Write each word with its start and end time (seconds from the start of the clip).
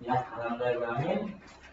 Ya, 0.00 0.16
alhamdulillah. 0.16 0.96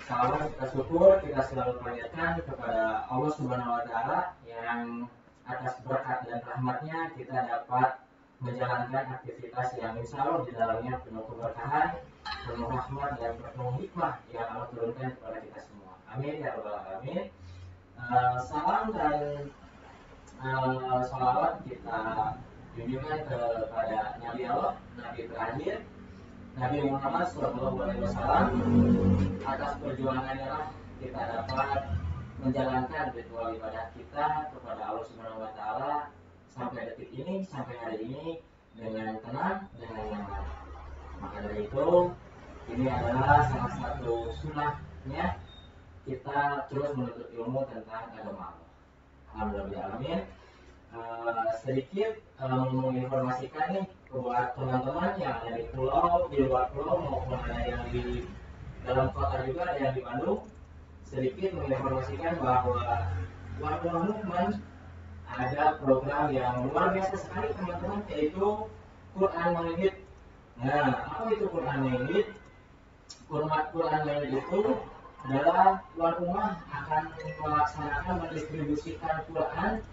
Salam 0.04 0.52
kita 0.52 0.66
syukur 0.76 1.16
kita 1.24 1.48
selalu 1.48 1.80
panjatkan 1.80 2.36
kepada 2.44 3.08
Allah 3.08 3.32
Subhanahu 3.40 3.72
wa 3.72 3.84
taala 3.88 4.36
yang 4.44 5.08
atas 5.48 5.80
berkat 5.88 6.28
dan 6.28 6.44
rahmatnya 6.44 7.16
kita 7.16 7.48
dapat 7.48 8.04
menjalankan 8.44 9.16
aktivitas 9.16 9.80
yang 9.80 9.96
insya 9.96 10.28
Allah 10.28 10.44
di 10.44 10.52
dalamnya 10.60 11.00
penuh 11.08 11.24
keberkahan, 11.24 12.04
penuh 12.28 12.68
rahmat 12.68 13.12
dan 13.16 13.32
penuh 13.40 13.72
hikmah 13.80 14.20
yang 14.36 14.48
Allah 14.52 14.68
turunkan 14.76 15.10
kepada 15.16 15.38
kita 15.48 15.60
semua. 15.64 15.96
Amin 16.12 16.44
ya 16.44 16.52
rabbal 16.52 16.84
alamin. 16.84 17.32
Uh, 17.96 18.38
salam 18.44 18.92
dan 18.92 19.48
uh, 20.44 21.00
salawat 21.08 21.64
kita 21.64 22.00
junjungan 22.76 23.20
kepada 23.24 24.20
Nabi 24.20 24.44
Allah, 24.52 24.76
Nabi 25.00 25.32
terakhir 25.32 25.88
Nabi 26.58 26.90
Muhammad 26.90 27.30
Shallallahu 27.30 27.78
Alaihi 27.86 28.02
Wasallam 28.02 28.46
atas 29.46 29.72
perjuangannya 29.78 30.48
lah 30.50 30.66
kita 30.98 31.22
dapat 31.30 31.86
menjalankan 32.42 33.06
ritual 33.14 33.54
ibadah 33.54 33.94
kita 33.94 34.50
kepada 34.50 34.82
Allah 34.90 35.06
Subhanahu 35.06 35.46
Wa 35.46 35.52
Taala 35.54 35.94
sampai 36.50 36.90
detik 36.90 37.14
ini 37.14 37.46
sampai 37.46 37.78
hari 37.78 38.10
ini 38.10 38.42
dengan 38.74 39.22
tenang 39.22 39.70
dengan 39.78 40.04
nyaman. 40.10 40.44
Maka 41.22 41.38
dari 41.46 41.70
itu 41.70 41.90
ini 42.74 42.86
adalah 42.90 43.46
salah 43.54 43.74
satu 43.78 44.34
sunnahnya 44.42 45.38
kita 46.10 46.66
terus 46.74 46.90
menuntut 46.98 47.30
ilmu 47.38 47.70
tentang 47.70 48.10
agama 48.18 48.58
Allah. 48.58 48.70
Alhamdulillah. 49.38 50.26
Uh, 50.88 51.54
sedikit 51.62 52.18
uh, 52.42 52.66
menginformasikan 52.74 53.78
nih 53.78 53.86
buat 54.08 54.56
teman-teman 54.56 55.20
yang 55.20 55.36
ada 55.44 55.52
di 55.60 55.64
pulau, 55.76 56.32
di 56.32 56.48
luar 56.48 56.72
pulau 56.72 56.96
maupun 57.04 57.40
ada 57.44 57.62
yang 57.68 57.84
di 57.92 58.24
dalam 58.88 59.12
kota 59.12 59.44
juga 59.44 59.68
ada 59.68 59.80
yang 59.84 59.94
di 59.96 60.02
Bandung 60.04 60.48
sedikit 61.04 61.56
menginformasikan 61.60 62.40
bahwa 62.40 62.80
Warga 63.60 63.92
Movement 64.00 64.54
ada 65.28 65.76
program 65.84 66.32
yang 66.32 66.72
luar 66.72 66.96
biasa 66.96 67.16
sekali 67.20 67.52
teman-teman 67.52 68.00
yaitu 68.08 68.48
Quran 69.12 69.48
Maulid. 69.56 69.96
Nah, 70.58 70.88
apa 71.04 71.28
itu 71.36 71.46
Quran 71.52 71.80
Maulid? 71.84 72.28
Quran 73.28 73.64
Quran 73.76 74.02
Maulid 74.08 74.32
itu 74.40 74.62
adalah 75.28 75.84
tuan 75.92 76.14
rumah 76.24 76.50
akan 76.72 77.04
melaksanakan 77.44 78.14
mendistribusikan 78.24 79.16
Quran 79.28 79.84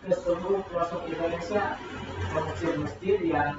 ke 0.00 0.16
seluruh 0.16 0.64
pelosok 0.72 1.04
Indonesia 1.12 1.76
masjid-masjid 2.32 3.18
yang 3.20 3.52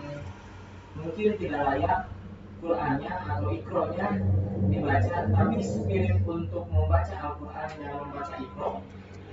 mungkin 0.98 1.38
tidak 1.38 1.62
layak 1.70 2.00
Qurannya 2.62 3.14
atau 3.14 3.50
ikronya 3.54 4.08
dibaca 4.70 5.18
tapi 5.34 5.58
spirit 5.62 6.18
untuk 6.26 6.66
membaca 6.70 7.16
Al-Quran 7.18 7.70
dan 7.78 7.92
membaca 7.94 8.34
ikro 8.38 8.70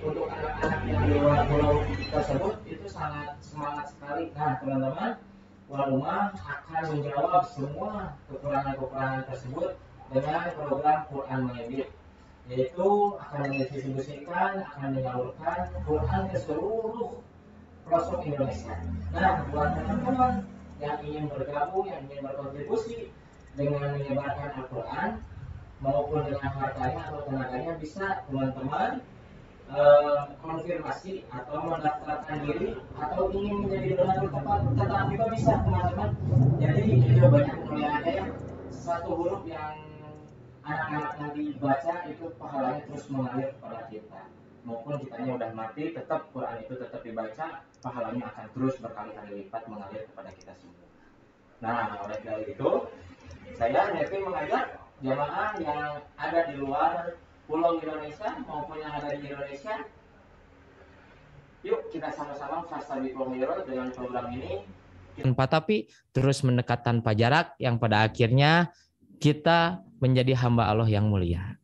untuk 0.05 0.27
anak-anak 0.33 0.81
yang 0.85 1.01
di 1.05 1.13
luar 1.21 1.41
pulau 1.49 1.81
tersebut 2.13 2.55
itu 2.65 2.87
sangat 2.87 3.37
semangat 3.43 3.93
sekali. 3.93 4.31
Nah 4.33 4.57
teman-teman 4.63 5.13
Walumah 5.69 6.33
akan 6.33 6.83
menjawab 6.97 7.45
semua 7.53 8.17
kekurangan-kekurangan 8.33 9.29
tersebut 9.29 9.77
dengan 10.09 10.49
program 10.57 10.99
Quran 11.13 11.41
Medit 11.53 11.89
yaitu 12.49 12.91
akan 13.21 13.39
mendistribusikan, 13.53 14.65
akan 14.73 14.89
menyalurkan 14.97 15.69
Quran 15.85 16.23
ke 16.33 16.39
seluruh 16.41 17.21
pelosok 17.85 18.25
Indonesia. 18.25 18.73
Nah, 19.13 19.45
buat 19.53 19.77
teman-teman 19.77 20.49
yang 20.81 20.97
ingin 21.05 21.29
bergabung, 21.29 21.85
yang 21.93 22.01
ingin 22.09 22.25
berkontribusi 22.25 23.13
dengan 23.53 24.01
menyebarkan 24.01 24.65
Al-Quran 24.65 25.11
maupun 25.85 26.21
dengan 26.25 26.51
hartanya 26.57 27.01
atau 27.13 27.21
tenaganya 27.29 27.73
bisa 27.77 28.07
teman-teman 28.27 28.91
eh, 29.69 30.21
konfirmasi 30.41 31.29
atau 31.29 31.57
mendaftarkan 31.69 32.39
diri 32.49 32.81
atau 32.97 33.29
ingin 33.29 33.57
menjadi 33.67 33.89
donatur 33.99 34.31
tetap, 34.33 34.61
tetap 34.73 35.01
juga 35.13 35.27
bisa 35.37 35.53
teman-teman. 35.69 36.11
Jadi 36.57 36.83
itu 36.97 37.27
banyak 37.29 37.57
mulai 37.69 37.89
ada 37.93 38.11
ya 38.11 38.27
satu 38.73 39.11
huruf 39.21 39.45
yang 39.45 39.88
anak-anak 40.69 41.13
nanti 41.17 41.43
baca 41.57 41.95
itu 42.13 42.25
pahalanya 42.37 42.81
terus 42.85 43.05
mengalir 43.09 43.49
kepada 43.57 43.81
kita. 43.89 44.21
Maupun 44.69 45.01
kitanya 45.01 45.33
udah 45.41 45.51
mati 45.57 45.83
tetap 45.97 46.29
Quran 46.37 46.57
itu 46.61 46.75
tetap 46.77 47.01
dibaca 47.01 47.47
pahalanya 47.81 48.25
akan 48.29 48.47
terus 48.53 48.75
berkali-kali 48.77 49.33
lipat 49.45 49.63
mengalir 49.65 50.05
kepada 50.13 50.31
kita 50.37 50.53
semua. 50.61 50.87
Nah 51.65 52.05
oleh 52.05 52.19
dari 52.21 52.45
itu 52.53 52.71
saya 53.57 53.83
Nevi 53.97 54.19
mengajak 54.21 54.65
jamaah 55.01 55.51
yang 55.57 56.05
ada 56.21 56.41
di 56.53 56.55
luar 56.61 57.17
pulau 57.49 57.81
Indonesia 57.81 58.37
maupun 58.45 58.77
yang 58.77 58.93
ada 58.93 59.17
di 59.17 59.25
Indonesia 59.25 59.89
yuk 61.65 61.91
kita 61.91 62.13
sama-sama 62.13 62.63
fasta 62.69 63.01
dengan 63.01 63.89
program 63.97 64.29
ini. 64.37 64.69
Tanpa 65.19 65.51
tapi 65.51 65.91
terus 66.15 66.47
mendekat 66.47 66.87
tanpa 66.87 67.11
jarak 67.17 67.59
yang 67.59 67.81
pada 67.81 68.07
akhirnya 68.07 68.71
kita 69.19 69.83
menjadi 69.99 70.35
hamba 70.39 70.71
Allah 70.71 70.89
yang 70.89 71.11
mulia. 71.11 71.59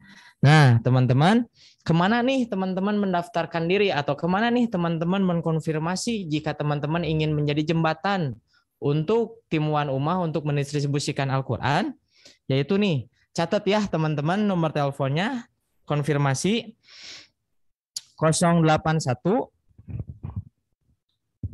Nah, 0.45 0.77
teman-teman, 0.84 1.49
ke 1.81 1.93
mana 1.97 2.21
nih 2.21 2.45
teman-teman 2.45 3.00
mendaftarkan 3.00 3.65
diri 3.65 3.89
atau 3.89 4.12
ke 4.12 4.28
mana 4.28 4.53
nih 4.53 4.69
teman-teman 4.69 5.25
mengkonfirmasi 5.25 6.28
jika 6.28 6.53
teman-teman 6.53 7.00
ingin 7.00 7.33
menjadi 7.33 7.72
jembatan 7.72 8.37
untuk 8.77 9.41
timuan 9.49 9.89
umah 9.89 10.21
untuk 10.21 10.45
mendistribusikan 10.45 11.33
Al-Quran? 11.33 11.97
Yaitu 12.45 12.77
nih, 12.77 13.09
catat 13.33 13.65
ya 13.65 13.81
teman-teman 13.89 14.45
nomor 14.45 14.69
teleponnya, 14.69 15.49
konfirmasi 15.89 16.77
081 18.21 19.49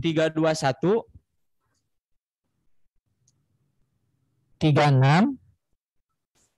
321 0.03 1.07
36 4.61 5.40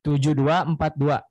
7242. 0.02 1.22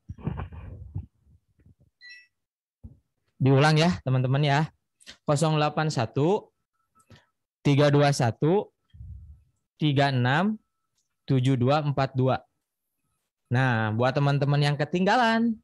Diulang 3.42 3.76
ya, 3.76 4.00
teman-teman 4.04 4.44
ya. 4.44 4.72
081 5.28 6.52
321 7.62 8.72
36 9.78 10.58
7242. 11.28 12.42
Nah, 13.52 13.92
buat 13.92 14.14
teman-teman 14.16 14.62
yang 14.64 14.80
ketinggalan 14.80 15.60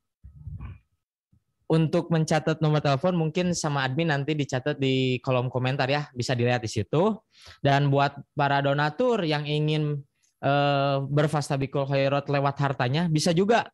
untuk 1.68 2.08
mencatat 2.12 2.64
nomor 2.64 2.80
telepon 2.80 3.16
mungkin 3.16 3.52
sama 3.52 3.84
admin 3.84 4.08
nanti 4.12 4.32
dicatat 4.36 4.80
di 4.80 5.20
kolom 5.20 5.52
komentar 5.52 5.88
ya, 5.92 6.08
bisa 6.16 6.36
dilihat 6.36 6.64
di 6.64 6.72
situ. 6.72 7.16
Dan 7.60 7.92
buat 7.92 8.16
para 8.36 8.64
donatur 8.64 9.24
yang 9.28 9.44
ingin 9.44 10.00
uh, 10.48 11.04
berfastabikul 11.12 11.84
khairat 11.84 12.32
lewat 12.32 12.56
hartanya 12.64 13.12
bisa 13.12 13.36
juga 13.36 13.68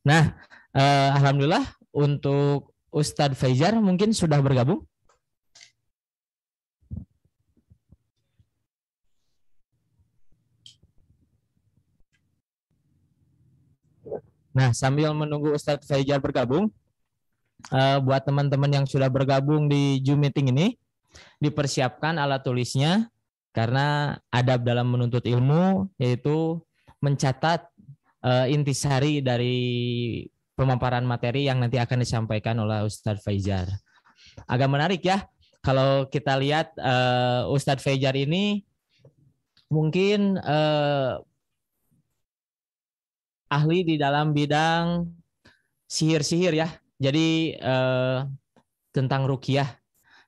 Nah, 0.00 0.32
uh, 0.72 1.12
alhamdulillah 1.20 1.60
untuk 1.92 2.72
Ustadz 2.88 3.36
Fajar 3.36 3.76
mungkin 3.76 4.16
sudah 4.16 4.40
bergabung. 4.40 4.88
Nah, 14.56 14.72
sambil 14.72 15.12
menunggu 15.12 15.52
Ustadz 15.52 15.84
Fajar 15.84 16.16
bergabung, 16.16 16.72
uh, 17.68 17.98
buat 18.00 18.24
teman-teman 18.24 18.72
yang 18.72 18.86
sudah 18.88 19.12
bergabung 19.12 19.68
di 19.68 20.00
Zoom 20.00 20.24
meeting 20.24 20.48
ini, 20.48 20.80
dipersiapkan 21.44 22.16
alat 22.16 22.40
tulisnya 22.40 23.12
karena 23.58 24.14
adab 24.30 24.62
dalam 24.62 24.86
menuntut 24.86 25.26
ilmu 25.26 25.90
yaitu 25.98 26.62
mencatat 27.02 27.66
uh, 28.22 28.46
intisari 28.46 29.18
dari 29.18 29.58
pemaparan 30.54 31.02
materi 31.02 31.50
yang 31.50 31.58
nanti 31.58 31.82
akan 31.82 32.06
disampaikan 32.06 32.54
oleh 32.62 32.86
Ustadz 32.86 33.26
Fajar. 33.26 33.66
Agak 34.46 34.70
menarik 34.70 35.02
ya, 35.02 35.26
kalau 35.58 36.06
kita 36.06 36.38
lihat 36.38 36.70
uh, 36.78 37.50
Ustadz 37.50 37.82
Fajar 37.82 38.14
ini 38.14 38.62
mungkin 39.66 40.38
uh, 40.38 41.18
ahli 43.50 43.82
di 43.82 43.96
dalam 43.98 44.30
bidang 44.30 45.02
sihir-sihir 45.90 46.54
ya. 46.54 46.68
Jadi 46.98 47.54
eh, 47.54 48.18
tentang 48.90 49.30
rukiah. 49.30 49.70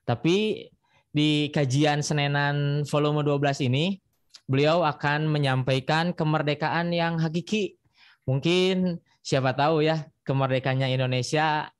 Tapi 0.07 0.67
di 1.11 1.51
kajian 1.51 1.99
Senenan 1.99 2.87
volume 2.87 3.23
12 3.23 3.67
ini 3.67 3.99
beliau 4.47 4.83
akan 4.83 5.27
menyampaikan 5.27 6.15
kemerdekaan 6.15 6.91
yang 6.91 7.19
hakiki. 7.19 7.79
Mungkin 8.27 8.99
siapa 9.23 9.55
tahu 9.55 9.83
ya 9.83 10.07
kemerdekaannya 10.23 10.91
Indonesia 10.91 11.71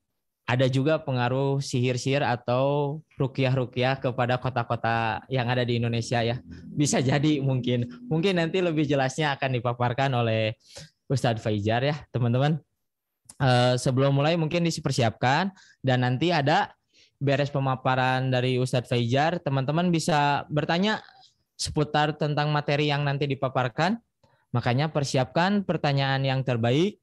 ada 0.52 0.68
juga 0.68 1.00
pengaruh 1.00 1.64
sihir-sihir 1.64 2.28
atau 2.28 3.00
rukiah-rukiah 3.16 4.04
kepada 4.04 4.36
kota-kota 4.36 5.24
yang 5.32 5.48
ada 5.48 5.64
di 5.64 5.80
Indonesia 5.80 6.20
ya. 6.20 6.44
Bisa 6.68 7.00
jadi 7.00 7.40
mungkin. 7.40 7.88
Mungkin 8.12 8.36
nanti 8.36 8.60
lebih 8.60 8.84
jelasnya 8.84 9.32
akan 9.40 9.62
dipaparkan 9.62 10.12
oleh 10.12 10.60
Ustadz 11.08 11.40
Fajar 11.40 11.88
ya 11.88 11.96
teman-teman. 12.12 12.60
Uh, 13.42 13.74
sebelum 13.80 14.14
mulai 14.14 14.38
mungkin 14.38 14.68
dipersiapkan 14.68 15.50
dan 15.82 16.06
nanti 16.06 16.30
ada 16.30 16.70
beres 17.22 17.54
pemaparan 17.54 18.34
dari 18.34 18.58
Ustadz 18.58 18.90
Fajar, 18.90 19.38
teman-teman 19.38 19.94
bisa 19.94 20.50
bertanya 20.50 21.06
seputar 21.54 22.18
tentang 22.18 22.50
materi 22.50 22.90
yang 22.90 23.06
nanti 23.06 23.30
dipaparkan. 23.30 24.02
Makanya 24.52 24.90
persiapkan 24.90 25.62
pertanyaan 25.62 26.26
yang 26.26 26.42
terbaik 26.42 26.98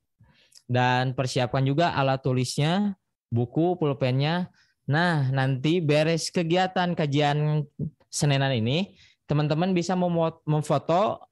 dan 0.67 1.15
persiapkan 1.15 1.63
juga 1.63 1.95
alat 1.95 2.21
tulisnya, 2.21 2.99
buku, 3.31 3.79
pulpennya. 3.79 4.51
Nah, 4.91 5.31
nanti 5.31 5.79
beres 5.79 6.35
kegiatan 6.35 6.93
kajian 6.93 7.65
Senenan 8.09 8.57
ini, 8.57 8.97
teman-teman 9.29 9.77
bisa 9.77 9.93
memfoto 10.49 11.29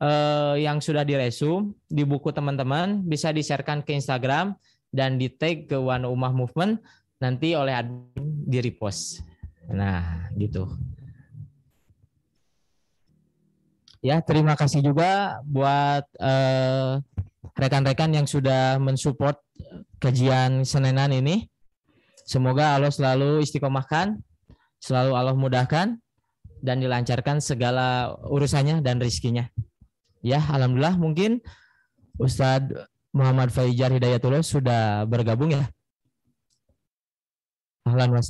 eh, 0.00 0.64
yang 0.64 0.80
sudah 0.80 1.04
diresum 1.04 1.76
di 1.84 2.00
buku 2.00 2.32
teman-teman 2.32 3.04
bisa 3.04 3.28
di-sharekan 3.28 3.84
ke 3.84 3.92
Instagram 3.92 4.56
dan 4.88 5.20
di 5.20 5.28
tag 5.28 5.68
ke 5.68 5.76
One 5.76 6.08
Umah 6.08 6.32
Movement 6.32 6.80
nanti 7.18 7.54
oleh 7.54 7.74
admin 7.74 8.44
di 8.46 8.58
repost. 8.62 9.22
Nah, 9.70 10.28
gitu. 10.36 10.68
Ya, 14.04 14.20
terima 14.20 14.52
kasih 14.52 14.84
juga 14.84 15.40
buat 15.48 16.04
eh, 16.20 17.00
rekan-rekan 17.56 18.12
yang 18.12 18.28
sudah 18.28 18.76
mensupport 18.76 19.40
kajian 19.96 20.68
Senenan 20.68 21.08
ini. 21.16 21.48
Semoga 22.28 22.76
Allah 22.76 22.92
selalu 22.92 23.40
istiqomahkan, 23.44 24.20
selalu 24.80 25.12
Allah 25.16 25.36
mudahkan, 25.36 25.96
dan 26.64 26.80
dilancarkan 26.80 27.44
segala 27.44 28.16
urusannya 28.28 28.80
dan 28.80 28.96
rizkinya. 28.96 29.48
Ya, 30.24 30.40
alhamdulillah 30.40 30.96
mungkin 30.96 31.44
Ustadz 32.16 32.72
Muhammad 33.12 33.52
Faijar 33.52 33.92
Hidayatullah 33.92 34.40
sudah 34.40 35.04
bergabung 35.04 35.52
ya. 35.52 35.68
Ahlan 37.84 38.10
wa 38.16 38.22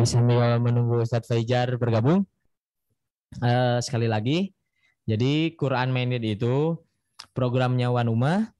Ustadz. 0.00 0.16
sambil 0.16 0.56
menunggu 0.56 1.04
Ustadz 1.04 1.28
Fajar 1.28 1.76
bergabung, 1.76 2.24
uh, 3.44 3.76
sekali 3.84 4.08
lagi, 4.08 4.56
jadi 5.04 5.52
Quran 5.52 5.92
Minded 5.92 6.24
itu 6.24 6.80
programnya 7.36 7.92
Wanuma 7.92 8.56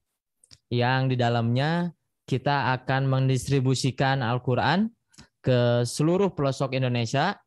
yang 0.69 1.09
di 1.09 1.17
dalamnya 1.17 1.97
kita 2.29 2.77
akan 2.77 3.09
mendistribusikan 3.09 4.21
Al-Quran 4.21 4.93
ke 5.41 5.89
seluruh 5.89 6.37
pelosok 6.37 6.77
Indonesia 6.77 7.41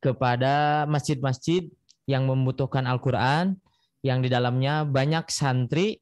kepada 0.00 0.88
masjid-masjid 0.88 1.68
yang 2.08 2.24
membutuhkan 2.24 2.88
Al-Quran 2.88 3.60
yang 4.02 4.24
di 4.24 4.32
dalamnya 4.32 4.88
banyak 4.88 5.28
santri 5.28 6.00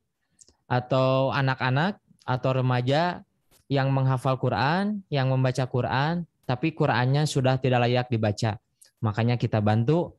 atau 0.70 1.34
anak-anak 1.34 1.98
atau 2.22 2.50
remaja 2.54 3.26
yang 3.66 3.90
menghafal 3.90 4.38
Quran, 4.38 5.02
yang 5.10 5.30
membaca 5.30 5.66
Quran, 5.66 6.29
tapi 6.50 6.74
Qurannya 6.74 7.30
sudah 7.30 7.62
tidak 7.62 7.86
layak 7.86 8.10
dibaca. 8.10 8.58
Makanya 9.06 9.38
kita 9.38 9.62
bantu. 9.62 10.18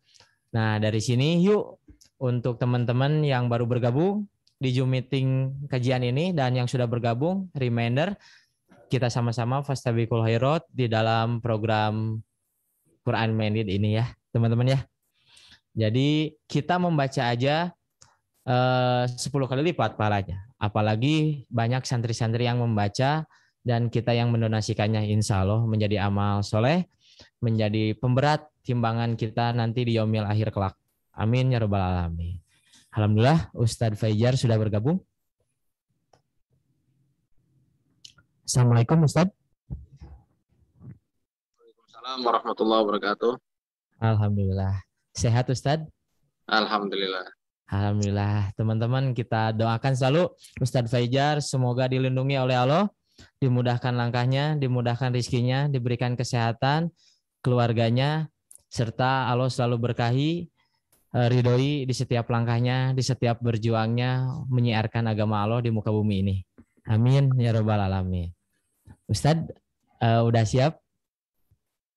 Nah, 0.56 0.80
dari 0.80 1.04
sini 1.04 1.44
yuk 1.44 1.84
untuk 2.24 2.56
teman-teman 2.56 3.20
yang 3.28 3.52
baru 3.52 3.68
bergabung 3.68 4.32
di 4.56 4.72
Zoom 4.72 4.96
meeting 4.96 5.52
kajian 5.68 6.08
ini 6.08 6.32
dan 6.32 6.56
yang 6.56 6.72
sudah 6.72 6.88
bergabung, 6.88 7.52
reminder 7.52 8.16
kita 8.88 9.12
sama-sama 9.12 9.60
Fastabikul 9.60 10.24
Khairat 10.24 10.64
di 10.72 10.88
dalam 10.88 11.44
program 11.44 12.24
Quran 13.04 13.36
Minded 13.36 13.68
ini 13.68 14.00
ya, 14.00 14.08
teman-teman 14.32 14.72
ya. 14.72 14.80
Jadi 15.76 16.36
kita 16.48 16.80
membaca 16.80 17.28
aja 17.28 17.76
eh, 18.48 19.04
10 19.08 19.52
kali 19.52 19.72
lipat 19.72 20.00
pahalanya. 20.00 20.48
Apalagi 20.62 21.48
banyak 21.52 21.84
santri-santri 21.88 22.46
yang 22.48 22.60
membaca 22.60 23.26
dan 23.62 23.94
kita 23.94 24.12
yang 24.13 24.34
mendonasikannya 24.34 25.06
insya 25.13 25.46
Allah 25.46 25.62
menjadi 25.65 26.06
amal 26.10 26.41
soleh, 26.41 26.89
menjadi 27.41 27.94
pemberat 27.98 28.50
timbangan 28.65 29.13
kita 29.18 29.53
nanti 29.53 29.86
di 29.86 29.98
yomil 29.98 30.25
akhir 30.25 30.50
kelak. 30.53 30.77
Amin 31.13 31.53
ya 31.53 31.62
robbal 31.62 31.82
alamin. 31.82 32.41
Alhamdulillah 32.91 33.53
Ustadz 33.56 33.98
Fajar 34.00 34.36
sudah 34.36 34.58
bergabung. 34.58 35.00
Assalamualaikum 38.44 39.06
Ustadz. 39.08 39.32
Waalaikumsalam 41.56 42.20
warahmatullahi 42.25 42.82
wabarakatuh. 42.84 43.34
Alhamdulillah. 44.01 44.75
Sehat 45.13 45.48
Ustadz? 45.48 45.88
Alhamdulillah. 46.50 47.32
Alhamdulillah. 47.72 48.51
Teman-teman 48.60 49.15
kita 49.15 49.56
doakan 49.56 49.96
selalu 49.96 50.27
Ustadz 50.60 50.91
Fajar 50.91 51.39
semoga 51.39 51.88
dilindungi 51.88 52.36
oleh 52.36 52.60
Allah 52.60 52.91
dimudahkan 53.42 53.94
langkahnya, 53.94 54.56
dimudahkan 54.58 55.12
rizkinya, 55.12 55.68
diberikan 55.68 56.13
kesehatan, 56.13 56.94
keluarganya, 57.42 58.30
serta 58.72 59.28
Allah 59.28 59.51
selalu 59.51 59.92
berkahi, 59.92 60.32
eh, 61.16 61.28
ridhoi 61.28 61.84
di 61.84 61.94
setiap 61.94 62.32
langkahnya, 62.32 62.96
di 62.96 63.04
setiap 63.04 63.44
berjuangnya, 63.44 64.46
menyiarkan 64.48 65.12
agama 65.12 65.44
Allah 65.44 65.60
di 65.60 65.70
muka 65.74 65.92
bumi 65.92 66.16
ini. 66.24 66.36
Amin 66.90 67.30
ya 67.38 67.54
robbal 67.54 67.78
alamin. 67.78 68.34
Ustadz, 69.06 69.54
uh, 70.01 70.25
udah 70.25 70.44
siap? 70.48 70.82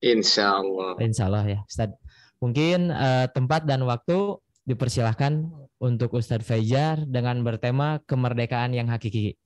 Insya 0.04 0.61
Allah. 0.61 0.99
Insya 1.00 1.31
Allah 1.31 1.45
ya, 1.49 1.59
Ustadz. 1.64 1.97
Mungkin 2.43 2.93
uh, 2.93 3.31
tempat 3.33 3.64
dan 3.64 3.81
waktu 3.88 4.37
dipersilahkan 4.69 5.49
untuk 5.81 6.16
Ustadz 6.19 6.45
Fajar 6.45 7.00
dengan 7.09 7.40
bertema 7.40 8.02
kemerdekaan 8.04 8.76
yang 8.76 8.93
hakiki. 8.93 9.38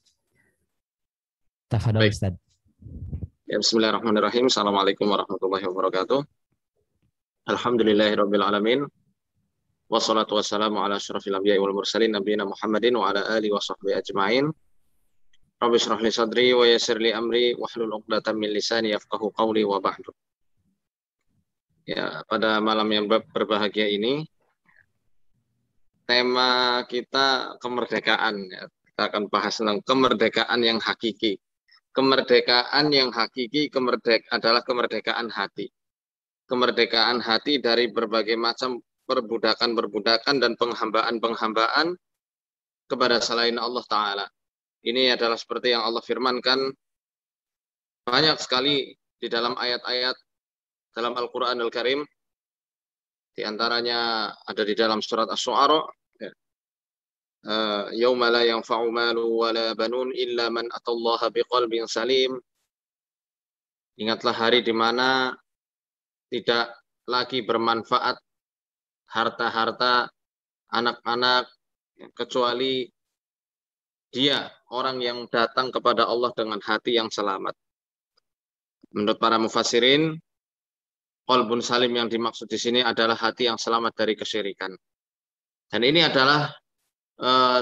Tafadol 1.69 2.09
Ustadz. 2.09 2.41
Ya, 3.45 3.61
Bismillahirrahmanirrahim. 3.61 4.49
Assalamualaikum 4.49 5.05
warahmatullahi 5.05 5.69
wabarakatuh. 5.69 6.25
Alhamdulillahirabbil 7.45 8.41
alamin. 8.41 8.81
Wassalatu 9.93 10.41
wassalamu 10.41 10.81
ala 10.81 10.97
asyrafil 10.97 11.37
anbiya'i 11.37 11.61
wal 11.61 11.77
mursalin 11.77 12.17
nabiyina 12.17 12.49
Muhammadin 12.49 12.97
wa 12.97 13.13
ala 13.13 13.21
alihi 13.37 13.53
wa 13.53 13.61
sahbihi 13.61 14.01
ajma'in. 14.01 14.49
Rabbi 15.61 15.77
syrah 15.77 16.01
li 16.01 16.09
sadri 16.09 16.57
wa 16.57 16.65
yassir 16.65 16.97
li 16.97 17.13
amri 17.13 17.53
wahlul 17.53 18.01
'uqdatam 18.01 18.41
min 18.41 18.49
lisani 18.49 18.97
yafqahu 18.97 19.29
qawli 19.37 19.69
wa 19.69 19.77
ba'du. 19.77 20.09
Ya, 21.85 22.25
pada 22.33 22.65
malam 22.65 22.89
yang 22.89 23.13
berbahagia 23.13 23.93
ini 23.93 24.25
tema 26.09 26.81
kita 26.89 27.61
kemerdekaan 27.61 28.49
ya. 28.49 28.65
Kita 28.73 29.03
akan 29.13 29.29
bahas 29.29 29.61
tentang 29.61 29.85
kemerdekaan 29.85 30.65
yang 30.65 30.81
hakiki. 30.81 31.37
Kemerdekaan 31.99 32.95
yang 32.95 33.11
hakiki 33.11 33.75
kemerdek 33.75 34.23
adalah 34.31 34.63
kemerdekaan 34.63 35.35
hati. 35.35 35.67
Kemerdekaan 36.47 37.19
hati 37.19 37.59
dari 37.59 37.91
berbagai 37.91 38.39
macam 38.39 38.79
perbudakan-perbudakan 39.11 40.39
dan 40.39 40.55
penghambaan-penghambaan 40.55 41.99
kepada 42.87 43.19
selain 43.19 43.59
Allah 43.59 43.83
Ta'ala. 43.83 44.27
Ini 44.87 45.19
adalah 45.19 45.35
seperti 45.35 45.75
yang 45.75 45.83
Allah 45.83 45.99
firmankan 45.99 46.71
banyak 48.07 48.39
sekali 48.39 48.95
di 49.19 49.27
dalam 49.27 49.59
ayat-ayat 49.59 50.15
dalam 50.95 51.19
Al-Quran 51.19 51.59
Al-Karim. 51.67 52.07
Di 53.35 53.43
antaranya 53.43 54.31
ada 54.47 54.63
di 54.63 54.79
dalam 54.79 55.03
surat 55.03 55.27
As-Su'ara. 55.27 55.83
La 57.45 58.43
yanfa'u 58.43 58.91
malu 58.91 59.39
wa 59.39 59.55
la 59.55 59.75
banun 59.79 60.11
illa 60.15 60.51
man 60.51 60.67
atallaha 60.73 61.31
biqalbin 61.31 61.87
salim. 61.87 62.35
Ingatlah 63.99 64.35
hari 64.35 64.63
di 64.63 64.75
mana 64.75 65.35
tidak 66.31 66.71
lagi 67.09 67.43
bermanfaat 67.43 68.17
harta-harta 69.09 70.07
anak-anak 70.71 71.49
kecuali 72.15 72.87
dia 74.13 74.49
orang 74.73 75.01
yang 75.01 75.19
datang 75.29 75.73
kepada 75.73 76.07
Allah 76.07 76.33
dengan 76.37 76.61
hati 76.61 76.97
yang 76.97 77.09
selamat. 77.09 77.57
Menurut 78.93 79.19
para 79.21 79.37
mufassirin, 79.37 80.17
qalbun 81.29 81.61
salim 81.61 81.93
yang 81.93 82.09
dimaksud 82.09 82.49
di 82.49 82.57
sini 82.57 82.81
adalah 82.81 83.17
hati 83.17 83.49
yang 83.49 83.61
selamat 83.61 83.93
dari 83.93 84.17
kesyirikan. 84.17 84.73
Dan 85.69 85.81
ini 85.85 86.01
adalah 86.01 86.49
uh, 87.23 87.61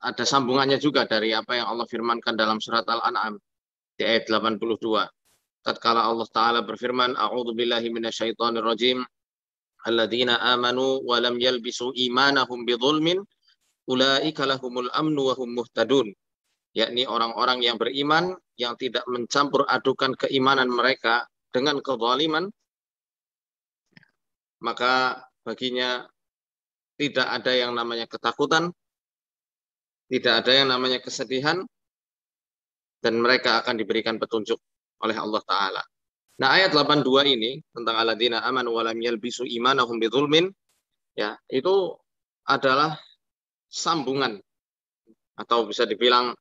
ada 0.00 0.24
sambungannya 0.24 0.76
juga 0.76 1.08
dari 1.08 1.32
apa 1.32 1.56
yang 1.56 1.70
Allah 1.72 1.86
firmankan 1.88 2.36
dalam 2.36 2.60
surat 2.60 2.84
Al-An'am 2.84 3.40
di 3.96 4.04
ayat 4.04 4.28
82. 4.28 5.06
Tatkala 5.60 6.08
Allah 6.08 6.28
Ta'ala 6.28 6.60
berfirman, 6.64 7.16
A'udhu 7.16 7.52
billahi 7.52 7.92
minasyaitonir 7.92 8.64
rajim, 8.64 9.04
alladzina 9.84 10.40
amanu 10.52 11.00
wa 11.04 11.16
lam 11.20 11.40
yalbisu 11.40 11.96
imanahum 11.96 12.68
bidhulmin 12.68 13.20
ulaika 13.88 14.44
lahumul 14.44 14.92
amnu 14.92 15.32
wa 15.32 15.34
hum 15.36 15.56
muhtadun 15.56 16.12
yakni 16.76 17.08
orang-orang 17.08 17.64
yang 17.64 17.80
beriman 17.80 18.36
yang 18.60 18.76
tidak 18.76 19.02
mencampur 19.08 19.64
adukan 19.66 20.14
keimanan 20.14 20.68
mereka 20.68 21.26
dengan 21.50 21.80
kezaliman 21.80 22.52
maka 24.60 25.24
baginya 25.42 26.04
tidak 27.00 27.24
ada 27.24 27.56
yang 27.56 27.72
namanya 27.72 28.04
ketakutan. 28.04 28.68
Tidak 30.12 30.44
ada 30.44 30.52
yang 30.52 30.68
namanya 30.68 31.00
kesedihan. 31.00 31.64
Dan 33.00 33.24
mereka 33.24 33.64
akan 33.64 33.80
diberikan 33.80 34.20
petunjuk 34.20 34.60
oleh 35.00 35.16
Allah 35.16 35.40
taala. 35.48 35.82
Nah, 36.36 36.52
ayat 36.52 36.76
82 36.76 37.08
ini 37.32 37.64
tentang 37.72 37.96
aladina 37.96 38.44
aman 38.44 38.68
walam 38.68 39.00
yalbisu 39.00 39.48
imanahum 39.48 39.96
bidzulmin 39.96 40.52
ya, 41.16 41.40
itu 41.48 41.96
adalah 42.44 43.00
sambungan 43.72 44.36
atau 45.40 45.64
bisa 45.64 45.88
dibilang 45.88 46.36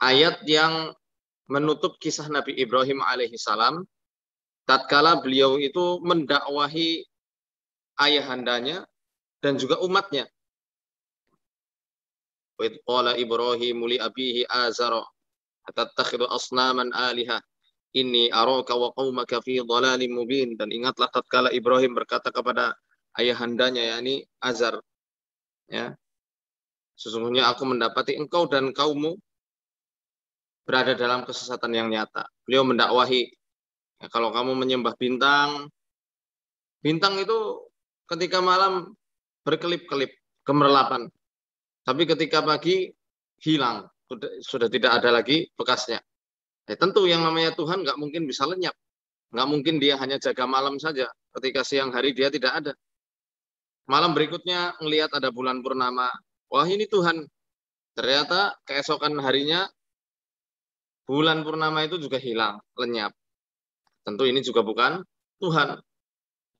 ayat 0.00 0.40
yang 0.48 0.96
menutup 1.52 2.00
kisah 2.00 2.28
Nabi 2.32 2.56
Ibrahim 2.56 3.04
alaihi 3.04 3.36
salam. 3.36 3.84
Tatkala 4.64 5.20
beliau 5.20 5.60
itu 5.60 6.00
mendakwahi 6.00 7.04
ayahandanya 8.00 8.88
dan 9.40 9.56
juga 9.56 9.80
umatnya. 9.80 10.28
Wa 12.60 13.16
Ibrahim 13.16 13.88
li 13.88 13.96
abihi 13.96 14.44
azara 14.48 15.00
atattakhidhu 15.64 16.28
asnaman 16.28 16.92
alihah 16.92 17.40
ini 17.96 18.30
araka 18.30 18.76
wa 18.76 18.92
qaumaka 18.94 19.40
fi 19.40 19.64
dhalalim 19.64 20.12
mubin. 20.14 20.54
Dan 20.54 20.70
ingatlah 20.70 21.08
tatkala 21.08 21.48
Ibrahim 21.50 21.96
berkata 21.96 22.28
kepada 22.28 22.76
ayahandanya 23.18 23.96
yakni 23.96 24.22
Azar 24.38 24.78
ya 25.66 25.94
sesungguhnya 26.94 27.48
aku 27.48 27.64
mendapati 27.64 28.14
engkau 28.18 28.46
dan 28.46 28.70
kaummu 28.70 29.16
berada 30.68 30.94
dalam 30.94 31.26
kesesatan 31.26 31.72
yang 31.74 31.88
nyata. 31.90 32.28
Beliau 32.44 32.62
mendakwahi 32.62 33.26
ya, 33.98 34.06
kalau 34.12 34.30
kamu 34.30 34.54
menyembah 34.54 34.94
bintang 34.94 35.72
bintang 36.84 37.16
itu 37.18 37.66
ketika 38.06 38.38
malam 38.44 38.94
berkelip-kelip 39.50 40.14
kemerlapan 40.46 41.10
tapi 41.82 42.06
ketika 42.06 42.46
pagi 42.46 42.86
hilang 43.42 43.90
sudah, 44.06 44.30
sudah 44.46 44.68
tidak 44.70 45.02
ada 45.02 45.10
lagi 45.10 45.50
bekasnya 45.58 45.98
Ya, 46.70 46.78
tentu 46.78 47.02
yang 47.10 47.26
namanya 47.26 47.50
Tuhan 47.58 47.82
nggak 47.82 47.98
mungkin 47.98 48.30
bisa 48.30 48.46
lenyap. 48.46 48.78
Nggak 49.34 49.48
mungkin 49.50 49.82
dia 49.82 49.98
hanya 49.98 50.22
jaga 50.22 50.46
malam 50.46 50.78
saja. 50.78 51.10
Ketika 51.34 51.66
siang 51.66 51.90
hari 51.90 52.14
dia 52.14 52.30
tidak 52.30 52.62
ada. 52.62 52.72
Malam 53.90 54.14
berikutnya 54.14 54.78
melihat 54.78 55.10
ada 55.18 55.34
bulan 55.34 55.66
purnama. 55.66 56.06
Wah 56.46 56.66
ini 56.70 56.86
Tuhan. 56.86 57.26
Ternyata 57.98 58.54
keesokan 58.62 59.18
harinya 59.18 59.66
bulan 61.10 61.42
purnama 61.42 61.82
itu 61.82 61.98
juga 61.98 62.22
hilang, 62.22 62.62
lenyap. 62.78 63.10
Tentu 64.06 64.30
ini 64.30 64.38
juga 64.38 64.62
bukan 64.62 65.02
Tuhan. 65.42 65.74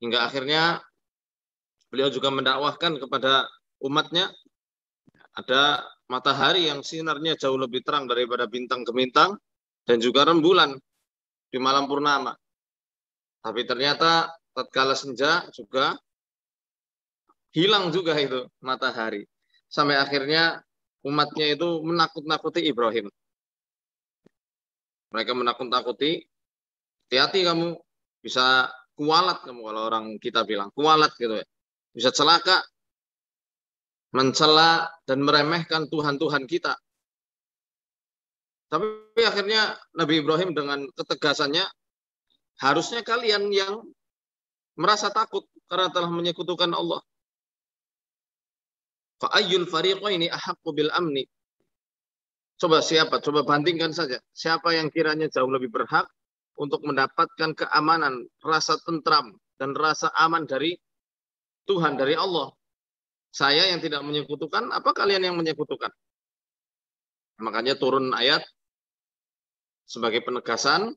Hingga 0.03 0.27
akhirnya 0.27 0.83
beliau 1.91 2.07
juga 2.07 2.31
mendakwahkan 2.31 2.95
kepada 2.97 3.51
umatnya 3.83 4.31
ada 5.35 5.83
matahari 6.07 6.71
yang 6.71 6.83
sinarnya 6.83 7.35
jauh 7.35 7.59
lebih 7.59 7.83
terang 7.83 8.07
daripada 8.07 8.47
bintang 8.47 8.87
ke 8.87 8.91
bintang 8.95 9.35
dan 9.83 9.99
juga 9.99 10.23
rembulan 10.27 10.75
di 11.51 11.57
malam 11.59 11.87
purnama. 11.87 12.31
Tapi 13.43 13.61
ternyata 13.67 14.31
tatkala 14.55 14.95
senja 14.95 15.47
juga 15.51 15.95
hilang 17.51 17.91
juga 17.91 18.15
itu 18.15 18.47
matahari. 18.63 19.27
Sampai 19.67 19.99
akhirnya 19.99 20.63
umatnya 21.03 21.55
itu 21.55 21.83
menakut-nakuti 21.83 22.63
Ibrahim. 22.67 23.07
Mereka 25.11 25.35
menakut-nakuti, 25.35 26.23
hati-hati 27.07 27.43
kamu 27.43 27.75
bisa 28.23 28.71
kualat 28.95 29.43
kamu 29.43 29.59
kalau 29.59 29.81
orang 29.91 30.05
kita 30.23 30.47
bilang 30.47 30.71
kualat 30.71 31.11
gitu 31.19 31.35
ya. 31.39 31.45
Bisa 31.91 32.11
celaka, 32.11 32.63
mencela 34.15 34.91
dan 35.07 35.23
meremehkan 35.23 35.87
Tuhan-Tuhan 35.87 36.47
kita. 36.47 36.75
Tapi 38.71 39.19
akhirnya 39.27 39.75
Nabi 39.99 40.23
Ibrahim 40.23 40.55
dengan 40.55 40.87
ketegasannya, 40.95 41.67
harusnya 42.63 43.03
kalian 43.03 43.51
yang 43.51 43.83
merasa 44.79 45.11
takut 45.11 45.43
karena 45.67 45.91
telah 45.91 46.07
menyekutukan 46.07 46.71
Allah. 46.71 47.03
Fa'ayyul 49.19 49.67
fariqaini 49.67 50.31
ahaqqu 50.31 50.69
bil 50.71 50.91
amni. 50.95 51.27
Coba 52.55 52.79
siapa? 52.79 53.19
Coba 53.19 53.43
bandingkan 53.43 53.91
saja. 53.91 54.21
Siapa 54.31 54.71
yang 54.77 54.87
kiranya 54.87 55.27
jauh 55.27 55.49
lebih 55.51 55.67
berhak 55.73 56.07
untuk 56.55 56.85
mendapatkan 56.85 57.57
keamanan, 57.57 58.23
rasa 58.39 58.77
tentram, 58.85 59.33
dan 59.57 59.73
rasa 59.73 60.13
aman 60.15 60.45
dari 60.45 60.77
Tuhan, 61.69 61.97
dari 61.97 62.17
Allah. 62.17 62.53
Saya 63.31 63.71
yang 63.71 63.79
tidak 63.79 64.03
menyekutukan, 64.03 64.75
apa 64.75 64.91
kalian 64.91 65.23
yang 65.23 65.35
menyekutukan? 65.39 65.87
Makanya 67.39 67.79
turun 67.79 68.11
ayat 68.11 68.43
sebagai 69.87 70.21
penegasan 70.21 70.93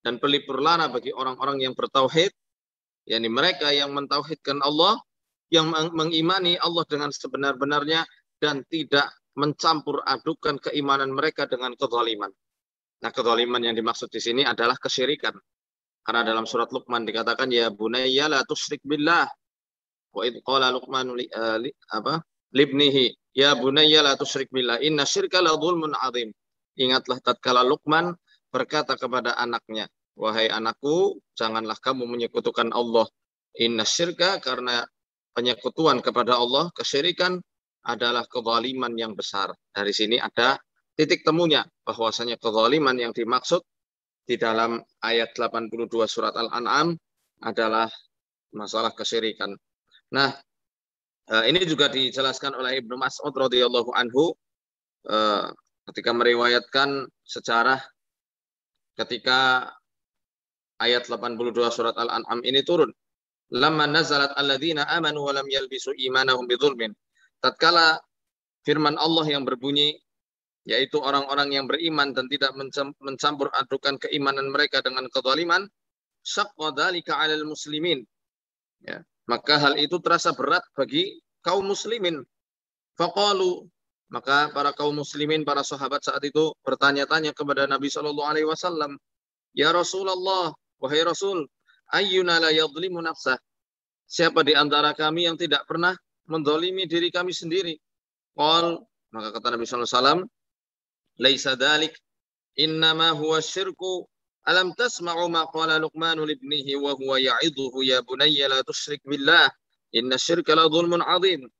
dan 0.00 0.16
pelipur 0.16 0.60
lana 0.60 0.88
bagi 0.88 1.12
orang-orang 1.12 1.62
yang 1.62 1.76
bertauhid, 1.76 2.32
yakni 3.04 3.28
mereka 3.28 3.70
yang 3.70 3.92
mentauhidkan 3.92 4.60
Allah, 4.64 4.96
yang 5.52 5.70
mengimani 5.94 6.58
Allah 6.58 6.82
dengan 6.88 7.12
sebenar-benarnya 7.12 8.02
dan 8.42 8.66
tidak 8.66 9.12
mencampur 9.36 10.00
adukan 10.08 10.56
keimanan 10.58 11.12
mereka 11.12 11.44
dengan 11.44 11.76
kezaliman. 11.76 12.32
Nah, 13.04 13.10
kezaliman 13.12 13.60
yang 13.60 13.76
dimaksud 13.76 14.08
di 14.08 14.18
sini 14.18 14.42
adalah 14.42 14.80
kesyirikan. 14.80 15.36
Karena 16.00 16.22
dalam 16.24 16.48
surat 16.48 16.72
Luqman 16.72 17.04
dikatakan 17.04 17.50
ya 17.52 17.68
bunayya 17.68 18.32
la 18.32 18.40
tusyrik 18.46 18.80
billah. 18.86 19.28
Wa 20.16 20.24
id 20.24 20.40
qala 20.40 20.72
luqman 20.72 21.12
li, 21.12 21.28
uh, 21.28 21.60
li, 21.60 21.68
apa? 21.92 22.24
Libnihi 22.56 23.12
ya 23.36 23.52
bunayya 23.52 24.00
la 24.00 24.16
tusyrik 24.16 24.48
billah 24.48 24.80
inna 24.80 25.04
syirka 25.04 25.44
la 25.44 25.52
dzulmun 25.60 25.92
adzim 25.92 26.32
ingatlah 26.80 27.20
tatkala 27.20 27.64
Luqman 27.64 28.16
berkata 28.48 28.96
kepada 28.96 29.36
anaknya 29.36 29.88
wahai 30.16 30.48
anakku 30.48 31.20
janganlah 31.36 31.76
kamu 31.76 32.08
menyekutukan 32.08 32.72
Allah. 32.72 33.08
Inna 33.56 33.88
syirka 33.88 34.36
karena 34.40 34.84
penyekutuan 35.32 36.04
kepada 36.04 36.36
Allah 36.36 36.68
kesyirikan 36.76 37.40
adalah 37.84 38.28
kezaliman 38.28 38.92
yang 38.96 39.16
besar. 39.16 39.52
Dari 39.72 39.92
sini 39.92 40.20
ada 40.20 40.60
titik 40.92 41.24
temunya 41.24 41.64
bahwasanya 41.84 42.36
kezaliman 42.36 42.96
yang 43.00 43.12
dimaksud 43.16 43.64
di 44.26 44.36
dalam 44.36 44.80
ayat 45.00 45.32
82 45.38 45.88
surat 46.04 46.36
Al-An'am 46.36 46.96
adalah 47.40 47.88
masalah 48.52 48.92
kesyirikan. 48.92 49.56
Nah, 50.14 50.30
eh, 51.30 51.44
ini 51.50 51.66
juga 51.66 51.90
dijelaskan 51.90 52.54
oleh 52.54 52.78
Ibnu 52.78 52.94
Mas'ud 52.94 53.34
radhiyallahu 53.34 53.90
anhu 53.96 54.34
eh, 55.10 55.50
ketika 55.90 56.10
meriwayatkan 56.14 57.06
sejarah 57.26 57.78
ketika 58.98 59.70
ayat 60.80 61.08
82 61.08 61.52
surat 61.72 61.96
Al-An'am 61.96 62.42
ini 62.44 62.62
turun. 62.62 62.90
Lama 63.54 63.86
nazalat 63.86 64.34
alladzina 64.34 64.90
amanu 64.90 65.30
wa 65.30 65.32
lam 65.38 65.46
yalbisu 65.46 65.94
imanahum 65.94 66.50
bidzulmin. 66.50 66.90
Tatkala 67.38 68.02
firman 68.66 68.98
Allah 68.98 69.22
yang 69.30 69.46
berbunyi 69.46 69.94
yaitu 70.66 70.98
orang-orang 70.98 71.54
yang 71.54 71.70
beriman 71.70 72.10
dan 72.10 72.26
tidak 72.26 72.50
mencampur 72.98 73.54
adukan 73.54 74.02
keimanan 74.02 74.50
mereka 74.50 74.82
dengan 74.82 75.06
kezaliman, 75.06 75.62
syaqqa 76.26 76.74
dzalika 76.74 77.22
'alal 77.22 77.46
muslimin. 77.46 78.02
Ya, 78.82 79.06
maka 79.26 79.58
hal 79.58 79.74
itu 79.76 79.98
terasa 79.98 80.32
berat 80.32 80.62
bagi 80.74 81.18
kaum 81.42 81.66
muslimin. 81.66 82.22
Faqalu 82.96 83.68
maka 84.06 84.54
para 84.54 84.70
kaum 84.70 84.94
muslimin, 84.94 85.42
para 85.42 85.66
sahabat 85.66 85.98
saat 86.06 86.22
itu 86.22 86.54
bertanya-tanya 86.62 87.34
kepada 87.34 87.66
Nabi 87.66 87.90
Shallallahu 87.90 88.30
alaihi 88.30 88.46
wasallam, 88.46 88.94
"Ya 89.50 89.74
Rasulullah, 89.74 90.54
wahai 90.78 91.02
Rasul, 91.02 91.50
ayyuna 91.90 92.38
la 92.38 92.54
yadhlimu 92.54 93.02
nafsah?" 93.02 93.38
Siapa 94.06 94.46
di 94.46 94.54
antara 94.54 94.94
kami 94.94 95.26
yang 95.26 95.34
tidak 95.34 95.66
pernah 95.66 95.98
mendolimi 96.30 96.86
diri 96.86 97.10
kami 97.10 97.34
sendiri? 97.34 97.74
Qal, 98.38 98.78
maka 99.10 99.34
kata 99.34 99.58
Nabi 99.58 99.66
sallallahu 99.66 99.90
alaihi 99.90 99.98
wasallam, 99.98 100.20
laisa 101.18 101.52
dalik 101.58 101.94
innama 102.54 103.10
huwa 103.10 103.42
syirku 103.42 104.06
alam 104.46 104.72
tasma'u 104.78 105.26
ma 105.26 105.44
qala 105.50 105.82
luqman 105.82 106.22
libnihi 106.22 106.78
wa 106.78 106.94
huwa 106.94 107.18
ya'idhuhu 107.18 107.82
ya 107.82 108.00
bunayya 108.06 108.46
la 108.46 108.62
tusyrik 108.62 109.02
billah. 109.02 109.50
Inna 109.94 110.16
syirka 110.18 110.54
la 110.54 110.70
dhulmun 110.70 111.02
'adzim 111.02 111.50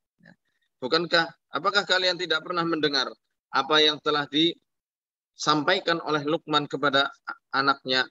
bukankah 0.81 1.26
apakah 1.52 1.83
kalian 1.88 2.21
tidak 2.21 2.45
pernah 2.45 2.64
mendengar 2.64 3.09
apa 3.52 3.76
yang 3.81 3.97
telah 4.05 4.28
disampaikan 4.28 5.99
oleh 6.05 6.23
Luqman 6.26 6.69
kepada 6.69 7.09
anaknya? 7.52 8.05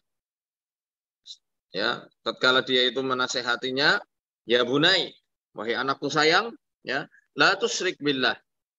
Ya 1.76 2.08
tatkala 2.24 2.64
dia 2.64 2.88
itu 2.88 3.04
menasehatinya 3.04 4.00
ya 4.48 4.64
bunai 4.64 5.12
wahai 5.52 5.76
anakku 5.76 6.08
sayang 6.08 6.56
ya 6.88 7.08
la 7.36 7.56
tusyrik 7.60 8.00
billah. 8.00 8.36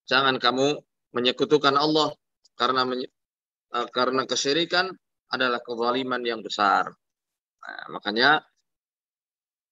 Jangan 0.09 0.38
kamu 0.41 0.81
menyekutukan 1.12 1.76
Allah 1.76 2.15
karena 2.57 2.87
uh, 3.75 3.88
karena 3.93 4.25
kesyirikan 4.25 4.97
adalah 5.30 5.61
kezaliman 5.62 6.23
yang 6.23 6.40
besar. 6.42 6.90
Nah, 7.62 7.85
makanya 7.90 8.30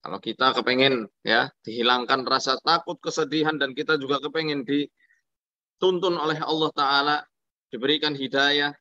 kalau 0.04 0.20
kita 0.20 0.52
kepengen 0.52 1.08
ya 1.24 1.48
dihilangkan 1.64 2.28
rasa 2.28 2.60
takut, 2.60 3.00
kesedihan 3.00 3.56
dan 3.56 3.72
kita 3.72 3.96
juga 3.96 4.20
kepengen 4.20 4.66
dituntun 4.68 6.20
oleh 6.20 6.36
Allah 6.44 6.70
Taala, 6.76 7.16
diberikan 7.72 8.12
hidayah. 8.12 8.74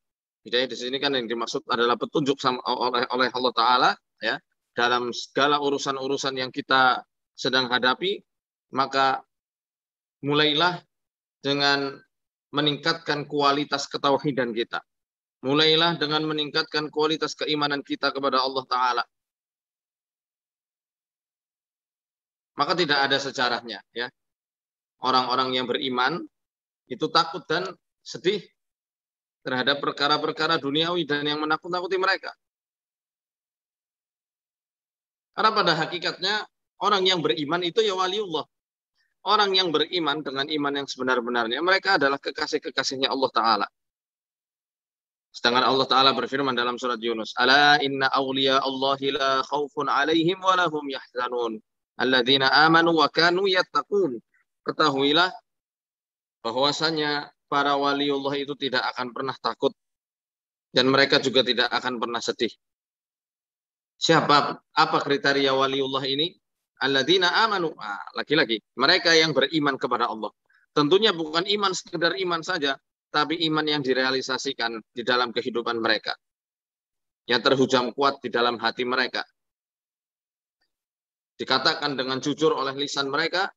Hidayah 0.44 0.68
di 0.68 0.76
sini 0.76 1.00
kan 1.00 1.16
yang 1.16 1.32
dimaksud 1.32 1.64
adalah 1.72 1.96
petunjuk 1.96 2.36
sama, 2.44 2.60
oleh 2.68 3.08
oleh 3.08 3.30
Allah 3.32 3.54
Taala 3.56 3.92
ya 4.20 4.36
dalam 4.76 5.16
segala 5.16 5.62
urusan-urusan 5.64 6.36
yang 6.36 6.52
kita 6.52 7.00
sedang 7.38 7.70
hadapi, 7.70 8.20
maka 8.76 9.24
mulailah 10.26 10.82
dengan 11.40 11.96
meningkatkan 12.52 13.26
kualitas 13.30 13.88
ketauhidan 13.88 14.52
kita. 14.52 14.84
Mulailah 15.44 16.00
dengan 16.00 16.24
meningkatkan 16.24 16.88
kualitas 16.88 17.36
keimanan 17.36 17.84
kita 17.84 18.16
kepada 18.16 18.40
Allah 18.40 18.64
Ta'ala. 18.64 19.04
Maka 22.56 22.74
tidak 22.80 23.00
ada 23.04 23.18
sejarahnya. 23.20 23.84
ya 23.92 24.08
Orang-orang 25.04 25.52
yang 25.52 25.68
beriman 25.68 26.24
itu 26.88 27.12
takut 27.12 27.44
dan 27.44 27.68
sedih 28.00 28.40
terhadap 29.44 29.84
perkara-perkara 29.84 30.56
duniawi 30.64 31.04
dan 31.04 31.28
yang 31.28 31.44
menakut-nakuti 31.44 32.00
mereka. 32.00 32.32
Karena 35.36 35.52
pada 35.52 35.74
hakikatnya 35.76 36.48
orang 36.80 37.04
yang 37.04 37.20
beriman 37.20 37.60
itu 37.68 37.84
ya 37.84 37.98
waliullah 38.00 38.48
orang 39.24 39.56
yang 39.56 39.72
beriman 39.72 40.20
dengan 40.20 40.46
iman 40.48 40.74
yang 40.84 40.88
sebenar-benarnya, 40.88 41.60
mereka 41.64 41.96
adalah 41.96 42.20
kekasih-kekasihnya 42.20 43.08
Allah 43.08 43.32
Ta'ala. 43.32 43.68
Sedangkan 45.34 45.66
Allah 45.66 45.90
Ta'ala 45.90 46.14
berfirman 46.14 46.54
dalam 46.54 46.78
surat 46.78 47.02
Yunus, 47.02 47.34
Ala 47.42 47.82
inna 47.82 48.06
awliya 48.14 48.62
Allahi 48.62 49.18
la 49.18 49.42
khawfun 49.42 49.90
alaihim 49.90 50.38
wa 50.38 50.54
lahum 50.54 50.86
yahzanun. 50.86 51.58
Alladzina 51.98 52.54
amanu 52.70 53.02
wa 53.02 53.10
kanu 53.10 53.50
yattaqun. 53.50 54.22
Ketahuilah 54.64 55.34
bahwasanya 56.46 57.34
para 57.50 57.74
wali 57.76 58.14
Allah 58.14 58.34
itu 58.38 58.54
tidak 58.56 58.86
akan 58.94 59.10
pernah 59.12 59.36
takut 59.42 59.74
dan 60.70 60.88
mereka 60.88 61.18
juga 61.18 61.42
tidak 61.42 61.68
akan 61.74 61.98
pernah 61.98 62.22
sedih. 62.22 62.54
Siapa 63.98 64.62
apa 64.62 64.98
kriteria 65.02 65.52
waliullah 65.58 66.06
ini? 66.06 66.38
alladzina 66.84 67.32
amanu. 67.48 67.72
Ah, 67.80 68.04
lagi-lagi, 68.20 68.60
mereka 68.76 69.16
yang 69.16 69.32
beriman 69.32 69.80
kepada 69.80 70.12
Allah. 70.12 70.36
Tentunya 70.76 71.16
bukan 71.16 71.48
iman 71.48 71.72
sekedar 71.72 72.20
iman 72.20 72.44
saja, 72.44 72.76
tapi 73.14 73.46
iman 73.46 73.62
yang 73.62 73.86
direalisasikan 73.86 74.82
di 74.90 75.06
dalam 75.06 75.30
kehidupan 75.30 75.78
mereka. 75.78 76.18
Yang 77.30 77.54
terhujam 77.54 77.94
kuat 77.94 78.18
di 78.26 78.34
dalam 78.34 78.58
hati 78.58 78.84
mereka. 78.84 79.22
Dikatakan 81.38 81.94
dengan 81.94 82.18
jujur 82.18 82.58
oleh 82.58 82.74
lisan 82.74 83.14
mereka, 83.14 83.54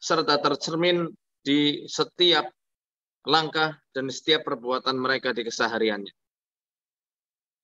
serta 0.00 0.40
tercermin 0.40 1.12
di 1.44 1.84
setiap 1.84 2.48
langkah 3.28 3.76
dan 3.92 4.08
setiap 4.08 4.48
perbuatan 4.48 4.96
mereka 4.96 5.36
di 5.36 5.44
kesehariannya. 5.44 6.14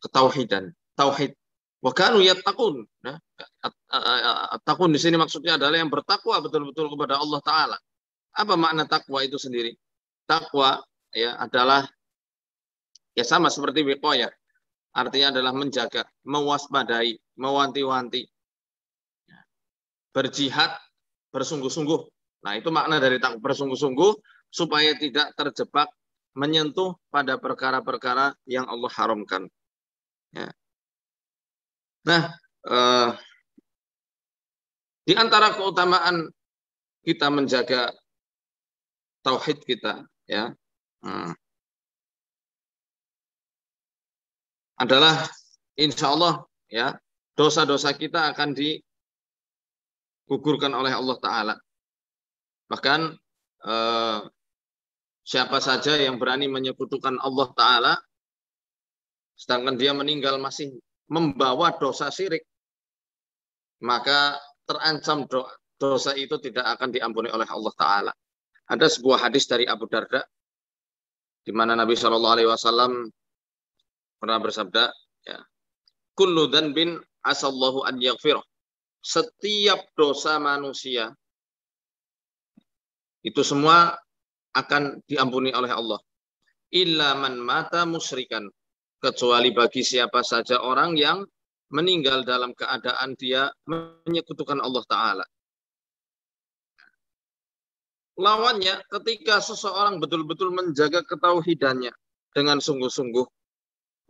Ketauhidan, 0.04 0.68
tauhid 0.94 1.32
Wa 1.82 1.90
kanu 1.90 2.22
yattaqun. 2.22 2.86
Nah, 3.02 3.18
takun 4.62 4.94
di 4.94 5.02
sini 5.02 5.18
maksudnya 5.18 5.58
adalah 5.58 5.82
yang 5.82 5.90
bertakwa 5.90 6.38
betul-betul 6.38 6.86
kepada 6.94 7.18
Allah 7.18 7.40
taala. 7.42 7.76
Apa 8.38 8.54
makna 8.54 8.86
takwa 8.86 9.18
itu 9.26 9.34
sendiri? 9.34 9.74
Takwa 10.24 10.78
ya 11.12 11.36
adalah 11.38 11.86
ya 13.16 13.24
sama 13.24 13.52
seperti 13.52 13.84
wiqayah. 13.84 14.32
Artinya 14.92 15.32
adalah 15.32 15.56
menjaga, 15.56 16.04
mewaspadai, 16.28 17.16
mewanti-wanti. 17.40 18.28
Ya. 19.24 19.40
Berjihad 20.12 20.76
bersungguh-sungguh. 21.32 22.00
Nah, 22.44 22.52
itu 22.60 22.68
makna 22.68 23.00
dari 23.00 23.16
takwa 23.16 23.40
bersungguh-sungguh 23.40 24.12
supaya 24.52 24.92
tidak 25.00 25.32
terjebak 25.32 25.88
menyentuh 26.36 26.96
pada 27.08 27.40
perkara-perkara 27.40 28.36
yang 28.44 28.68
Allah 28.68 28.92
haramkan. 28.92 29.48
Ya. 30.36 30.52
Nah, 32.04 32.22
eh, 32.68 33.10
di 35.08 35.14
antara 35.16 35.56
keutamaan 35.56 36.28
kita 37.00 37.32
menjaga 37.32 37.96
tauhid 39.24 39.64
kita, 39.64 40.04
ya, 40.28 40.52
hmm, 41.02 41.34
adalah 44.82 45.14
insya 45.78 46.10
Allah 46.10 46.42
ya 46.66 46.98
dosa-dosa 47.38 47.94
kita 47.94 48.34
akan 48.34 48.50
digugurkan 48.54 50.74
oleh 50.74 50.92
Allah 50.92 51.18
Taala. 51.22 51.54
Bahkan 52.66 53.00
eh, 53.62 54.18
siapa 55.22 55.62
saja 55.62 55.94
yang 55.96 56.18
berani 56.18 56.50
menyekutukan 56.50 57.14
Allah 57.22 57.48
Taala, 57.54 57.94
sedangkan 59.38 59.78
dia 59.78 59.94
meninggal 59.94 60.42
masih 60.42 60.74
membawa 61.06 61.70
dosa 61.78 62.10
syirik, 62.10 62.42
maka 63.84 64.40
terancam 64.66 65.28
dosa 65.78 66.14
itu 66.18 66.38
tidak 66.38 66.64
akan 66.78 66.92
diampuni 66.94 67.30
oleh 67.30 67.46
Allah 67.46 67.74
Taala. 67.78 68.12
Ada 68.66 68.88
sebuah 68.88 69.18
hadis 69.28 69.46
dari 69.50 69.66
Abu 69.66 69.90
Darda 69.90 70.22
di 71.42 71.50
mana 71.50 71.74
Nabi 71.74 71.98
Shallallahu 71.98 72.34
Alaihi 72.38 72.50
Wasallam 72.50 73.10
pernah 74.22 74.38
bersabda, 74.38 74.94
ya, 75.26 75.38
kullu 76.14 76.46
bin 76.70 76.98
asallahu 77.26 77.86
an 77.86 77.98
yaghfirah. 77.98 78.42
Setiap 79.02 79.90
dosa 79.98 80.38
manusia 80.38 81.10
Itu 83.22 83.46
semua 83.46 83.94
akan 84.50 84.98
diampuni 85.06 85.54
oleh 85.54 85.70
Allah. 85.70 86.02
Illa 86.74 87.14
man 87.14 87.38
mata 87.38 87.86
musyrikan. 87.86 88.50
Kecuali 88.98 89.54
bagi 89.54 89.86
siapa 89.86 90.26
saja 90.26 90.58
orang 90.62 90.98
yang 90.98 91.22
meninggal 91.70 92.26
dalam 92.26 92.50
keadaan 92.50 93.14
dia 93.14 93.46
menyekutukan 93.70 94.58
Allah 94.58 94.84
Ta'ala. 94.90 95.24
Lawannya 98.20 98.84
ketika 98.92 99.40
seseorang 99.40 99.96
betul-betul 99.96 100.52
menjaga 100.52 101.00
ketauhidannya 101.08 101.96
dengan 102.36 102.60
sungguh-sungguh, 102.60 103.24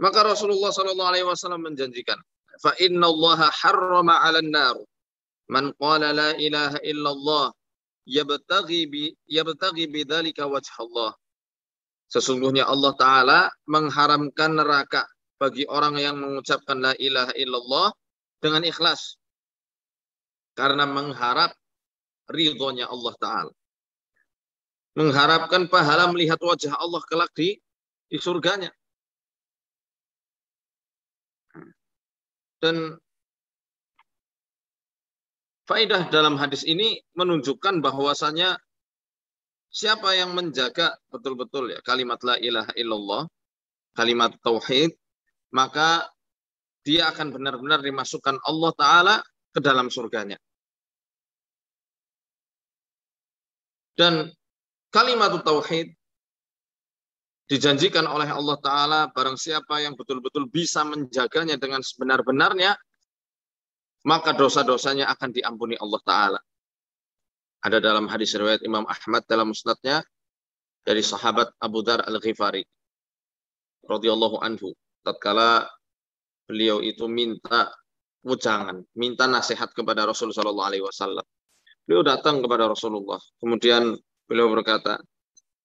maka 0.02 0.26
Rasulullah 0.26 0.74
Shallallahu 0.74 1.10
Alaihi 1.14 1.26
Wasallam 1.26 1.62
menjanjikan, 1.70 2.18
fa 2.58 2.74
inna 2.82 3.06
Allah 3.06 3.46
harrama 3.62 4.18
'ala 4.18 4.42
nar 4.42 4.74
man 5.46 5.70
qala 5.78 6.10
la 6.10 6.34
ilaha 6.34 6.82
illallah 6.82 7.54
yabtaghi 8.10 8.90
bi 8.90 9.14
yabtaghi 9.30 9.86
bidzalika 9.86 10.50
wajh 10.50 10.82
Allah. 10.82 11.14
Sesungguhnya 12.10 12.66
Allah 12.66 12.92
taala 12.98 13.40
mengharamkan 13.70 14.58
neraka 14.58 15.06
bagi 15.38 15.62
orang 15.70 15.94
yang 16.02 16.18
mengucapkan 16.18 16.82
la 16.82 16.92
ilaha 16.98 17.30
illallah 17.38 17.94
dengan 18.42 18.66
ikhlas. 18.66 19.14
Karena 20.58 20.90
mengharap 20.90 21.54
ridhonya 22.26 22.90
Allah 22.90 23.14
taala 23.22 23.54
mengharapkan 24.92 25.68
pahala 25.72 26.08
melihat 26.12 26.36
wajah 26.40 26.76
Allah 26.76 27.00
kelak 27.08 27.32
di, 27.32 27.56
di 28.08 28.18
surganya. 28.20 28.68
Dan 32.62 32.94
faedah 35.66 36.06
dalam 36.12 36.38
hadis 36.38 36.62
ini 36.62 37.02
menunjukkan 37.18 37.82
bahwasanya 37.82 38.54
siapa 39.72 40.14
yang 40.14 40.36
menjaga 40.36 40.94
betul-betul 41.10 41.72
ya 41.72 41.80
kalimat 41.82 42.20
la 42.22 42.36
ilaha 42.38 42.70
illallah, 42.78 43.22
kalimat 43.96 44.36
tauhid, 44.44 44.94
maka 45.50 46.06
dia 46.86 47.10
akan 47.10 47.34
benar-benar 47.34 47.80
dimasukkan 47.82 48.38
Allah 48.46 48.72
taala 48.78 49.16
ke 49.50 49.58
dalam 49.58 49.88
surganya. 49.90 50.38
Dan 53.92 54.32
kalimat 54.92 55.32
tauhid 55.40 55.96
dijanjikan 57.48 58.06
oleh 58.06 58.28
Allah 58.28 58.56
Ta'ala 58.60 59.00
barang 59.10 59.36
siapa 59.40 59.82
yang 59.82 59.96
betul-betul 59.96 60.46
bisa 60.52 60.84
menjaganya 60.86 61.56
dengan 61.56 61.80
sebenar-benarnya, 61.82 62.76
maka 64.06 64.32
dosa-dosanya 64.36 65.08
akan 65.10 65.30
diampuni 65.32 65.74
Allah 65.80 66.00
Ta'ala. 66.04 66.40
Ada 67.62 67.78
dalam 67.78 68.06
hadis 68.10 68.34
riwayat 68.34 68.62
Imam 68.66 68.84
Ahmad 68.88 69.22
dalam 69.26 69.50
musnadnya 69.54 70.02
dari 70.82 71.00
sahabat 71.00 71.54
Abu 71.62 71.80
Dar 71.86 72.02
Al-Ghifari 72.02 72.66
radhiyallahu 73.86 74.42
anhu 74.42 74.74
tatkala 75.06 75.66
beliau 76.46 76.82
itu 76.82 77.06
minta 77.06 77.70
ujangan, 78.26 78.82
minta 78.98 79.26
nasihat 79.26 79.70
kepada 79.74 80.06
Rasulullah 80.06 80.42
sallallahu 80.42 80.68
alaihi 80.68 80.84
wasallam. 80.86 81.26
Beliau 81.86 82.02
datang 82.06 82.42
kepada 82.42 82.70
Rasulullah, 82.70 83.18
kemudian 83.42 83.98
Beliau 84.32 84.48
berkata, 84.48 84.96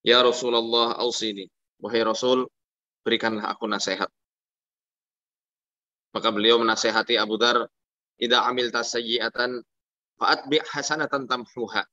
Ya 0.03 0.19
Rasulullah 0.19 0.99
ausini. 0.99 1.47
Wahai 1.79 2.03
Rasul, 2.03 2.51
berikanlah 2.99 3.47
aku 3.55 3.63
nasihat. 3.63 4.11
Maka 6.11 6.35
beliau 6.35 6.59
menasehati 6.59 7.15
Abu 7.15 7.39
Dar, 7.39 7.63
Ida 8.19 8.43
amil 8.43 8.67
tasayyi'atan 8.67 9.63
fa'atbi 10.19 10.59
hasanatan 10.67 11.31
tamhuha. 11.31 11.87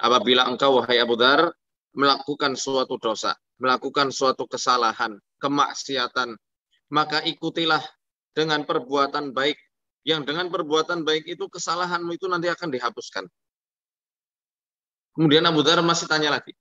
Apabila 0.00 0.48
engkau, 0.48 0.80
wahai 0.80 1.04
Abu 1.04 1.20
Dar, 1.20 1.52
melakukan 1.92 2.56
suatu 2.56 2.96
dosa, 2.96 3.36
melakukan 3.60 4.08
suatu 4.08 4.48
kesalahan, 4.48 5.20
kemaksiatan, 5.36 6.32
maka 6.96 7.20
ikutilah 7.28 7.84
dengan 8.32 8.64
perbuatan 8.64 9.36
baik 9.36 9.60
yang 10.08 10.24
dengan 10.24 10.48
perbuatan 10.48 11.04
baik 11.04 11.28
itu 11.28 11.44
kesalahanmu 11.44 12.16
itu 12.16 12.24
nanti 12.24 12.48
akan 12.48 12.72
dihapuskan. 12.72 13.28
Kemudian 15.16 15.48
Abu 15.48 15.64
Dhar 15.64 15.80
masih 15.80 16.04
tanya 16.04 16.36
lagi. 16.36 16.52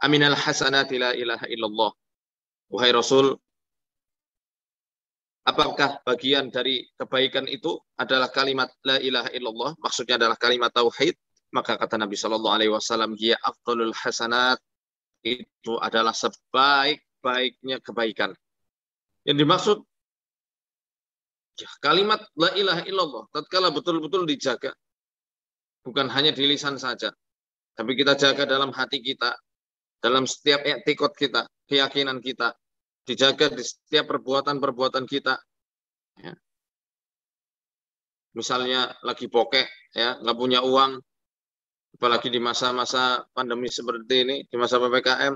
Aminal 0.00 0.34
hasanati 0.34 0.96
la 0.96 1.12
ilaha 1.12 1.44
illallah. 1.46 1.92
Wahai 2.72 2.90
Rasul, 2.96 3.36
apakah 5.44 6.00
bagian 6.08 6.48
dari 6.48 6.88
kebaikan 6.96 7.44
itu 7.44 7.76
adalah 8.00 8.32
kalimat 8.32 8.72
la 8.82 8.96
ilaha 8.96 9.28
illallah? 9.36 9.76
Maksudnya 9.76 10.16
adalah 10.16 10.40
kalimat 10.40 10.72
tauhid. 10.72 11.14
Maka 11.52 11.76
kata 11.76 12.00
Nabi 12.00 12.16
Shallallahu 12.16 12.56
Alaihi 12.56 12.72
Wasallam, 12.72 13.12
dia 13.12 13.36
afdalul 13.44 13.92
hasanat 13.92 14.56
itu 15.20 15.76
adalah 15.76 16.16
sebaik-baiknya 16.16 17.84
kebaikan. 17.84 18.32
Yang 19.28 19.36
dimaksud 19.44 19.78
ya, 21.60 21.70
kalimat 21.78 22.20
la 22.34 22.50
ilaha 22.56 22.82
illallah 22.88 23.24
tatkala 23.30 23.70
betul-betul 23.70 24.26
dijaga 24.26 24.74
bukan 25.86 26.10
hanya 26.10 26.34
di 26.34 26.46
lisan 26.46 26.74
saja 26.78 27.14
tapi 27.82 27.98
kita 27.98 28.14
jaga 28.14 28.46
dalam 28.46 28.70
hati 28.70 29.02
kita, 29.02 29.34
dalam 29.98 30.22
setiap 30.22 30.62
etikot 30.62 31.18
kita, 31.18 31.50
keyakinan 31.66 32.22
kita, 32.22 32.54
dijaga 33.02 33.50
di 33.50 33.66
setiap 33.66 34.06
perbuatan-perbuatan 34.06 35.02
kita. 35.02 35.34
Ya. 36.22 36.38
Misalnya 38.38 38.94
lagi 39.02 39.26
bokeh, 39.26 39.66
ya 39.98 40.14
nggak 40.22 40.38
punya 40.38 40.62
uang, 40.62 41.02
apalagi 41.98 42.30
di 42.30 42.38
masa-masa 42.38 43.26
pandemi 43.34 43.66
seperti 43.66 44.30
ini, 44.30 44.36
di 44.46 44.54
masa 44.54 44.78
ppkm, 44.78 45.34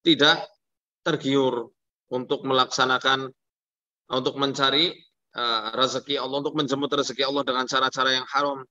tidak 0.00 0.48
tergiur 1.04 1.68
untuk 2.08 2.40
melaksanakan, 2.48 3.28
untuk 4.08 4.40
mencari 4.40 4.96
uh, 5.36 5.76
rezeki 5.76 6.16
Allah, 6.16 6.40
untuk 6.40 6.56
menjemput 6.56 6.88
rezeki 6.88 7.28
Allah 7.28 7.44
dengan 7.44 7.68
cara-cara 7.68 8.16
yang 8.16 8.24
haram, 8.32 8.64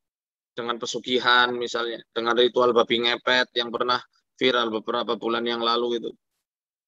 dengan 0.52 0.76
pesugihan 0.78 1.52
misalnya, 1.56 2.04
dengan 2.12 2.36
ritual 2.36 2.76
babi 2.76 3.04
ngepet 3.08 3.56
yang 3.56 3.72
pernah 3.72 4.00
viral 4.36 4.74
beberapa 4.74 5.16
bulan 5.16 5.46
yang 5.48 5.64
lalu 5.64 6.02
itu. 6.02 6.12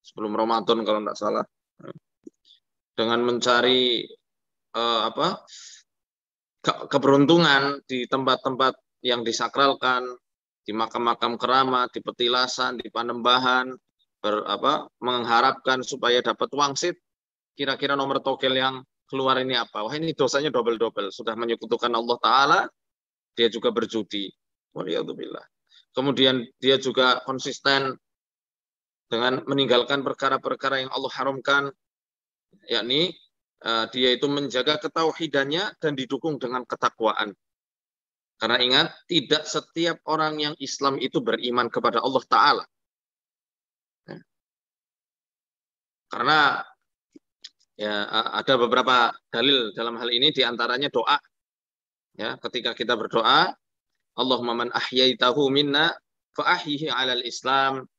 Sebelum 0.04 0.36
Ramadan 0.36 0.84
kalau 0.84 1.00
tidak 1.00 1.18
salah. 1.18 1.46
Dengan 2.94 3.26
mencari 3.26 4.06
uh, 4.76 5.02
apa? 5.10 5.42
Ke 6.64 6.88
keberuntungan 6.88 7.84
di 7.88 8.06
tempat-tempat 8.08 8.78
yang 9.04 9.24
disakralkan, 9.24 10.08
di 10.64 10.72
makam-makam 10.72 11.36
keramat, 11.36 11.92
di 11.92 12.00
petilasan, 12.00 12.80
di 12.80 12.88
panembahan, 12.88 13.72
ber, 14.24 14.48
apa, 14.48 14.88
mengharapkan 15.04 15.84
supaya 15.84 16.24
dapat 16.24 16.48
wangsit. 16.56 16.96
Kira-kira 17.54 17.94
nomor 17.94 18.24
tokel 18.24 18.56
yang 18.56 18.82
keluar 19.06 19.38
ini 19.44 19.54
apa? 19.60 19.84
Wah 19.84 19.94
ini 19.94 20.16
dosanya 20.16 20.50
double-double. 20.50 21.12
Sudah 21.12 21.36
menyekutukan 21.36 21.92
Allah 21.92 22.18
Ta'ala, 22.18 22.60
dia 23.34 23.50
juga 23.50 23.70
berjudi. 23.74 24.32
Kemudian 25.94 26.46
dia 26.58 26.82
juga 26.82 27.22
konsisten 27.22 27.94
dengan 29.14 29.46
meninggalkan 29.46 30.02
perkara-perkara 30.02 30.82
yang 30.82 30.90
Allah 30.90 31.14
haramkan, 31.14 31.64
yakni 32.66 33.14
uh, 33.62 33.86
dia 33.94 34.18
itu 34.18 34.26
menjaga 34.26 34.82
ketauhidannya 34.82 35.78
dan 35.78 35.94
didukung 35.94 36.42
dengan 36.42 36.66
ketakwaan. 36.66 37.38
Karena 38.42 38.58
ingat, 38.58 38.88
tidak 39.06 39.46
setiap 39.46 40.02
orang 40.10 40.42
yang 40.42 40.56
Islam 40.58 40.98
itu 40.98 41.22
beriman 41.22 41.70
kepada 41.70 42.02
Allah 42.02 42.24
Ta'ala. 42.26 42.66
Ya. 44.10 44.20
Karena 46.10 46.40
ya 47.78 47.94
ada 48.34 48.54
beberapa 48.58 49.14
dalil 49.30 49.72
dalam 49.78 49.96
hal 50.02 50.10
ini, 50.10 50.34
di 50.34 50.42
antaranya 50.42 50.90
doa 50.90 51.16
Ya, 52.14 52.38
ketika 52.38 52.78
kita 52.78 52.94
berdoa, 52.94 53.58
Allahumma 54.14 54.54
man 54.54 54.70
ahyaitahu 54.70 55.50
minna 55.50 55.98
fa 56.38 56.58
ahyihi 56.58 56.94
'alal 56.94 57.26
Islam 57.26 57.90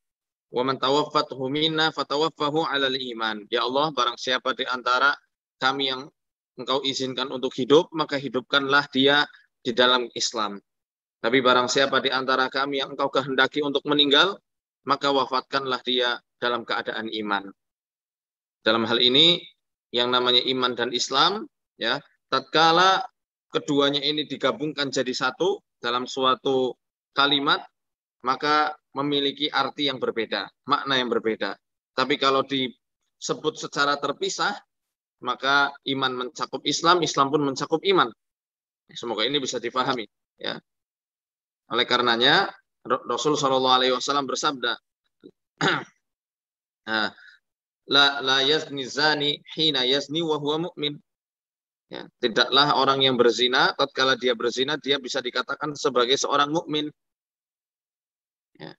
wa 0.54 0.62
man 0.62 0.78
tawaffathu 0.78 1.50
minna 1.50 1.90
fatawaffahu 1.90 2.62
'alal 2.70 2.94
iman. 2.94 3.42
Ya 3.50 3.66
Allah, 3.66 3.90
barang 3.90 4.14
siapa 4.14 4.54
di 4.54 4.62
antara 4.66 5.14
kami 5.58 5.90
yang 5.90 6.06
Engkau 6.54 6.86
izinkan 6.86 7.34
untuk 7.34 7.50
hidup, 7.58 7.90
maka 7.90 8.14
hidupkanlah 8.14 8.86
dia 8.94 9.26
di 9.58 9.74
dalam 9.74 10.06
Islam. 10.14 10.62
Tapi 11.18 11.42
barang 11.42 11.66
siapa 11.66 11.98
di 11.98 12.14
antara 12.14 12.46
kami 12.46 12.78
yang 12.78 12.94
Engkau 12.94 13.10
kehendaki 13.10 13.58
untuk 13.58 13.82
meninggal, 13.90 14.38
maka 14.86 15.10
wafatkanlah 15.10 15.82
dia 15.82 16.22
dalam 16.38 16.62
keadaan 16.62 17.10
iman. 17.10 17.50
Dalam 18.62 18.86
hal 18.86 19.02
ini 19.02 19.42
yang 19.90 20.14
namanya 20.14 20.46
iman 20.46 20.78
dan 20.78 20.94
Islam 20.94 21.50
ya, 21.74 21.98
tatkala 22.30 23.02
keduanya 23.54 24.02
ini 24.02 24.26
digabungkan 24.26 24.90
jadi 24.90 25.14
satu 25.14 25.62
dalam 25.78 26.10
suatu 26.10 26.74
kalimat, 27.14 27.62
maka 28.26 28.74
memiliki 28.98 29.46
arti 29.46 29.86
yang 29.86 30.02
berbeda, 30.02 30.50
makna 30.66 30.98
yang 30.98 31.06
berbeda. 31.06 31.54
Tapi 31.94 32.18
kalau 32.18 32.42
disebut 32.42 33.54
secara 33.54 33.94
terpisah, 34.02 34.58
maka 35.22 35.70
iman 35.86 36.26
mencakup 36.26 36.66
Islam, 36.66 37.06
Islam 37.06 37.30
pun 37.30 37.46
mencakup 37.46 37.78
iman. 37.86 38.10
Semoga 38.90 39.22
ini 39.22 39.38
bisa 39.38 39.62
difahami. 39.62 40.04
Ya. 40.36 40.58
Oleh 41.70 41.86
karenanya, 41.86 42.50
Rasul 42.84 43.38
Shallallahu 43.38 43.76
Alaihi 43.80 43.94
Wasallam 43.96 44.28
bersabda, 44.28 44.76
nah, 46.84 47.08
la 47.94 48.20
la 48.20 48.38
yazni 48.44 48.84
zani 48.84 49.40
hina 49.56 49.88
yazni 49.88 50.20
wa 50.20 50.36
huwa 50.36 50.68
mu'min. 50.68 51.00
Ya, 51.94 52.10
tidaklah 52.18 52.74
orang 52.74 53.06
yang 53.06 53.14
berzina 53.14 53.70
tatkala 53.78 54.18
dia 54.18 54.34
berzina 54.34 54.74
dia 54.74 54.98
bisa 54.98 55.22
dikatakan 55.22 55.78
sebagai 55.78 56.18
seorang 56.18 56.50
mukmin. 56.50 56.90
Ya. 58.58 58.74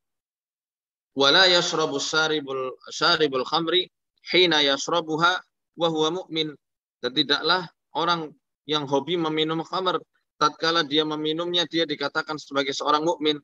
Wala 1.15 1.47
yashrabu 1.47 1.95
syaribul 1.95 3.47
khamri 3.47 3.87
hina 4.35 4.59
yashrabuha 4.59 5.31
wa 5.79 5.87
huwa 5.87 6.09
mu'min. 6.11 6.51
Dan 6.99 7.15
tidaklah 7.15 7.71
orang 7.95 8.35
yang 8.67 8.83
hobi 8.83 9.15
meminum 9.15 9.63
khamr 9.63 10.03
tatkala 10.35 10.83
dia 10.83 11.07
meminumnya 11.07 11.63
dia 11.71 11.87
dikatakan 11.87 12.35
sebagai 12.35 12.75
seorang 12.75 13.07
mukmin. 13.07 13.39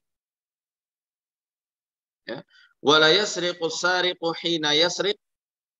Ya. 2.27 2.43
Wala 2.84 3.07
yasriqu 3.07 3.71
hina 4.43 4.75
yasriq 4.75 5.15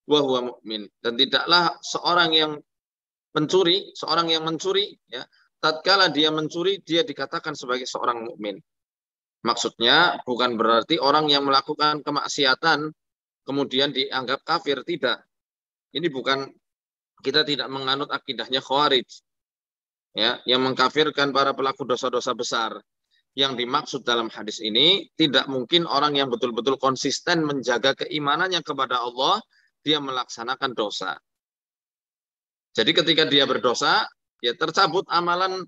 wa 0.08 0.24
huwa 0.24 0.56
mu'min. 0.56 0.88
Dan 1.04 1.20
tidaklah 1.20 1.76
seorang 1.84 2.32
yang 2.32 2.64
mencuri, 3.36 3.92
seorang 3.96 4.28
yang 4.32 4.44
mencuri 4.44 4.96
ya, 5.08 5.24
tatkala 5.62 6.10
dia 6.10 6.34
mencuri 6.34 6.82
dia 6.84 7.06
dikatakan 7.06 7.56
sebagai 7.56 7.88
seorang 7.88 8.28
mukmin. 8.28 8.60
Maksudnya 9.42 10.22
bukan 10.22 10.54
berarti 10.54 11.02
orang 11.02 11.26
yang 11.30 11.48
melakukan 11.48 12.06
kemaksiatan 12.06 12.94
kemudian 13.42 13.90
dianggap 13.90 14.46
kafir 14.46 14.86
tidak. 14.86 15.26
Ini 15.92 16.08
bukan 16.14 16.46
kita 17.26 17.42
tidak 17.46 17.68
menganut 17.70 18.10
akidahnya 18.14 18.62
Khawarij. 18.62 19.08
Ya, 20.12 20.44
yang 20.44 20.60
mengkafirkan 20.68 21.32
para 21.32 21.56
pelaku 21.56 21.88
dosa-dosa 21.88 22.36
besar 22.36 22.76
yang 23.32 23.56
dimaksud 23.56 24.04
dalam 24.04 24.28
hadis 24.28 24.60
ini 24.60 25.08
tidak 25.16 25.48
mungkin 25.48 25.88
orang 25.88 26.20
yang 26.20 26.28
betul-betul 26.28 26.76
konsisten 26.76 27.48
menjaga 27.48 27.96
keimanannya 27.96 28.60
kepada 28.60 29.00
Allah 29.00 29.40
dia 29.80 30.04
melaksanakan 30.04 30.76
dosa. 30.76 31.16
Jadi 32.72 32.92
ketika 32.96 33.24
dia 33.28 33.44
berdosa, 33.44 34.08
ya 34.40 34.56
tercabut 34.56 35.04
amalan 35.12 35.68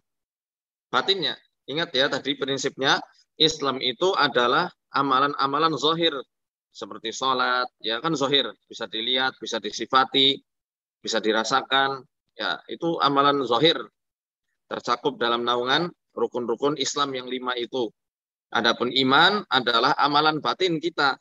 batinnya. 0.87 1.35
Ingat 1.67 1.95
ya 1.95 2.07
tadi 2.07 2.35
prinsipnya 2.35 2.99
Islam 3.35 3.79
itu 3.79 4.11
adalah 4.15 4.71
amalan-amalan 4.93 5.75
zohir 5.75 6.13
seperti 6.73 7.13
sholat, 7.13 7.69
ya 7.83 7.99
kan 7.99 8.15
zohir 8.17 8.49
bisa 8.65 8.89
dilihat, 8.89 9.37
bisa 9.37 9.61
disifati, 9.61 10.41
bisa 10.99 11.21
dirasakan, 11.21 12.01
ya 12.33 12.57
itu 12.71 12.97
amalan 12.99 13.45
zohir 13.45 13.77
tercakup 14.71 15.19
dalam 15.21 15.45
naungan 15.45 15.91
rukun-rukun 16.17 16.79
Islam 16.81 17.13
yang 17.13 17.27
lima 17.29 17.53
itu. 17.57 17.89
Adapun 18.53 18.93
iman 18.93 19.41
adalah 19.49 19.97
amalan 19.97 20.37
batin 20.37 20.77
kita 20.77 21.17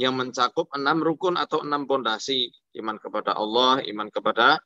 yang 0.00 0.16
mencakup 0.16 0.72
enam 0.72 1.04
rukun 1.04 1.36
atau 1.36 1.60
enam 1.60 1.84
pondasi. 1.84 2.48
Iman 2.72 2.96
kepada 2.96 3.36
Allah, 3.36 3.84
iman 3.84 4.08
kepada 4.08 4.56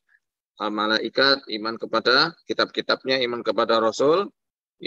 malaikat, 0.59 1.43
iman 1.51 1.75
kepada 1.75 2.31
kitab-kitabnya, 2.47 3.19
iman 3.27 3.43
kepada 3.43 3.83
Rasul, 3.83 4.31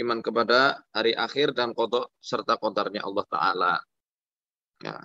iman 0.00 0.18
kepada 0.24 0.80
hari 0.92 1.12
akhir 1.12 1.52
dan 1.52 1.76
kodok 1.76 2.12
serta 2.20 2.56
kodarnya 2.56 3.04
Allah 3.04 3.24
Ta'ala. 3.28 3.74
Ya, 4.80 4.96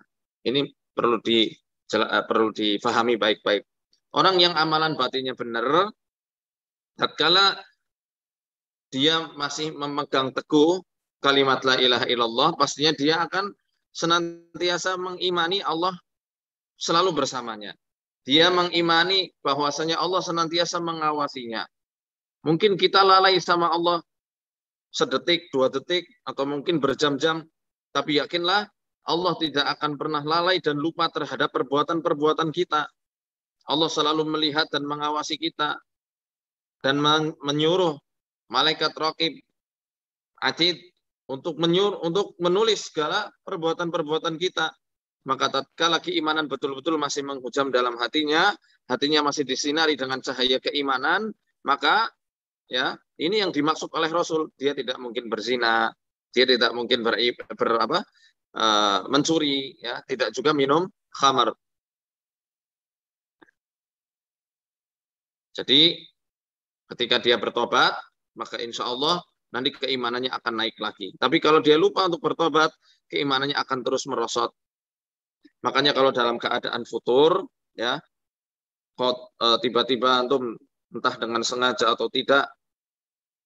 ini 0.48 0.72
perlu 0.94 1.20
di 1.20 1.50
uh, 1.98 2.24
perlu 2.24 2.54
difahami 2.54 3.20
baik-baik. 3.20 3.64
Orang 4.14 4.38
yang 4.38 4.54
amalan 4.54 4.94
batinnya 4.94 5.34
benar, 5.34 5.90
tatkala 6.96 7.58
dia 8.94 9.26
masih 9.34 9.74
memegang 9.74 10.30
teguh 10.30 10.86
kalimat 11.18 11.66
la 11.66 11.82
ilaha 11.82 12.06
illallah, 12.06 12.50
pastinya 12.54 12.94
dia 12.94 13.26
akan 13.26 13.50
senantiasa 13.90 15.02
mengimani 15.02 15.66
Allah 15.66 15.98
selalu 16.78 17.26
bersamanya. 17.26 17.74
Dia 18.24 18.48
mengimani 18.48 19.36
bahwasanya 19.44 20.00
Allah 20.00 20.24
senantiasa 20.24 20.80
mengawasinya. 20.80 21.68
Mungkin 22.44 22.80
kita 22.80 23.04
lalai 23.04 23.40
sama 23.40 23.72
Allah 23.72 24.00
sedetik, 24.92 25.52
dua 25.52 25.68
detik, 25.68 26.08
atau 26.24 26.48
mungkin 26.48 26.80
berjam-jam, 26.80 27.44
tapi 27.92 28.20
yakinlah 28.20 28.68
Allah 29.04 29.34
tidak 29.40 29.68
akan 29.80 30.00
pernah 30.00 30.24
lalai 30.24 30.64
dan 30.64 30.80
lupa 30.80 31.12
terhadap 31.12 31.52
perbuatan-perbuatan 31.52 32.52
kita. 32.56 32.88
Allah 33.68 33.90
selalu 33.92 34.28
melihat 34.28 34.68
dan 34.72 34.84
mengawasi 34.88 35.40
kita 35.40 35.80
dan 36.84 37.00
menyuruh 37.44 37.96
malaikat 38.52 38.92
rokib 38.96 39.40
atid 40.44 40.80
untuk 41.32 41.56
menyur 41.56 42.04
untuk 42.04 42.36
menulis 42.44 42.92
segala 42.92 43.32
perbuatan-perbuatan 43.48 44.36
kita. 44.36 44.68
Maka 45.24 45.48
tatkala 45.48 46.04
keimanan 46.04 46.52
betul-betul 46.52 47.00
masih 47.00 47.24
menghujam 47.24 47.72
dalam 47.72 47.96
hatinya, 47.96 48.52
hatinya 48.92 49.24
masih 49.32 49.48
disinari 49.48 49.96
dengan 49.96 50.20
cahaya 50.20 50.60
keimanan, 50.60 51.32
maka 51.64 52.12
ya 52.68 53.00
ini 53.16 53.40
yang 53.40 53.56
dimaksud 53.56 53.88
oleh 53.96 54.12
Rasul. 54.12 54.52
Dia 54.60 54.76
tidak 54.76 55.00
mungkin 55.00 55.32
berzina, 55.32 55.96
dia 56.36 56.44
tidak 56.44 56.76
mungkin 56.76 57.08
ber, 57.08 57.16
ber 57.56 57.70
apa, 57.80 58.00
uh, 58.58 59.00
mencuri, 59.08 59.80
ya, 59.80 60.04
tidak 60.04 60.36
juga 60.36 60.52
minum 60.52 60.92
khamar. 61.16 61.56
Jadi 65.54 66.02
ketika 66.90 67.22
dia 67.22 67.38
bertobat, 67.38 67.94
maka 68.34 68.58
insya 68.58 68.90
Allah 68.90 69.22
nanti 69.54 69.70
keimanannya 69.70 70.34
akan 70.34 70.54
naik 70.66 70.82
lagi. 70.82 71.14
Tapi 71.16 71.38
kalau 71.38 71.62
dia 71.62 71.78
lupa 71.78 72.10
untuk 72.10 72.26
bertobat, 72.26 72.74
keimanannya 73.08 73.54
akan 73.54 73.80
terus 73.86 74.10
merosot. 74.10 74.50
Makanya 75.64 75.96
kalau 75.96 76.12
dalam 76.12 76.36
keadaan 76.36 76.84
futur, 76.84 77.48
ya, 77.74 77.98
e, 79.00 79.48
tiba-tiba 79.64 80.20
antum 80.20 80.60
entah 80.94 81.16
dengan 81.18 81.42
sengaja 81.42 81.96
atau 81.96 82.12
tidak 82.12 82.52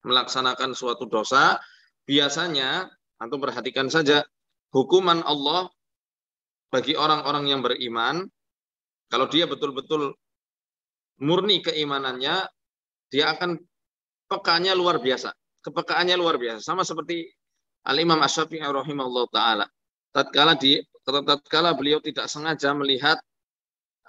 melaksanakan 0.01 0.73
suatu 0.73 1.05
dosa, 1.05 1.61
biasanya 2.09 2.89
antum 3.21 3.37
perhatikan 3.37 3.87
saja 3.87 4.25
hukuman 4.73 5.21
Allah 5.23 5.69
bagi 6.73 6.97
orang-orang 6.97 7.45
yang 7.47 7.61
beriman, 7.63 8.27
kalau 9.07 9.29
dia 9.31 9.47
betul-betul 9.47 10.17
murni 11.23 11.63
keimanannya, 11.63 12.43
dia 13.07 13.25
akan 13.31 13.55
pekanya 14.27 14.75
luar 14.75 14.99
biasa. 14.99 15.31
Kepekaannya 15.63 16.15
luar 16.19 16.35
biasa. 16.35 16.59
Sama 16.59 16.83
seperti 16.83 17.23
Al-Imam 17.87 18.19
Asyafi'i 18.19 18.63
rahimahullah 18.63 19.25
ta'ala. 19.31 19.65
Tatkala 20.11 20.59
di 20.59 20.75
tatkala 21.07 21.71
beliau 21.71 22.03
tidak 22.03 22.27
sengaja 22.27 22.75
melihat 22.75 23.17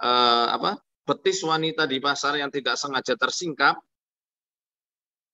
uh, 0.03 0.47
apa 0.55 0.83
betis 1.09 1.41
wanita 1.41 1.89
di 1.89 2.03
pasar 2.05 2.37
yang 2.37 2.53
tidak 2.53 2.77
sengaja 2.77 3.17
tersingkap, 3.17 3.81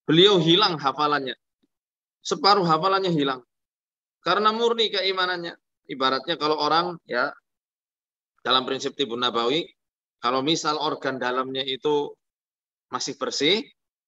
beliau 0.07 0.39
hilang 0.39 0.79
hafalannya. 0.79 1.35
Separuh 2.23 2.63
hafalannya 2.63 3.11
hilang. 3.11 3.43
Karena 4.23 4.55
murni 4.55 4.89
keimanannya. 4.95 5.59
Ibaratnya 5.85 6.41
kalau 6.41 6.57
orang 6.57 6.97
ya 7.05 7.29
dalam 8.41 8.65
prinsip 8.65 8.97
Tibun 8.97 9.21
Nabawi, 9.21 9.69
kalau 10.23 10.41
misal 10.41 10.81
organ 10.81 11.21
dalamnya 11.21 11.61
itu 11.61 12.17
masih 12.89 13.21
bersih, 13.21 13.61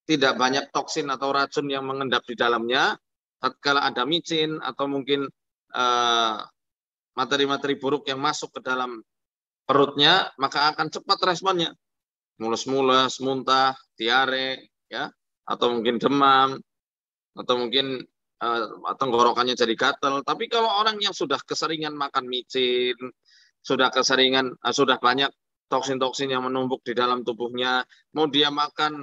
tidak 0.08 0.40
banyak 0.40 0.72
toksin 0.72 1.10
atau 1.12 1.34
racun 1.34 1.68
yang 1.68 1.84
mengendap 1.84 2.24
di 2.24 2.32
dalamnya, 2.32 2.96
tatkala 3.42 3.84
ada 3.84 4.08
micin 4.08 4.56
atau 4.64 4.88
mungkin 4.88 5.28
eh, 5.76 6.36
materi-materi 7.16 7.80
buruk 7.80 8.06
yang 8.06 8.20
masuk 8.20 8.52
ke 8.54 8.60
dalam 8.60 9.00
perutnya, 9.66 10.30
maka 10.38 10.70
akan 10.70 10.92
cepat 10.92 11.18
responnya. 11.26 11.72
Mulus-mulus, 12.36 13.18
muntah, 13.24 13.72
diare, 13.96 14.70
ya, 14.86 15.08
atau 15.48 15.72
mungkin 15.72 15.96
demam, 15.96 16.60
atau 17.32 17.54
mungkin 17.56 18.04
uh, 18.44 18.64
tenggorokannya 19.00 19.56
jadi 19.56 19.72
gatel. 19.72 20.20
Tapi 20.20 20.46
kalau 20.52 20.68
orang 20.68 21.00
yang 21.00 21.16
sudah 21.16 21.40
keseringan 21.40 21.96
makan 21.96 22.28
micin, 22.28 22.94
sudah 23.64 23.88
keseringan, 23.88 24.52
uh, 24.60 24.74
sudah 24.76 25.00
banyak 25.00 25.32
toksin-toksin 25.66 26.30
yang 26.30 26.46
menumpuk 26.46 26.84
di 26.86 26.94
dalam 26.94 27.26
tubuhnya, 27.26 27.82
mau 28.14 28.30
dia 28.30 28.52
makan 28.52 29.02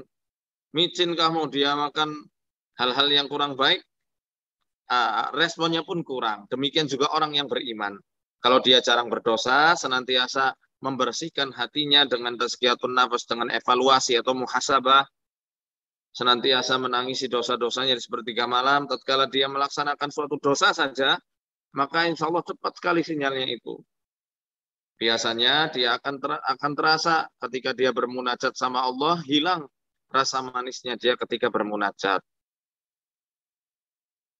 micin 0.71 1.13
kamu 1.13 1.51
dia 1.51 1.75
makan 1.75 2.13
hal-hal 2.79 3.07
yang 3.11 3.27
kurang 3.27 3.53
baik, 3.59 3.83
uh, 4.89 5.31
responnya 5.35 5.85
pun 5.85 6.01
kurang. 6.01 6.49
Demikian 6.51 6.89
juga 6.89 7.11
orang 7.13 7.35
yang 7.37 7.47
beriman. 7.47 7.95
Kalau 8.43 8.59
dia 8.59 8.83
jarang 8.83 9.07
berdosa, 9.07 9.71
senantiasa 9.79 10.51
membersihkan 10.83 11.55
hatinya 11.55 12.03
dengan 12.03 12.35
tazkiyatun 12.35 12.91
nafas, 12.91 13.23
dengan 13.23 13.47
evaluasi 13.47 14.19
atau 14.19 14.35
muhasabah, 14.35 15.07
senantiasa 16.11 16.75
menangisi 16.75 17.31
dosa-dosanya 17.31 17.95
di 17.95 18.03
sepertiga 18.03 18.43
malam, 18.43 18.83
tatkala 18.85 19.31
dia 19.31 19.47
melaksanakan 19.47 20.09
suatu 20.11 20.35
dosa 20.43 20.75
saja, 20.75 21.15
maka 21.73 22.05
insya 22.05 22.27
Allah 22.27 22.43
cepat 22.43 22.73
sekali 22.75 23.01
sinyalnya 23.01 23.47
itu. 23.47 23.79
Biasanya 24.99 25.73
dia 25.73 25.97
akan 25.97 26.15
ter, 26.21 26.31
akan 26.37 26.71
terasa 26.77 27.25
ketika 27.47 27.73
dia 27.73 27.89
bermunajat 27.95 28.53
sama 28.53 28.85
Allah 28.85 29.19
hilang 29.25 29.65
rasa 30.13 30.45
manisnya 30.45 30.93
dia 30.99 31.17
ketika 31.17 31.49
bermunajat. 31.49 32.21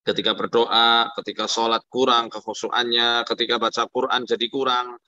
Ketika 0.03 0.35
berdoa, 0.35 1.07
ketika 1.15 1.47
sholat 1.47 1.79
kurang 1.87 2.27
kekhusuannya, 2.27 3.23
ketika 3.23 3.55
baca 3.55 3.87
Quran 3.87 4.27
jadi 4.27 4.47
kurang, 4.51 4.99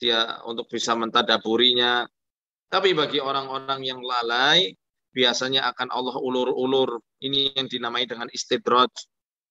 dia 0.00 0.40
untuk 0.48 0.64
bisa 0.72 0.96
mentadaburinya. 0.96 2.08
Tapi 2.72 2.96
bagi 2.96 3.20
orang-orang 3.20 3.84
yang 3.84 4.00
lalai, 4.00 4.72
biasanya 5.12 5.68
akan 5.68 5.92
Allah 5.92 6.16
ulur-ulur. 6.16 7.04
Ini 7.20 7.52
yang 7.52 7.68
dinamai 7.68 8.08
dengan 8.08 8.32
istidraj. 8.32 8.88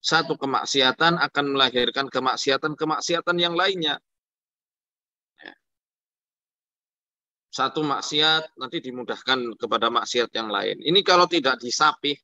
Satu 0.01 0.39
kemaksiatan 0.41 1.21
akan 1.21 1.45
melahirkan 1.53 2.09
kemaksiatan-kemaksiatan 2.09 3.37
yang 3.37 3.53
lainnya. 3.53 4.01
Ya. 5.37 5.53
Satu 7.53 7.85
maksiat 7.85 8.57
nanti 8.57 8.81
dimudahkan 8.81 9.53
kepada 9.59 9.93
maksiat 9.93 10.33
yang 10.33 10.49
lain. 10.49 10.81
Ini 10.81 11.03
kalau 11.05 11.29
tidak 11.29 11.61
disapih, 11.61 12.17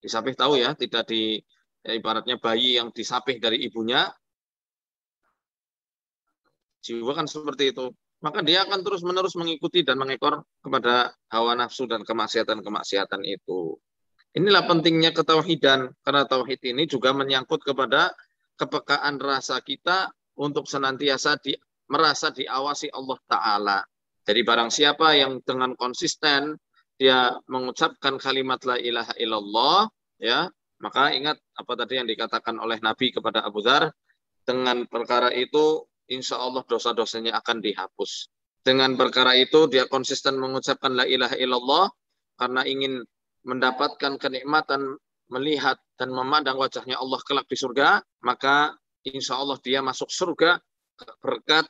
disapih 0.00 0.32
tahu 0.32 0.62
ya, 0.62 0.72
tidak 0.72 1.10
di 1.10 1.42
ya 1.84 1.92
ibaratnya 1.92 2.40
bayi 2.40 2.80
yang 2.80 2.88
disapih 2.90 3.36
dari 3.36 3.60
ibunya, 3.68 4.08
jiwa 6.80 7.12
kan 7.12 7.28
seperti 7.28 7.76
itu. 7.76 7.92
Maka 8.24 8.40
dia 8.40 8.64
akan 8.64 8.80
terus-menerus 8.80 9.36
mengikuti 9.36 9.84
dan 9.84 10.00
mengekor 10.00 10.48
kepada 10.64 11.12
hawa 11.28 11.52
nafsu 11.60 11.84
dan 11.84 12.08
kemaksiatan-kemaksiatan 12.08 13.20
itu. 13.20 13.76
Inilah 14.32 14.64
pentingnya 14.64 15.12
ketauhidan, 15.12 15.92
karena 16.00 16.24
tauhid 16.24 16.58
ini 16.64 16.88
juga 16.88 17.12
menyangkut 17.12 17.60
kepada 17.60 18.16
kepekaan 18.56 19.20
rasa 19.20 19.60
kita 19.60 20.08
untuk 20.40 20.64
senantiasa 20.64 21.36
di, 21.38 21.52
merasa 21.86 22.32
diawasi 22.32 22.88
Allah 22.96 23.18
Ta'ala. 23.28 23.78
Jadi 24.24 24.40
barang 24.40 24.72
siapa 24.72 25.12
yang 25.20 25.44
dengan 25.44 25.76
konsisten 25.76 26.56
dia 26.96 27.36
mengucapkan 27.44 28.16
kalimat 28.16 28.64
la 28.64 28.80
ilaha 28.80 29.12
illallah, 29.20 29.80
ya 30.16 30.48
maka 30.84 31.16
ingat 31.16 31.40
apa 31.56 31.72
tadi 31.80 31.96
yang 31.96 32.04
dikatakan 32.04 32.60
oleh 32.60 32.76
Nabi 32.84 33.08
kepada 33.08 33.40
Abu 33.40 33.64
Dhar, 33.64 33.88
dengan 34.44 34.84
perkara 34.84 35.32
itu 35.32 35.88
insya 36.12 36.36
Allah 36.36 36.60
dosa-dosanya 36.68 37.32
akan 37.40 37.64
dihapus. 37.64 38.28
Dengan 38.60 38.92
perkara 39.00 39.32
itu 39.32 39.64
dia 39.72 39.88
konsisten 39.88 40.36
mengucapkan 40.36 40.92
la 40.92 41.08
ilaha 41.08 41.40
illallah 41.40 41.88
karena 42.36 42.68
ingin 42.68 43.00
mendapatkan 43.48 44.20
kenikmatan 44.20 45.00
melihat 45.32 45.80
dan 45.96 46.12
memandang 46.12 46.60
wajahnya 46.60 47.00
Allah 47.00 47.20
kelak 47.24 47.48
di 47.48 47.56
surga, 47.56 48.04
maka 48.20 48.76
insya 49.08 49.40
Allah 49.40 49.56
dia 49.64 49.80
masuk 49.80 50.12
surga 50.12 50.60
berkat 51.24 51.64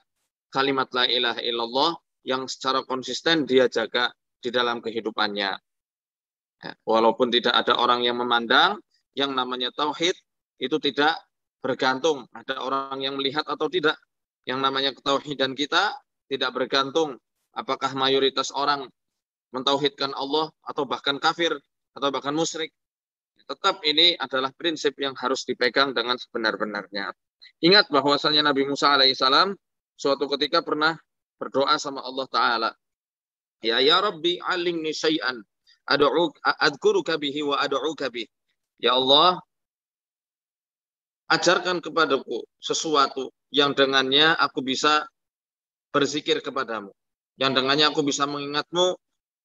kalimat 0.51 0.91
la 0.91 1.07
ilaha 1.07 1.39
illallah 1.43 1.93
yang 2.27 2.51
secara 2.51 2.83
konsisten 2.83 3.47
dia 3.47 3.71
jaga 3.71 4.11
di 4.43 4.51
dalam 4.51 4.83
kehidupannya. 4.83 5.53
Ya, 6.65 6.73
walaupun 6.89 7.29
tidak 7.29 7.53
ada 7.55 7.77
orang 7.77 8.01
yang 8.07 8.17
memandang, 8.17 8.81
yang 9.15 9.33
namanya 9.33 9.71
tauhid 9.71 10.15
itu 10.59 10.77
tidak 10.83 11.19
bergantung 11.65 12.29
ada 12.35 12.61
orang 12.61 13.01
yang 13.01 13.17
melihat 13.17 13.47
atau 13.49 13.71
tidak. 13.73 13.97
Yang 14.45 14.61
namanya 14.61 14.91
ketauhidan 14.93 15.57
kita 15.57 15.97
tidak 16.29 16.53
bergantung 16.53 17.17
apakah 17.57 17.97
mayoritas 17.97 18.53
orang 18.53 18.85
mentauhidkan 19.55 20.13
Allah 20.13 20.53
atau 20.67 20.85
bahkan 20.85 21.17
kafir 21.17 21.57
atau 21.97 22.09
bahkan 22.13 22.37
musyrik. 22.37 22.75
Tetap 23.49 23.81
ini 23.89 24.19
adalah 24.21 24.53
prinsip 24.53 24.93
yang 25.01 25.17
harus 25.17 25.49
dipegang 25.49 25.97
dengan 25.97 26.21
sebenar-benarnya. 26.21 27.13
Ingat 27.65 27.89
bahwasanya 27.89 28.45
Nabi 28.45 28.69
Musa 28.69 28.93
alaihissalam 28.93 29.57
suatu 29.97 30.29
ketika 30.37 30.61
pernah 30.61 30.99
berdoa 31.39 31.77
sama 31.79 32.03
Allah 32.05 32.27
Ta'ala. 32.29 32.71
Ya 33.65 33.81
ya 33.81 34.01
Rabbi 34.01 34.41
alimni 34.45 34.93
syai'an 34.93 35.41
ad'uk 35.89 36.37
adkuruka 36.45 37.17
bihi 37.17 37.45
wa 37.45 37.61
ad'uka 37.61 38.13
bihi. 38.13 38.29
Ya 38.83 38.99
Allah, 38.99 39.41
ajarkan 41.31 41.81
kepadaku 41.81 42.45
sesuatu 42.59 43.31
yang 43.55 43.73
dengannya 43.73 44.35
aku 44.35 44.61
bisa 44.61 45.07
berzikir 45.95 46.43
kepadamu. 46.43 46.91
Yang 47.39 47.63
dengannya 47.63 47.87
aku 47.91 48.03
bisa 48.03 48.27
mengingatmu 48.27 48.99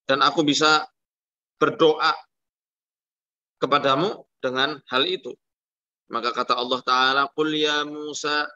dan 0.10 0.26
aku 0.26 0.42
bisa 0.42 0.86
berdoa 1.62 2.14
kepadamu 3.62 4.26
dengan 4.42 4.82
hal 4.90 5.06
itu. 5.06 5.36
Maka 6.10 6.34
kata 6.34 6.58
Allah 6.58 6.82
Ta'ala, 6.82 7.22
Qul 7.38 7.54
ya 7.54 7.86
Musa, 7.86 8.50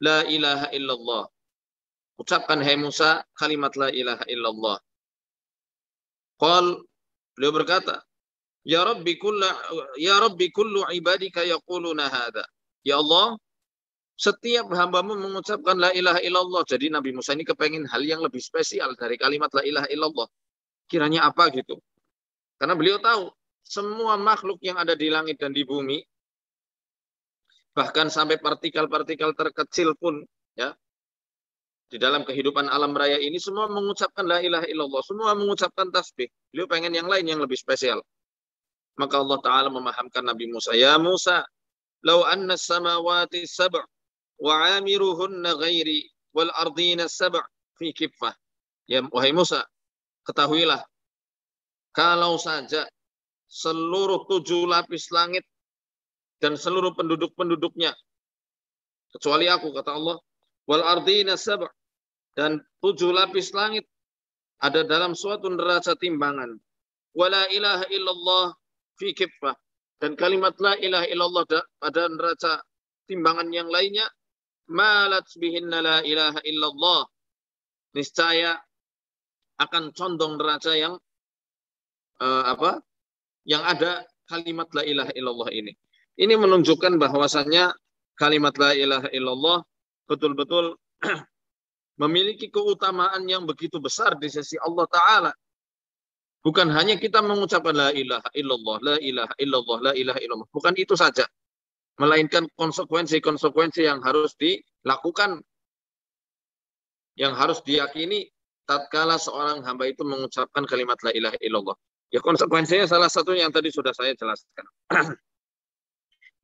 la 0.00 0.24
ilaha 0.24 0.72
illallah. 0.72 1.28
Ucapkan, 2.16 2.64
hai 2.64 2.80
Musa, 2.80 3.20
kalimat 3.36 3.76
la 3.76 3.92
ilaha 3.92 4.24
illallah. 4.24 4.78
Qal, 6.40 6.80
beliau 7.36 7.52
berkata, 7.52 8.00
Ya 8.62 8.86
Rabbi 8.86 9.18
kullu 9.18 9.42
ya 9.98 10.22
Rabbi 10.22 10.54
kullu 10.54 10.86
ibadika 10.94 11.42
yaquluna 11.42 12.06
hadza. 12.06 12.46
Ya 12.86 12.98
Allah, 13.02 13.34
setiap 14.14 14.70
hambamu 14.70 15.18
mengucapkan 15.18 15.74
la 15.74 15.90
ilaha 15.90 16.22
illallah. 16.22 16.62
Jadi 16.66 16.90
Nabi 16.90 17.10
Musa 17.10 17.34
ini 17.34 17.42
kepengen 17.42 17.90
hal 17.90 18.02
yang 18.06 18.22
lebih 18.22 18.38
spesial 18.38 18.94
dari 18.94 19.18
kalimat 19.18 19.50
la 19.50 19.62
ilaha 19.66 19.88
illallah. 19.90 20.28
Kiranya 20.86 21.26
apa 21.26 21.50
gitu? 21.50 21.82
Karena 22.58 22.78
beliau 22.78 23.02
tahu 23.02 23.34
semua 23.66 24.14
makhluk 24.14 24.62
yang 24.62 24.78
ada 24.78 24.94
di 24.94 25.10
langit 25.10 25.38
dan 25.38 25.50
di 25.54 25.66
bumi 25.66 26.02
bahkan 27.72 28.12
sampai 28.12 28.36
partikel-partikel 28.36 29.32
terkecil 29.32 29.96
pun 29.96 30.20
ya 30.52 30.76
di 31.88 31.96
dalam 32.00 32.24
kehidupan 32.24 32.68
alam 32.68 32.92
raya 32.96 33.16
ini 33.20 33.36
semua 33.36 33.68
mengucapkan 33.68 34.24
la 34.24 34.40
ilaha 34.40 34.64
illallah, 34.64 35.04
semua 35.04 35.36
mengucapkan 35.36 35.92
tasbih. 35.92 36.24
Beliau 36.48 36.64
pengen 36.64 36.96
yang 36.96 37.04
lain 37.04 37.28
yang 37.28 37.36
lebih 37.36 37.60
spesial. 37.60 38.00
Maka 39.00 39.20
Allah 39.20 39.38
Ta'ala 39.40 39.68
memahamkan 39.72 40.24
Nabi 40.24 40.52
Musa. 40.52 40.76
Ya 40.76 40.96
Musa, 41.00 41.44
lau 42.04 42.26
anna 42.28 42.60
samawati 42.60 43.48
sab' 43.48 43.80
wa 44.42 44.54
amiruhunna 44.76 45.56
ghairi 45.56 46.10
wal 46.36 46.52
ardina 46.52 47.08
sab' 47.08 47.40
fi 47.78 47.94
kifah. 47.94 48.34
Ya, 48.90 49.00
wahai 49.08 49.32
Musa, 49.32 49.64
ketahuilah, 50.28 50.82
kalau 51.94 52.36
saja 52.36 52.84
seluruh 53.48 54.26
tujuh 54.28 54.66
lapis 54.68 55.08
langit 55.14 55.46
dan 56.42 56.58
seluruh 56.58 56.92
penduduk-penduduknya, 56.98 57.94
kecuali 59.16 59.46
aku, 59.46 59.70
kata 59.72 59.94
Allah, 59.94 60.18
wal 60.66 60.84
ardina 60.84 61.38
sab' 61.38 61.68
dan 62.36 62.60
tujuh 62.82 63.12
lapis 63.12 63.52
langit 63.56 63.86
ada 64.62 64.86
dalam 64.86 65.12
suatu 65.12 65.50
neraca 65.50 65.94
timbangan. 65.98 66.54
Wala 67.12 67.44
ilaha 67.52 67.84
illallah 67.92 68.56
fi 69.02 69.10
kifah. 69.10 69.58
Dan 69.98 70.14
kalimat 70.14 70.54
la 70.62 70.78
ilaha 70.78 71.06
illallah 71.10 71.44
pada 71.82 72.06
neraca 72.06 72.62
timbangan 73.10 73.50
yang 73.50 73.66
lainnya 73.66 74.06
malat 74.70 75.26
bihinna 75.34 75.82
la 75.82 75.98
ilaha 76.06 76.38
illallah. 76.46 77.02
Niscaya 77.98 78.54
akan 79.58 79.90
condong 79.90 80.38
neraca 80.38 80.72
yang 80.78 80.94
uh, 82.22 82.44
apa? 82.46 82.78
Yang 83.42 83.62
ada 83.66 83.92
kalimat 84.30 84.70
la 84.70 84.82
ilaha 84.86 85.12
illallah 85.18 85.50
ini. 85.50 85.74
Ini 86.18 86.34
menunjukkan 86.38 86.98
bahwasannya 86.98 87.74
kalimat 88.14 88.54
la 88.58 88.70
ilaha 88.74 89.08
illallah 89.10 89.58
betul-betul 90.06 90.78
memiliki 92.02 92.50
keutamaan 92.50 93.22
yang 93.26 93.46
begitu 93.46 93.78
besar 93.78 94.18
di 94.18 94.26
sisi 94.26 94.58
Allah 94.58 94.86
Ta'ala. 94.90 95.32
Bukan 96.42 96.74
hanya 96.74 96.98
kita 96.98 97.22
mengucapkan 97.22 97.70
la 97.70 97.94
ilaha 97.94 98.26
illallah, 98.34 98.76
la 98.82 98.96
ilaha 98.98 99.34
illallah, 99.38 99.78
la 99.78 99.92
ilaha 99.94 100.18
illallah. 100.18 100.48
Bukan 100.50 100.74
itu 100.74 100.98
saja. 100.98 101.22
Melainkan 102.02 102.50
konsekuensi-konsekuensi 102.58 103.86
yang 103.86 104.02
harus 104.02 104.34
dilakukan. 104.34 105.38
Yang 107.14 107.32
harus 107.38 107.58
diyakini 107.62 108.26
tatkala 108.66 109.22
seorang 109.22 109.62
hamba 109.62 109.86
itu 109.86 110.02
mengucapkan 110.02 110.66
kalimat 110.66 110.98
la 111.06 111.14
ilaha 111.14 111.38
illallah. 111.38 111.76
Ya 112.10 112.18
konsekuensinya 112.18 112.90
salah 112.90 113.06
satu 113.06 113.38
yang 113.38 113.54
tadi 113.54 113.70
sudah 113.70 113.94
saya 113.94 114.10
jelaskan. 114.18 114.66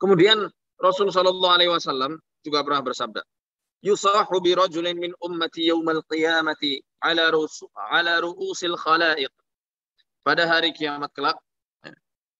Kemudian 0.00 0.46
Rasul 0.78 1.10
Shallallahu 1.10 1.54
Alaihi 1.58 1.74
Wasallam 1.74 2.22
juga 2.46 2.62
pernah 2.62 2.86
bersabda, 2.86 3.20
"Yusahu 3.82 4.38
bi 4.38 4.54
rajulin 4.54 4.94
min 4.94 5.10
ummati 5.18 5.66
yaumal 5.66 6.06
qiyamati 6.06 6.78
ala 7.02 7.34
ala 7.90 8.12
ru'usil 8.22 8.78
khalaiq." 8.78 9.32
Pada 10.28 10.44
hari 10.44 10.76
kiamat 10.76 11.08
kelak 11.16 11.40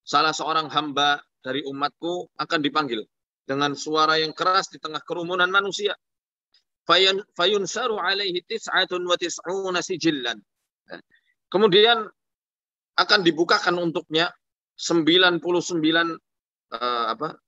salah 0.05 0.36
seorang 0.36 0.68
hamba 0.68 1.24
dari 1.41 1.64
umatku 1.64 2.28
akan 2.36 2.61
dipanggil 2.61 3.01
dengan 3.49 3.72
suara 3.72 4.20
yang 4.20 4.36
keras 4.36 4.68
di 4.68 4.76
tengah 4.76 5.01
kerumunan 5.09 5.49
manusia. 5.49 5.97
Fayun 6.84 7.64
saru 7.64 7.97
alaihi 7.97 8.45
tis'atun 8.45 9.09
wa 9.09 9.16
tis'una 9.16 9.80
sijillan. 9.80 10.36
Kemudian 11.49 12.05
akan 13.01 13.20
dibukakan 13.24 13.80
untuknya 13.80 14.28
99 14.76 15.41
uh, 15.41 16.16
eh, 16.76 17.05
apa? 17.09 17.41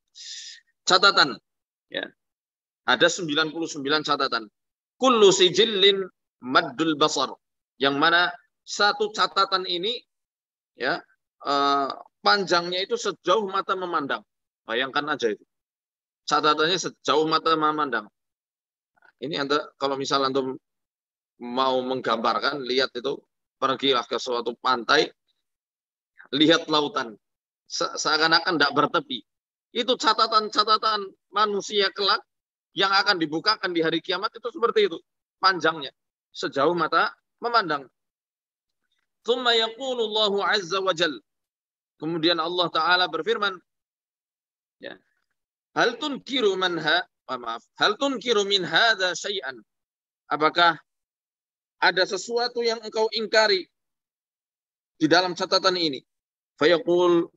catatan 0.88 1.36
ya. 1.92 2.08
Ada 2.88 3.12
99 3.12 3.60
catatan. 4.08 4.48
Kullu 4.96 5.28
sijillin 5.36 6.00
maddul 6.40 6.96
basar. 6.96 7.28
Yang 7.76 7.96
mana 8.00 8.32
satu 8.64 9.12
catatan 9.12 9.68
ini 9.68 10.00
ya 10.80 11.04
uh, 11.44 11.92
panjangnya 12.24 12.80
itu 12.80 12.96
sejauh 12.96 13.44
mata 13.44 13.76
memandang. 13.76 14.24
Bayangkan 14.64 15.04
aja 15.12 15.28
itu. 15.28 15.44
Catatannya 16.24 16.78
sejauh 16.80 17.28
mata 17.28 17.52
memandang. 17.52 18.08
Ini 19.20 19.44
anda 19.44 19.68
kalau 19.76 20.00
misal 20.00 20.24
antum 20.24 20.56
mau 21.40 21.76
menggambarkan, 21.84 22.64
lihat 22.64 22.92
itu 22.96 23.20
pergilah 23.60 24.08
ke 24.08 24.16
suatu 24.16 24.56
pantai, 24.56 25.12
lihat 26.32 26.68
lautan, 26.72 27.16
seakan-akan 27.68 28.56
tidak 28.56 28.72
bertepi. 28.72 29.20
Itu 29.76 30.00
catatan-catatan 30.00 31.12
manusia 31.32 31.92
kelak 31.92 32.24
yang 32.72 32.92
akan 32.94 33.20
dibukakan 33.20 33.76
di 33.76 33.84
hari 33.84 34.00
kiamat 34.00 34.32
itu 34.32 34.48
seperti 34.48 34.88
itu, 34.88 34.98
panjangnya, 35.42 35.92
sejauh 36.32 36.72
mata 36.72 37.12
memandang. 37.42 37.84
Thumma 39.26 39.52
yaqulullahu 39.54 40.40
azza 40.40 40.80
wa 40.80 40.92
jal. 40.96 41.12
Kemudian 42.00 42.40
Allah 42.40 42.68
Ta'ala 42.72 43.04
berfirman, 43.12 43.52
ya, 44.80 44.96
Hal 45.76 46.00
tunkiru 46.00 46.56
manha, 46.56 47.04
maaf, 47.28 47.62
hal 47.78 47.94
tunkiru 48.00 48.42
min 48.48 48.64
hadha 48.64 49.14
syai'an. 49.14 49.54
Apakah 50.26 50.80
ada 51.78 52.02
sesuatu 52.02 52.64
yang 52.64 52.80
engkau 52.82 53.06
ingkari 53.14 53.68
di 54.98 55.06
dalam 55.06 55.36
catatan 55.36 55.76
ini? 55.78 56.02
Fayaqul 56.58 57.28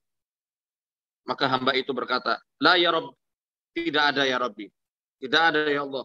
maka 1.23 1.47
hamba 1.47 1.71
itu 1.77 1.95
berkata, 1.95 2.39
La 2.59 2.75
ya 2.75 2.91
Rabb, 2.91 3.15
tidak 3.71 4.03
ada 4.11 4.23
ya 4.27 4.37
Rabbi. 4.39 4.67
Tidak 5.23 5.41
ada 5.41 5.71
ya 5.71 5.87
Allah. 5.87 6.03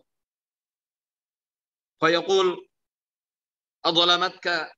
Fayaqul, 1.98 2.54
Adolamatka 3.82 4.70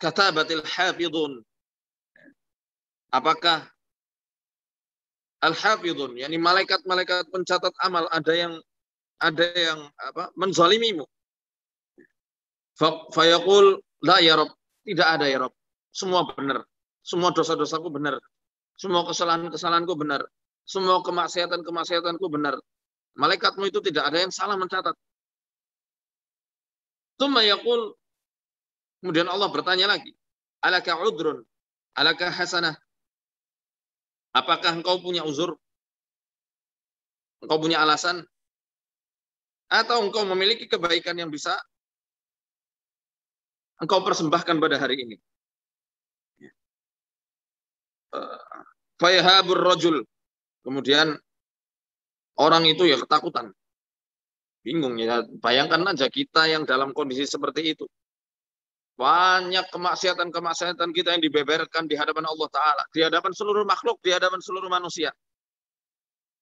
katabatil 0.00 0.64
hafidun. 0.64 1.40
Apakah 3.12 3.64
al-hafidun, 5.40 6.18
yakni 6.18 6.36
malaikat-malaikat 6.40 7.28
pencatat 7.30 7.72
amal 7.84 8.08
ada 8.10 8.32
yang 8.34 8.54
ada 9.22 9.46
yang 9.56 9.80
apa 9.96 10.32
menzalimimu. 10.36 11.04
Fayaqul 13.14 13.80
la 14.04 14.20
ya 14.20 14.36
Rob, 14.36 14.52
tidak 14.84 15.08
ada 15.08 15.26
ya 15.30 15.38
Rob. 15.48 15.52
Semua 15.94 16.28
benar. 16.28 16.60
Semua 17.00 17.32
dosa-dosaku 17.32 17.88
benar. 17.88 18.20
Semua 18.76 19.08
kesalahan-kesalahanku 19.08 19.96
benar. 19.96 20.28
Semua 20.68 21.00
kemaksiatan-kemaksiatanku 21.00 22.26
benar. 22.28 22.60
Malaikatmu 23.16 23.64
itu 23.64 23.80
tidak 23.80 24.12
ada 24.12 24.20
yang 24.20 24.32
salah 24.34 24.60
mencatat. 24.60 24.92
Tumma 27.16 27.40
yaqul 27.48 27.96
Kemudian 29.00 29.28
Allah 29.28 29.48
bertanya 29.52 29.86
lagi, 29.92 30.16
alaka 30.64 30.96
udrun, 30.98 31.44
alaka 31.94 32.32
hasanah. 32.32 32.76
Apakah 34.36 34.76
engkau 34.76 35.00
punya 35.00 35.24
uzur? 35.24 35.56
Engkau 37.40 37.58
punya 37.60 37.80
alasan? 37.80 38.24
Atau 39.68 40.04
engkau 40.04 40.24
memiliki 40.28 40.68
kebaikan 40.68 41.16
yang 41.16 41.32
bisa 41.32 41.56
engkau 43.80 44.04
persembahkan 44.04 44.56
pada 44.60 44.76
hari 44.76 45.00
ini? 45.02 45.16
Eh, 48.16 48.40
fayahabur 49.00 49.60
rajul. 49.60 49.96
Kemudian 50.64 51.16
orang 52.40 52.64
itu 52.68 52.88
ya 52.88 52.96
ketakutan. 53.00 53.52
Bingung 54.64 54.98
ya. 54.98 55.22
Bayangkan 55.38 55.84
aja 55.86 56.10
kita 56.10 56.50
yang 56.50 56.66
dalam 56.66 56.90
kondisi 56.90 57.24
seperti 57.28 57.76
itu. 57.76 57.86
Banyak 58.96 59.68
kemaksiatan-kemaksiatan 59.76 60.88
kita 60.96 61.12
yang 61.12 61.22
dibeberkan 61.22 61.84
di 61.84 62.00
hadapan 62.00 62.24
Allah 62.32 62.48
Ta'ala. 62.48 62.82
Di 62.88 63.04
hadapan 63.04 63.32
seluruh 63.36 63.68
makhluk, 63.68 64.00
di 64.00 64.08
hadapan 64.08 64.40
seluruh 64.40 64.72
manusia. 64.72 65.12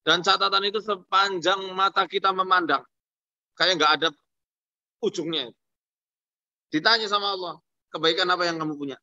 Dan 0.06 0.22
catatan 0.22 0.62
itu 0.62 0.78
sepanjang 0.78 1.74
mata 1.74 2.06
kita 2.06 2.30
memandang. 2.30 2.86
Kayak 3.58 3.74
nggak 3.82 3.92
ada 3.98 4.08
ujungnya. 5.02 5.50
Ditanya 6.70 7.10
sama 7.10 7.34
Allah, 7.34 7.58
kebaikan 7.90 8.30
apa 8.30 8.46
yang 8.46 8.62
kamu 8.62 8.78
punya? 8.78 8.98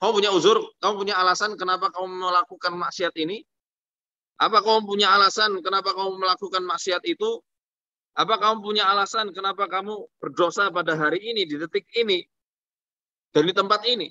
Kamu 0.00 0.12
punya 0.12 0.30
uzur, 0.32 0.60
kamu 0.80 0.94
punya 1.08 1.14
alasan 1.20 1.56
kenapa 1.60 1.92
kamu 1.92 2.08
melakukan 2.24 2.72
maksiat 2.72 3.16
ini? 3.20 3.44
Apa 4.36 4.60
kamu 4.60 4.84
punya 4.84 5.12
alasan 5.12 5.60
kenapa 5.64 5.96
kamu 5.96 6.20
melakukan 6.20 6.64
maksiat 6.64 7.04
itu? 7.08 7.40
Apa 8.16 8.36
kamu 8.40 8.64
punya 8.64 8.88
alasan 8.88 9.32
kenapa 9.32 9.68
kamu 9.68 10.08
berdosa 10.20 10.68
pada 10.72 10.96
hari 10.96 11.20
ini, 11.20 11.48
di 11.48 11.56
detik 11.56 11.88
ini? 11.96 12.24
Dari 13.30 13.50
tempat 13.54 13.80
ini. 13.86 14.08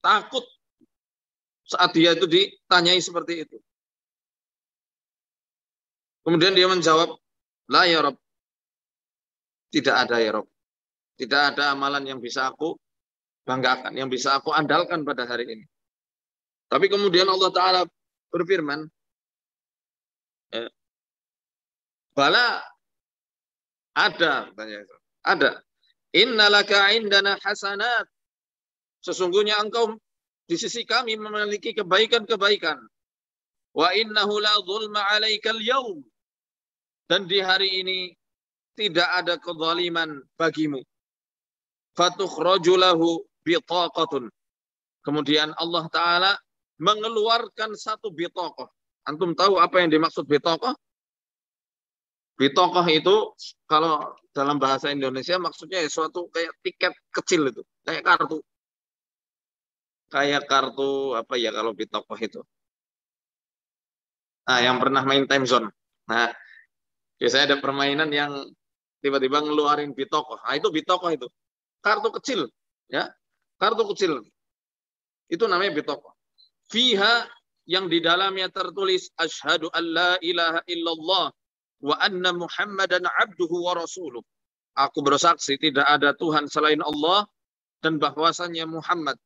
Takut 0.00 0.44
saat 1.66 1.90
dia 1.92 2.14
itu 2.14 2.26
ditanyai 2.30 3.02
seperti 3.02 3.42
itu. 3.42 3.58
Kemudian 6.22 6.54
dia 6.54 6.66
menjawab, 6.66 7.14
La 7.70 7.86
ya 7.86 8.02
Rob. 8.02 8.18
Tidak 9.70 9.94
ada 9.94 10.18
ya 10.18 10.38
Rob. 10.38 10.46
Tidak 11.18 11.40
ada 11.54 11.74
amalan 11.74 12.02
yang 12.06 12.18
bisa 12.22 12.50
aku 12.50 12.78
banggakan, 13.46 13.94
yang 13.94 14.10
bisa 14.10 14.34
aku 14.38 14.50
andalkan 14.50 15.06
pada 15.06 15.26
hari 15.26 15.46
ini. 15.46 15.64
Tapi 16.66 16.90
kemudian 16.90 17.30
Allah 17.30 17.50
Ta'ala 17.54 17.80
berfirman, 18.30 18.90
eh, 20.54 20.70
Bala 22.16 22.64
ada, 23.94 24.50
ada. 25.20 25.50
Innalaka 26.16 26.96
indana 26.96 27.36
hasanat. 27.44 28.08
Sesungguhnya 29.04 29.60
engkau 29.60 30.00
di 30.48 30.56
sisi 30.56 30.88
kami 30.88 31.20
memiliki 31.20 31.76
kebaikan-kebaikan. 31.76 32.80
Wa 33.76 33.92
innahu 33.92 34.40
la 34.40 34.56
zulma 34.64 35.04
alaikal 35.12 35.60
yaum. 35.60 36.00
Dan 37.04 37.28
di 37.28 37.38
hari 37.44 37.84
ini 37.84 37.98
tidak 38.72 39.08
ada 39.12 39.36
kezaliman 39.36 40.24
bagimu. 40.40 40.80
Fatukhraju 41.92 42.74
lahu 42.80 43.08
bitaqatun. 43.44 44.32
Kemudian 45.04 45.52
Allah 45.60 45.84
Ta'ala 45.92 46.32
mengeluarkan 46.80 47.76
satu 47.76 48.10
bitaqah. 48.10 48.66
Antum 49.06 49.36
tahu 49.38 49.60
apa 49.62 49.84
yang 49.84 49.92
dimaksud 49.92 50.26
bitaqah? 50.26 50.74
Bitokoh 52.36 52.84
itu 52.92 53.32
kalau 53.64 54.12
dalam 54.36 54.60
bahasa 54.60 54.92
Indonesia 54.92 55.40
maksudnya 55.40 55.80
ya 55.80 55.88
suatu 55.88 56.28
kayak 56.28 56.52
tiket 56.60 56.92
kecil 57.08 57.48
itu, 57.48 57.64
kayak 57.88 58.04
kartu. 58.04 58.44
Kayak 60.12 60.44
kartu 60.44 61.16
apa 61.16 61.34
ya 61.40 61.48
kalau 61.56 61.72
bitokoh 61.72 62.20
itu. 62.20 62.44
Nah, 64.46 64.60
yang 64.62 64.76
pernah 64.78 65.02
main 65.02 65.24
time 65.24 65.48
zone. 65.48 65.72
Nah, 66.06 66.30
biasanya 67.18 67.44
ada 67.50 67.56
permainan 67.58 68.12
yang 68.12 68.46
tiba-tiba 69.02 69.42
ngeluarin 69.42 69.96
bitokoh. 69.96 70.38
Nah, 70.44 70.54
itu 70.54 70.68
bitokoh 70.70 71.10
itu. 71.10 71.26
Kartu 71.82 72.12
kecil, 72.20 72.40
ya. 72.86 73.10
Kartu 73.58 73.82
kecil. 73.90 74.22
Itu 75.26 75.50
namanya 75.50 75.74
bitokoh. 75.74 76.14
Fiha 76.70 77.26
yang 77.66 77.90
di 77.90 77.98
dalamnya 77.98 78.46
tertulis 78.46 79.10
asyhadu 79.18 79.66
alla 79.74 80.14
ilaha 80.22 80.62
illallah 80.70 81.34
wa 81.82 81.96
anna 82.00 82.32
Muhammadan 82.32 83.04
abduhu 83.04 83.66
wa 83.66 83.76
rasuluh. 83.76 84.22
Aku 84.76 85.00
bersaksi 85.00 85.56
tidak 85.56 85.88
ada 85.88 86.12
Tuhan 86.12 86.48
selain 86.52 86.80
Allah 86.84 87.24
dan 87.80 87.96
bahwasannya 87.96 88.68
Muhammad 88.68 89.16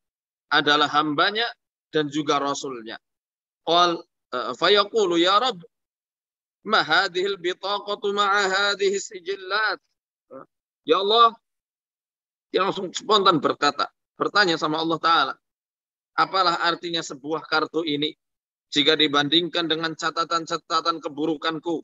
adalah 0.51 0.87
hambanya 0.91 1.47
dan 1.91 2.07
juga 2.07 2.39
rasulnya. 2.39 2.99
Qal 3.67 3.99
uh, 4.35 4.53
fayaqulu 4.55 5.19
ya 5.19 5.43
Rabb 5.43 5.63
ma 6.67 6.87
hadhihi 6.87 7.35
al-bitaqatu 7.35 8.15
ma'a 8.15 8.43
hadhihi 8.47 8.97
sijillat. 8.99 9.79
Ya 10.87 11.03
Allah, 11.03 11.35
dia 12.51 12.67
langsung 12.67 12.91
spontan 12.91 13.39
berkata, 13.39 13.91
bertanya 14.19 14.59
sama 14.59 14.83
Allah 14.83 14.99
Ta'ala, 14.99 15.35
apalah 16.19 16.67
artinya 16.67 17.01
sebuah 17.01 17.47
kartu 17.47 17.87
ini 17.87 18.15
jika 18.71 18.95
dibandingkan 18.95 19.67
dengan 19.67 19.93
catatan-catatan 19.95 21.03
keburukanku 21.03 21.83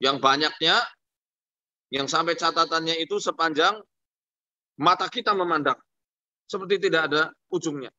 yang 0.00 0.16
banyaknya, 0.18 0.80
yang 1.92 2.08
sampai 2.08 2.34
catatannya 2.34 2.96
itu 3.04 3.20
sepanjang 3.20 3.78
mata 4.80 5.06
kita 5.12 5.36
memandang. 5.36 5.76
Seperti 6.48 6.88
tidak 6.88 7.12
ada 7.12 7.22
ujungnya. 7.52 7.92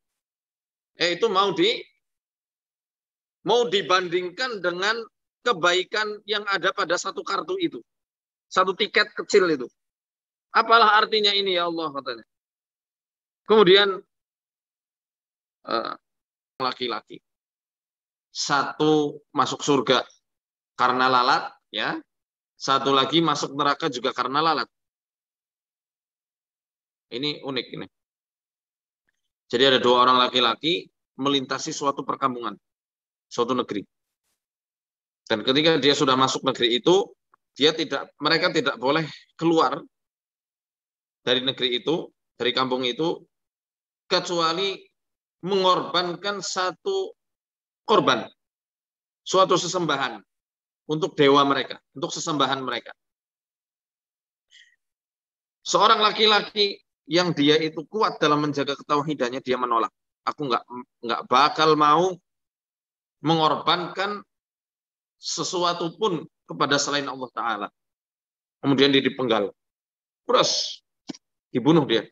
Eh, 0.98 1.16
itu 1.16 1.30
mau 1.30 1.54
di 1.56 1.80
mau 3.48 3.64
dibandingkan 3.64 4.60
dengan 4.60 5.00
kebaikan 5.40 6.20
yang 6.28 6.44
ada 6.50 6.74
pada 6.74 6.98
satu 6.98 7.24
kartu 7.24 7.56
itu. 7.56 7.80
Satu 8.50 8.76
tiket 8.76 9.14
kecil 9.16 9.48
itu. 9.48 9.66
Apalah 10.52 11.00
artinya 11.00 11.32
ini 11.32 11.56
ya 11.56 11.70
Allah 11.70 11.88
katanya. 11.96 12.26
Kemudian 13.48 13.88
eh, 15.70 15.94
laki-laki. 16.60 17.22
Satu 18.32 19.20
masuk 19.32 19.60
surga 19.60 20.04
karena 20.76 21.08
lalat, 21.08 21.52
ya. 21.72 21.98
Satu 22.54 22.94
lagi 22.94 23.18
masuk 23.18 23.58
neraka 23.58 23.90
juga 23.90 24.14
karena 24.14 24.38
lalat. 24.38 24.68
Ini 27.10 27.42
unik 27.42 27.66
ini. 27.74 27.86
Jadi 29.50 29.62
ada 29.66 29.78
dua 29.82 30.06
orang 30.06 30.22
laki-laki 30.22 30.86
melintasi 31.18 31.74
suatu 31.74 32.06
perkampungan. 32.06 32.54
suatu 33.32 33.56
negeri. 33.56 33.80
Dan 35.24 35.40
ketika 35.40 35.80
dia 35.80 35.96
sudah 35.96 36.12
masuk 36.20 36.44
negeri 36.44 36.76
itu, 36.76 37.08
dia 37.56 37.72
tidak 37.72 38.12
mereka 38.20 38.52
tidak 38.52 38.76
boleh 38.76 39.08
keluar 39.40 39.80
dari 41.24 41.40
negeri 41.40 41.80
itu, 41.80 42.12
dari 42.36 42.52
kampung 42.52 42.84
itu 42.84 43.24
kecuali 44.04 44.84
mengorbankan 45.48 46.44
satu 46.44 47.16
korban, 47.88 48.28
suatu 49.24 49.56
sesembahan 49.56 50.20
untuk 50.86 51.14
dewa 51.14 51.42
mereka, 51.46 51.78
untuk 51.94 52.10
sesembahan 52.10 52.60
mereka. 52.62 52.92
Seorang 55.62 56.02
laki-laki 56.02 56.82
yang 57.06 57.30
dia 57.34 57.54
itu 57.58 57.86
kuat 57.86 58.18
dalam 58.18 58.42
menjaga 58.42 58.74
ketauhidannya, 58.74 59.38
dia 59.42 59.54
menolak. 59.54 59.94
Aku 60.26 60.46
nggak 60.46 60.62
nggak 61.02 61.22
bakal 61.30 61.74
mau 61.78 62.14
mengorbankan 63.22 64.22
sesuatu 65.22 65.94
pun 65.94 66.26
kepada 66.46 66.78
selain 66.78 67.06
Allah 67.06 67.30
Taala. 67.30 67.68
Kemudian 68.62 68.90
dia 68.90 69.02
dipenggal, 69.02 69.54
terus 70.26 70.82
dibunuh 71.54 71.86
dia. 71.86 72.06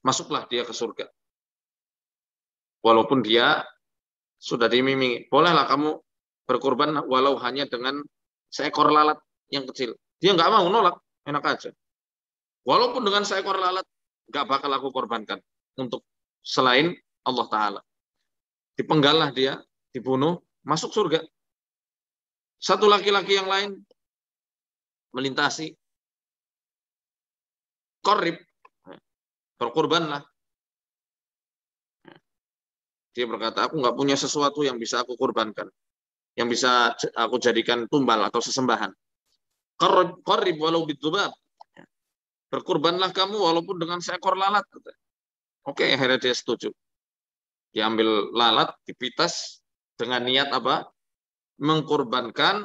Masuklah 0.00 0.48
dia 0.48 0.64
ke 0.64 0.72
surga. 0.72 1.08
Walaupun 2.80 3.20
dia 3.20 3.60
sudah 4.40 4.64
dimiming, 4.72 5.28
bolehlah 5.28 5.68
kamu 5.68 6.00
berkorban 6.50 6.98
walau 7.06 7.38
hanya 7.38 7.70
dengan 7.70 8.02
seekor 8.50 8.90
lalat 8.90 9.22
yang 9.54 9.70
kecil. 9.70 9.94
Dia 10.18 10.34
nggak 10.34 10.50
mau 10.50 10.66
nolak, 10.66 10.98
enak 11.22 11.44
aja. 11.46 11.70
Walaupun 12.66 13.06
dengan 13.06 13.22
seekor 13.22 13.54
lalat, 13.54 13.86
nggak 14.26 14.46
bakal 14.50 14.70
aku 14.74 14.90
korbankan 14.90 15.38
untuk 15.78 16.02
selain 16.42 16.98
Allah 17.22 17.46
Ta'ala. 17.46 17.80
Dipenggallah 18.74 19.30
dia, 19.30 19.62
dibunuh, 19.94 20.42
masuk 20.66 20.90
surga. 20.90 21.22
Satu 22.58 22.90
laki-laki 22.90 23.38
yang 23.38 23.46
lain 23.46 23.78
melintasi 25.14 25.72
korib, 28.02 28.36
berkorbanlah. 29.56 30.26
Dia 33.10 33.26
berkata, 33.26 33.66
aku 33.66 33.80
nggak 33.80 33.96
punya 33.96 34.14
sesuatu 34.14 34.62
yang 34.62 34.78
bisa 34.78 35.02
aku 35.02 35.18
korbankan, 35.18 35.66
yang 36.40 36.48
bisa 36.48 36.96
aku 37.20 37.36
jadikan 37.36 37.84
tumbal 37.92 38.24
atau 38.24 38.40
sesembahan. 38.40 38.88
Korib 40.24 40.56
walau 40.56 40.88
bitubab. 40.88 41.36
Berkorbanlah 42.48 43.12
kamu 43.12 43.36
walaupun 43.36 43.76
dengan 43.76 44.00
seekor 44.00 44.40
lalat. 44.40 44.64
Oke, 45.68 45.84
akhirnya 45.84 46.16
dia 46.16 46.32
setuju. 46.32 46.72
Diambil 47.76 48.32
lalat, 48.32 48.72
dipitas 48.88 49.60
dengan 50.00 50.24
niat 50.24 50.48
apa? 50.48 50.88
Mengkorbankan 51.60 52.64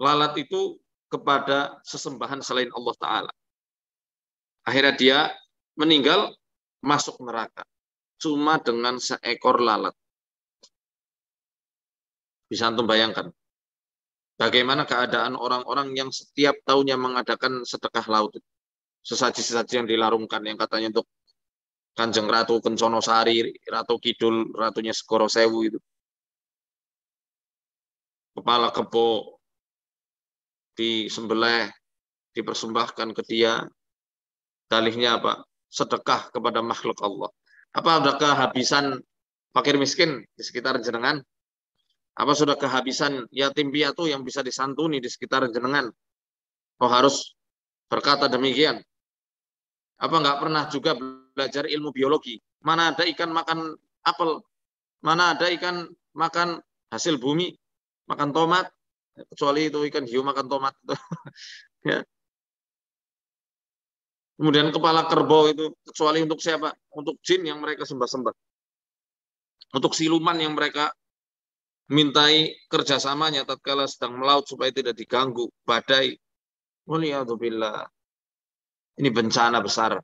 lalat 0.00 0.32
itu 0.40 0.80
kepada 1.12 1.76
sesembahan 1.84 2.40
selain 2.40 2.72
Allah 2.72 2.94
Ta'ala. 2.96 3.32
Akhirnya 4.64 4.94
dia 4.96 5.18
meninggal 5.76 6.32
masuk 6.80 7.20
neraka. 7.20 7.62
Cuma 8.16 8.56
dengan 8.58 8.96
seekor 8.96 9.60
lalat. 9.60 9.92
Bisa 12.52 12.68
antum 12.68 12.84
bayangkan. 12.84 13.32
Bagaimana 14.36 14.84
keadaan 14.84 15.40
orang-orang 15.40 15.96
yang 15.96 16.12
setiap 16.12 16.52
tahunnya 16.68 17.00
mengadakan 17.00 17.64
sedekah 17.64 18.04
laut. 18.12 18.36
Sesaji-sesaji 19.00 19.80
yang 19.80 19.88
dilarungkan. 19.88 20.44
Yang 20.44 20.68
katanya 20.68 20.92
untuk 20.92 21.08
Kanjeng 21.96 22.28
Ratu 22.28 22.60
Kencono 22.60 23.00
Sari, 23.00 23.56
Ratu 23.64 23.96
Kidul, 23.96 24.52
Ratunya 24.52 24.92
Segoro 24.92 25.32
Sewu 25.32 25.64
itu. 25.64 25.80
Kepala 28.36 28.68
kebo 28.68 29.40
disembelih, 30.76 31.72
dipersembahkan 32.36 33.16
ke 33.16 33.22
dia. 33.24 33.64
Dalihnya 34.68 35.24
apa? 35.24 35.40
Sedekah 35.72 36.28
kepada 36.28 36.60
makhluk 36.60 37.00
Allah. 37.00 37.32
Apa 37.72 38.04
ada 38.04 38.12
kehabisan 38.20 39.00
fakir 39.56 39.80
miskin 39.80 40.20
di 40.36 40.42
sekitar 40.44 40.76
jenengan? 40.84 41.24
Apa 42.12 42.36
sudah 42.36 42.60
kehabisan 42.60 43.24
yatim 43.32 43.72
piatu 43.72 44.04
yang 44.04 44.20
bisa 44.20 44.44
disantuni 44.44 45.00
di 45.00 45.08
sekitar 45.08 45.48
jenengan? 45.48 45.88
Kau 46.76 46.90
harus 46.92 47.32
berkata 47.88 48.28
demikian. 48.28 48.84
Apa 49.96 50.18
nggak 50.20 50.38
pernah 50.42 50.62
juga 50.68 50.92
belajar 51.32 51.64
ilmu 51.64 51.94
biologi? 51.94 52.36
Mana 52.60 52.92
ada 52.92 53.08
ikan 53.08 53.32
makan 53.32 53.72
apel? 54.04 54.44
Mana 55.00 55.32
ada 55.32 55.48
ikan 55.56 55.88
makan 56.12 56.60
hasil 56.92 57.16
bumi? 57.16 57.56
Makan 58.10 58.34
tomat? 58.34 58.68
Kecuali 59.32 59.72
itu 59.72 59.80
ikan 59.88 60.04
hiu 60.04 60.20
makan 60.20 60.46
tomat. 60.50 60.74
ya. 61.88 62.04
Kemudian 64.36 64.74
kepala 64.74 65.06
kerbau 65.06 65.48
itu 65.48 65.70
kecuali 65.86 66.18
untuk 66.20 66.42
siapa? 66.42 66.74
Untuk 66.92 67.16
jin 67.22 67.46
yang 67.46 67.62
mereka 67.62 67.86
sembah-sembah. 67.86 68.34
Untuk 69.72 69.96
siluman 69.96 70.36
yang 70.36 70.52
mereka 70.52 70.92
mintai 71.90 72.54
kerjasamanya 72.70 73.42
tatkala 73.42 73.90
sedang 73.90 74.20
melaut 74.20 74.46
supaya 74.46 74.70
tidak 74.70 74.94
diganggu 74.94 75.50
badai. 75.66 76.14
Waliyadzubillah. 76.86 77.86
Ini 78.98 79.08
bencana 79.10 79.58
besar. 79.62 79.98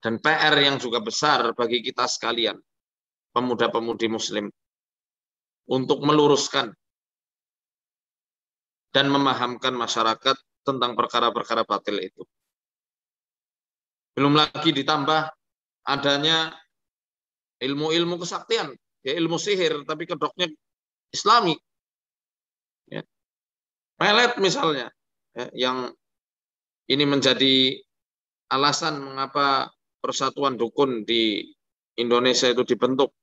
Dan 0.00 0.22
PR 0.22 0.54
yang 0.60 0.78
juga 0.78 1.02
besar 1.02 1.50
bagi 1.56 1.82
kita 1.82 2.06
sekalian, 2.06 2.60
pemuda-pemudi 3.34 4.06
muslim, 4.06 4.46
untuk 5.66 5.98
meluruskan 6.04 6.70
dan 8.94 9.06
memahamkan 9.10 9.74
masyarakat 9.74 10.36
tentang 10.62 10.94
perkara-perkara 10.94 11.66
batil 11.66 11.98
itu. 11.98 12.22
Belum 14.14 14.32
lagi 14.32 14.72
ditambah 14.72 15.28
adanya 15.84 16.54
ilmu-ilmu 17.60 18.16
kesaktian, 18.20 18.72
ya 19.06 19.14
ilmu 19.14 19.38
sihir, 19.38 19.86
tapi 19.86 20.02
kedoknya 20.10 20.50
islami. 21.14 21.54
Ya. 22.90 23.06
Pelet 23.94 24.34
misalnya, 24.42 24.90
ya, 25.30 25.46
yang 25.54 25.78
ini 26.90 27.06
menjadi 27.06 27.78
alasan 28.50 28.98
mengapa 28.98 29.70
persatuan 30.02 30.58
dukun 30.58 31.06
di 31.06 31.46
Indonesia 31.94 32.50
itu 32.50 32.66
dibentuk. 32.66 33.14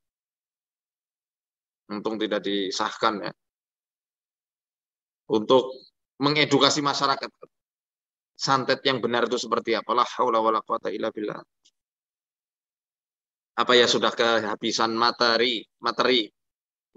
Untung 1.91 2.15
tidak 2.15 2.47
disahkan 2.47 3.27
ya. 3.27 3.31
Untuk 5.27 5.67
mengedukasi 6.23 6.79
masyarakat. 6.79 7.27
Santet 8.33 8.81
yang 8.83 8.97
benar 8.97 9.29
itu 9.29 9.37
seperti 9.37 9.77
apa? 9.77 9.93
La 9.93 10.03
haula 10.17 10.41
wala 10.41 10.59
quwata 10.65 10.89
illa 10.89 11.13
billah. 11.13 11.37
Apa 13.53 13.77
ya 13.77 13.85
sudah 13.85 14.09
kehabisan 14.09 14.97
materi, 14.97 15.61
materi 15.77 16.25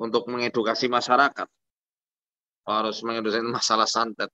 untuk 0.01 0.25
mengedukasi 0.33 0.89
masyarakat. 0.89 1.49
Harus 2.67 3.05
mengedukasi 3.05 3.45
masalah 3.45 3.85
santet. 3.85 4.33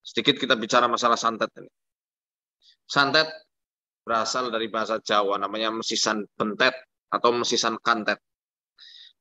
Sedikit 0.00 0.40
kita 0.40 0.56
bicara 0.56 0.88
masalah 0.88 1.18
santet 1.18 1.50
ini. 1.60 1.70
Santet 2.86 3.26
berasal 4.06 4.54
dari 4.54 4.70
bahasa 4.70 5.02
Jawa, 5.02 5.34
namanya 5.36 5.74
mesisan 5.74 6.22
bentet 6.38 6.72
atau 7.10 7.34
mesisan 7.34 7.74
kantet. 7.82 8.22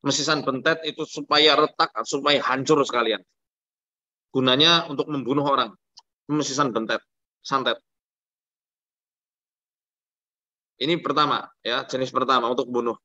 Mesisan 0.05 0.45
bentet 0.45 0.86
itu 0.86 1.01
supaya 1.09 1.57
retak, 1.57 1.89
supaya 2.05 2.38
hancur 2.45 2.86
sekalian. 2.86 3.19
Gunanya 4.29 4.86
untuk 4.86 5.09
membunuh 5.09 5.43
orang. 5.49 5.73
Mesisan 6.29 6.69
bentet, 6.69 7.01
santet. 7.41 7.81
Ini 10.76 10.99
pertama, 10.99 11.47
ya 11.63 11.88
jenis 11.88 12.11
pertama 12.11 12.51
untuk 12.51 12.67
bunuh. 12.67 12.99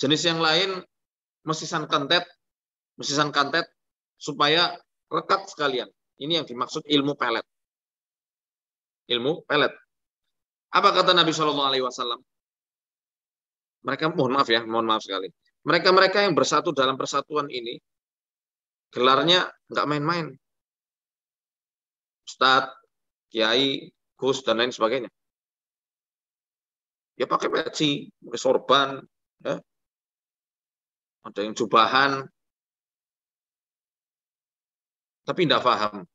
Jenis 0.00 0.24
yang 0.24 0.40
lain 0.40 0.80
mesisan 1.44 1.84
kantet, 1.84 2.24
mesisan 2.96 3.28
kantet 3.28 3.68
supaya 4.16 4.72
rekat 5.12 5.44
sekalian. 5.52 5.88
Ini 6.18 6.42
yang 6.42 6.46
dimaksud 6.48 6.88
ilmu 6.88 7.14
pelet. 7.14 7.44
Ilmu 9.12 9.44
pelet. 9.44 9.72
Apa 10.72 10.92
kata 10.92 11.12
Nabi 11.12 11.32
Shallallahu 11.32 11.68
Alaihi 11.68 11.84
Wasallam? 11.84 12.20
Mereka 13.84 14.12
mohon 14.12 14.36
maaf 14.36 14.48
ya, 14.48 14.64
mohon 14.64 14.84
maaf 14.84 15.04
sekali. 15.04 15.30
Mereka-mereka 15.64 16.24
yang 16.24 16.32
bersatu 16.32 16.72
dalam 16.72 16.96
persatuan 16.96 17.48
ini, 17.52 17.76
gelarnya 18.92 19.48
nggak 19.68 19.86
main-main. 19.88 20.26
Ustadz, 22.28 22.72
Kiai, 23.32 23.88
Gus, 24.16 24.44
dan 24.44 24.60
lain 24.60 24.72
sebagainya. 24.72 25.08
Ya 27.18 27.26
pakai 27.26 27.50
peci, 27.50 28.06
pakai 28.22 28.40
sorban, 28.40 29.02
ya. 29.42 29.58
ada 31.26 31.40
yang 31.42 31.52
jubahan, 31.52 32.22
tapi 35.26 35.44
tidak 35.44 35.66
paham. 35.66 36.06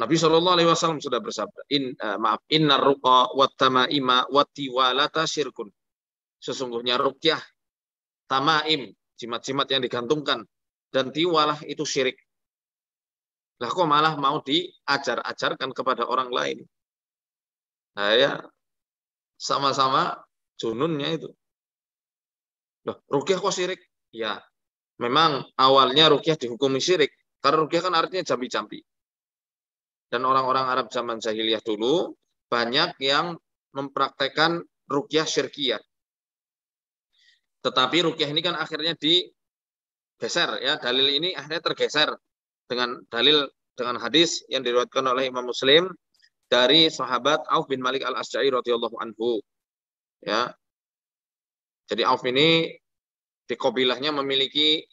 Nabi 0.00 0.16
Shallallahu 0.16 0.56
Alaihi 0.56 0.70
Wasallam 0.72 1.02
sudah 1.04 1.20
bersabda, 1.20 1.68
In, 1.68 1.92
uh, 2.00 2.16
maaf, 2.16 2.40
Inna 2.48 2.80
ruqa 2.80 3.34
wat 3.36 3.52
tamaima 3.60 4.24
wat 4.32 4.48
tiwalata 4.56 5.28
syirkun. 5.28 5.68
sesungguhnya 6.42 6.98
rukyah 6.98 7.38
tamaim, 8.26 8.90
jimat-jimat 9.14 9.68
yang 9.70 9.78
digantungkan 9.84 10.42
dan 10.90 11.14
tiwalah 11.14 11.62
itu 11.70 11.86
syirik. 11.86 12.18
Lah 13.62 13.70
kok 13.70 13.86
malah 13.86 14.18
mau 14.18 14.42
diajar-ajarkan 14.42 15.70
kepada 15.70 16.02
orang 16.02 16.34
lain. 16.34 16.58
Nah 17.94 18.10
ya 18.18 18.32
sama-sama 19.42 20.22
jununnya 20.54 21.18
itu. 21.18 21.30
Loh, 22.86 23.02
rukyah 23.10 23.42
kok 23.42 23.50
syirik? 23.50 23.82
Ya, 24.14 24.38
memang 25.02 25.42
awalnya 25.58 26.06
rukyah 26.14 26.38
dihukumi 26.38 26.78
syirik. 26.78 27.10
Karena 27.42 27.66
rukyah 27.66 27.82
kan 27.82 27.94
artinya 27.98 28.22
jambi-jambi. 28.22 28.78
Dan 30.06 30.22
orang-orang 30.22 30.70
Arab 30.70 30.86
zaman 30.94 31.18
jahiliyah 31.18 31.64
dulu 31.66 32.14
banyak 32.46 32.94
yang 33.02 33.34
mempraktekkan 33.74 34.62
rukyah 34.86 35.26
syirkiyah. 35.26 35.82
Tetapi 37.66 37.96
rukyah 38.06 38.30
ini 38.30 38.44
kan 38.44 38.54
akhirnya 38.54 38.94
digeser 38.94 40.62
ya. 40.62 40.78
Dalil 40.78 41.18
ini 41.18 41.34
akhirnya 41.34 41.62
tergeser 41.64 42.14
dengan 42.68 43.00
dalil 43.10 43.48
dengan 43.72 43.98
hadis 43.98 44.44
yang 44.52 44.62
diriwayatkan 44.62 45.02
oleh 45.08 45.32
Imam 45.32 45.48
Muslim 45.48 45.88
dari 46.52 46.92
sahabat 46.92 47.48
Auf 47.48 47.64
bin 47.72 47.80
Malik 47.80 48.04
Al-Asja'i 48.04 48.52
radhiyallahu 48.52 49.00
anhu. 49.00 49.40
Ya. 50.20 50.52
Jadi 51.88 52.04
Auf 52.04 52.20
ini 52.28 52.76
di 53.48 53.54
kabilahnya 53.56 54.12
memiliki 54.12 54.84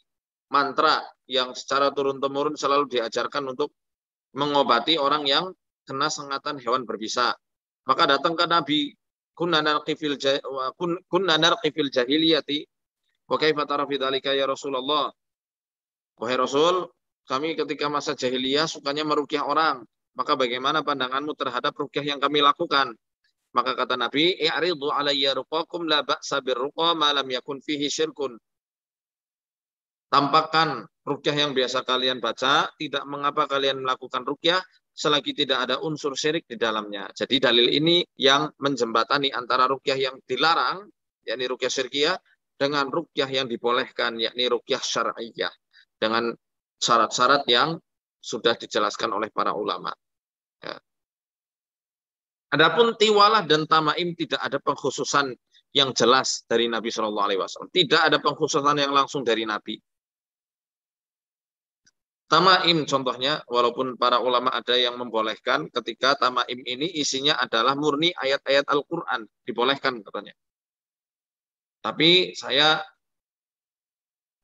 mantra 0.48 1.04
yang 1.28 1.52
secara 1.52 1.92
turun-temurun 1.92 2.56
selalu 2.56 2.88
diajarkan 2.88 3.52
untuk 3.52 3.76
mengobati 4.32 4.96
orang 4.96 5.28
yang 5.28 5.52
kena 5.84 6.08
sengatan 6.08 6.56
hewan 6.56 6.88
berbisa. 6.88 7.36
Maka 7.84 8.08
datang 8.16 8.32
ke 8.32 8.48
Nabi, 8.48 8.96
kunna 9.36 9.60
narqifil 9.60 10.16
jahiliyati 11.92 12.58
wa 13.28 13.36
kaifa 13.36 13.68
tara 13.68 13.84
fi 13.84 14.00
ya 14.32 14.46
Rasulullah. 14.48 15.12
Wahai 16.20 16.36
Rasul, 16.36 16.88
kami 17.28 17.56
ketika 17.56 17.88
masa 17.92 18.16
jahiliyah 18.16 18.64
sukanya 18.64 19.04
merukyah 19.04 19.44
orang. 19.44 19.84
Maka 20.20 20.36
bagaimana 20.36 20.84
pandanganmu 20.84 21.32
terhadap 21.32 21.72
rukyah 21.80 22.04
yang 22.04 22.20
kami 22.20 22.44
lakukan? 22.44 22.92
Maka 23.56 23.72
kata 23.72 23.96
Nabi, 23.96 24.36
"I'ridu 24.36 24.92
alayya 24.92 25.32
ruqakum 25.32 25.88
la 25.88 26.04
ba'sa 26.04 26.44
birruqa 26.44 26.92
ma 26.92 27.08
lam 27.16 27.24
yakun 27.24 27.64
fihi 27.64 27.88
syirkun." 27.88 28.36
Tampakkan 30.12 30.84
rukyah 31.08 31.48
yang 31.48 31.56
biasa 31.56 31.88
kalian 31.88 32.20
baca, 32.20 32.68
tidak 32.76 33.08
mengapa 33.08 33.48
kalian 33.48 33.80
melakukan 33.80 34.28
rukyah 34.28 34.60
selagi 34.92 35.32
tidak 35.32 35.64
ada 35.64 35.80
unsur 35.80 36.12
syirik 36.12 36.44
di 36.44 36.60
dalamnya. 36.60 37.08
Jadi 37.16 37.40
dalil 37.40 37.72
ini 37.72 38.04
yang 38.20 38.52
menjembatani 38.60 39.32
antara 39.32 39.64
rukyah 39.72 39.96
yang 39.96 40.20
dilarang, 40.28 40.84
yakni 41.24 41.48
rukyah 41.48 41.72
syirkiyah, 41.72 42.16
dengan 42.60 42.92
rukyah 42.92 43.30
yang 43.32 43.48
dibolehkan, 43.48 44.20
yakni 44.20 44.52
rukyah 44.52 44.84
syar'iyah. 44.84 45.54
Dengan 45.96 46.28
syarat-syarat 46.76 47.48
yang 47.48 47.80
sudah 48.20 48.52
dijelaskan 48.52 49.16
oleh 49.16 49.32
para 49.32 49.56
ulama. 49.56 49.88
Ya. 50.60 50.76
Adapun 52.50 52.98
tiwalah 52.98 53.46
dan 53.46 53.64
tamaim 53.64 54.12
tidak 54.18 54.40
ada 54.42 54.58
pengkhususan 54.58 55.32
yang 55.70 55.94
jelas 55.94 56.42
dari 56.50 56.66
Nabi 56.66 56.90
Shallallahu 56.90 57.26
Alaihi 57.30 57.40
Wasallam. 57.40 57.70
Tidak 57.70 58.00
ada 58.02 58.18
pengkhususan 58.18 58.74
yang 58.74 58.90
langsung 58.90 59.22
dari 59.22 59.46
Nabi. 59.46 59.78
Tamaim 62.30 62.86
contohnya, 62.86 63.42
walaupun 63.50 63.98
para 63.98 64.22
ulama 64.22 64.54
ada 64.54 64.78
yang 64.78 64.94
membolehkan 64.94 65.66
ketika 65.66 66.14
tamaim 66.14 66.62
ini 66.62 66.86
isinya 66.94 67.34
adalah 67.42 67.74
murni 67.74 68.14
ayat-ayat 68.14 68.70
Al-Quran. 68.70 69.26
Dibolehkan 69.42 69.98
katanya. 69.98 70.34
Tapi 71.82 72.30
saya 72.38 72.78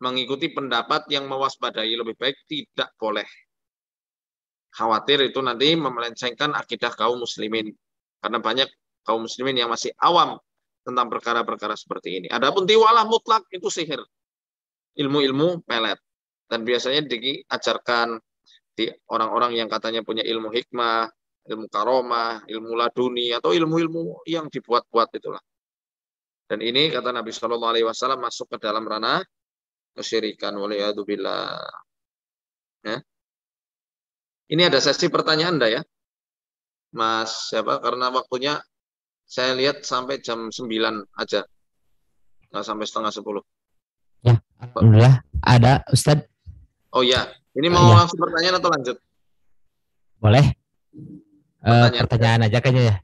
mengikuti 0.02 0.50
pendapat 0.50 1.06
yang 1.14 1.30
mewaspadai 1.30 1.94
lebih 1.94 2.18
baik 2.18 2.36
tidak 2.50 2.90
boleh. 2.98 3.26
Khawatir 4.76 5.24
itu 5.24 5.40
nanti 5.40 5.72
memelencengkan 5.72 6.52
akidah 6.52 6.92
kaum 6.92 7.16
muslimin. 7.24 7.72
Karena 8.20 8.38
banyak 8.44 8.68
kaum 9.08 9.24
muslimin 9.24 9.64
yang 9.64 9.72
masih 9.72 9.96
awam 9.96 10.36
tentang 10.84 11.08
perkara-perkara 11.08 11.72
seperti 11.74 12.20
ini. 12.20 12.26
Adapun 12.28 12.68
tiwalah 12.68 13.08
mutlak 13.08 13.48
itu 13.48 13.72
sihir. 13.72 14.04
Ilmu-ilmu 15.00 15.64
pelet 15.64 15.96
dan 16.46 16.62
biasanya 16.62 17.08
diajarkan 17.08 18.20
di 18.76 18.92
orang-orang 19.08 19.56
yang 19.56 19.68
katanya 19.72 20.04
punya 20.04 20.20
ilmu 20.22 20.52
hikmah, 20.52 21.08
ilmu 21.48 21.66
karomah, 21.72 22.44
ilmu 22.44 22.76
laduni 22.76 23.32
atau 23.32 23.56
ilmu-ilmu 23.56 24.28
yang 24.28 24.52
dibuat-buat 24.52 25.08
itulah. 25.16 25.40
Dan 26.46 26.62
ini 26.62 26.94
kata 26.94 27.10
Nabi 27.10 27.34
Shallallahu 27.34 27.72
Alaihi 27.74 27.86
Wasallam 27.88 28.22
masuk 28.22 28.54
ke 28.54 28.62
dalam 28.62 28.86
ranah 28.86 29.24
kesyirikan 29.96 30.54
waliyadzubillah. 30.54 31.58
Ya. 32.86 33.02
Ini 34.46 34.70
ada 34.70 34.78
sesi 34.78 35.10
pertanyaan 35.10 35.58
Anda 35.58 35.68
ya. 35.80 35.82
Mas 36.94 37.50
siapa? 37.50 37.82
Karena 37.82 38.14
waktunya 38.14 38.62
saya 39.26 39.58
lihat 39.58 39.82
sampai 39.82 40.22
jam 40.22 40.54
9 40.54 40.70
aja. 41.18 41.42
Nggak 42.54 42.64
sampai 42.64 42.86
setengah 42.86 43.10
10. 43.10 43.42
Ya, 44.22 44.38
Alhamdulillah 44.62 45.26
ada 45.42 45.82
Ustadz. 45.90 46.30
Oh 46.94 47.02
iya, 47.02 47.26
ini 47.58 47.68
mau 47.68 47.90
ya. 47.90 48.06
langsung 48.06 48.22
pertanyaan 48.22 48.56
atau 48.62 48.70
lanjut? 48.70 48.96
Boleh. 50.22 50.46
Eh, 50.46 50.54
pertanyaan, 51.66 52.06
uh, 52.06 52.08
pertanyaan 52.08 52.42
aja 52.46 52.58
kayaknya 52.62 52.82
ya. 52.86 52.96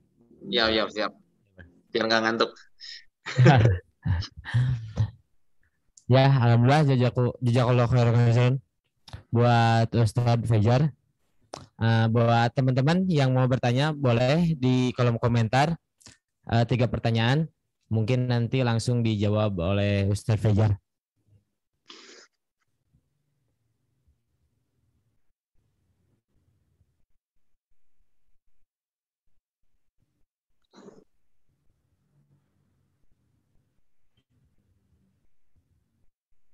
Iya, 0.46 0.64
iya, 0.70 0.82
siap. 0.88 1.12
Biar 1.90 2.04
nggak 2.06 2.22
ngantuk. 2.22 2.50
ya, 6.14 6.24
alhamdulillah 6.38 6.86
jazaku 6.86 7.34
jazakallahu 7.42 7.90
khairan 7.90 8.62
buat 9.34 9.90
Ustaz 9.98 10.38
Fajar. 10.46 10.94
Uh, 11.82 12.06
buat 12.14 12.54
teman-teman 12.54 13.02
yang 13.10 13.34
mau 13.34 13.42
bertanya 13.50 13.90
boleh 13.90 14.54
di 14.54 14.94
kolom 14.94 15.18
komentar 15.18 15.74
uh, 16.46 16.62
tiga 16.62 16.86
pertanyaan 16.86 17.50
mungkin 17.90 18.30
nanti 18.30 18.62
langsung 18.62 19.02
dijawab 19.02 19.58
oleh 19.58 20.06
Ustaz 20.06 20.38
Fajar. 20.38 20.78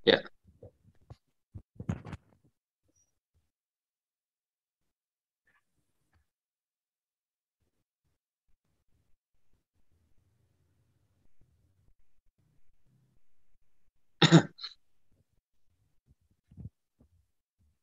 Ya. 0.09 0.25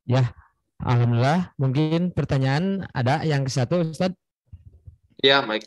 Ya, 0.05 0.37
Alhamdulillah. 0.85 1.49
Mungkin 1.57 2.13
pertanyaan 2.13 2.85
ada 2.93 3.25
yang 3.25 3.41
ke 3.41 3.49
satu, 3.49 3.81
Ustaz? 3.81 4.13
Ya, 5.17 5.41
baik. 5.41 5.65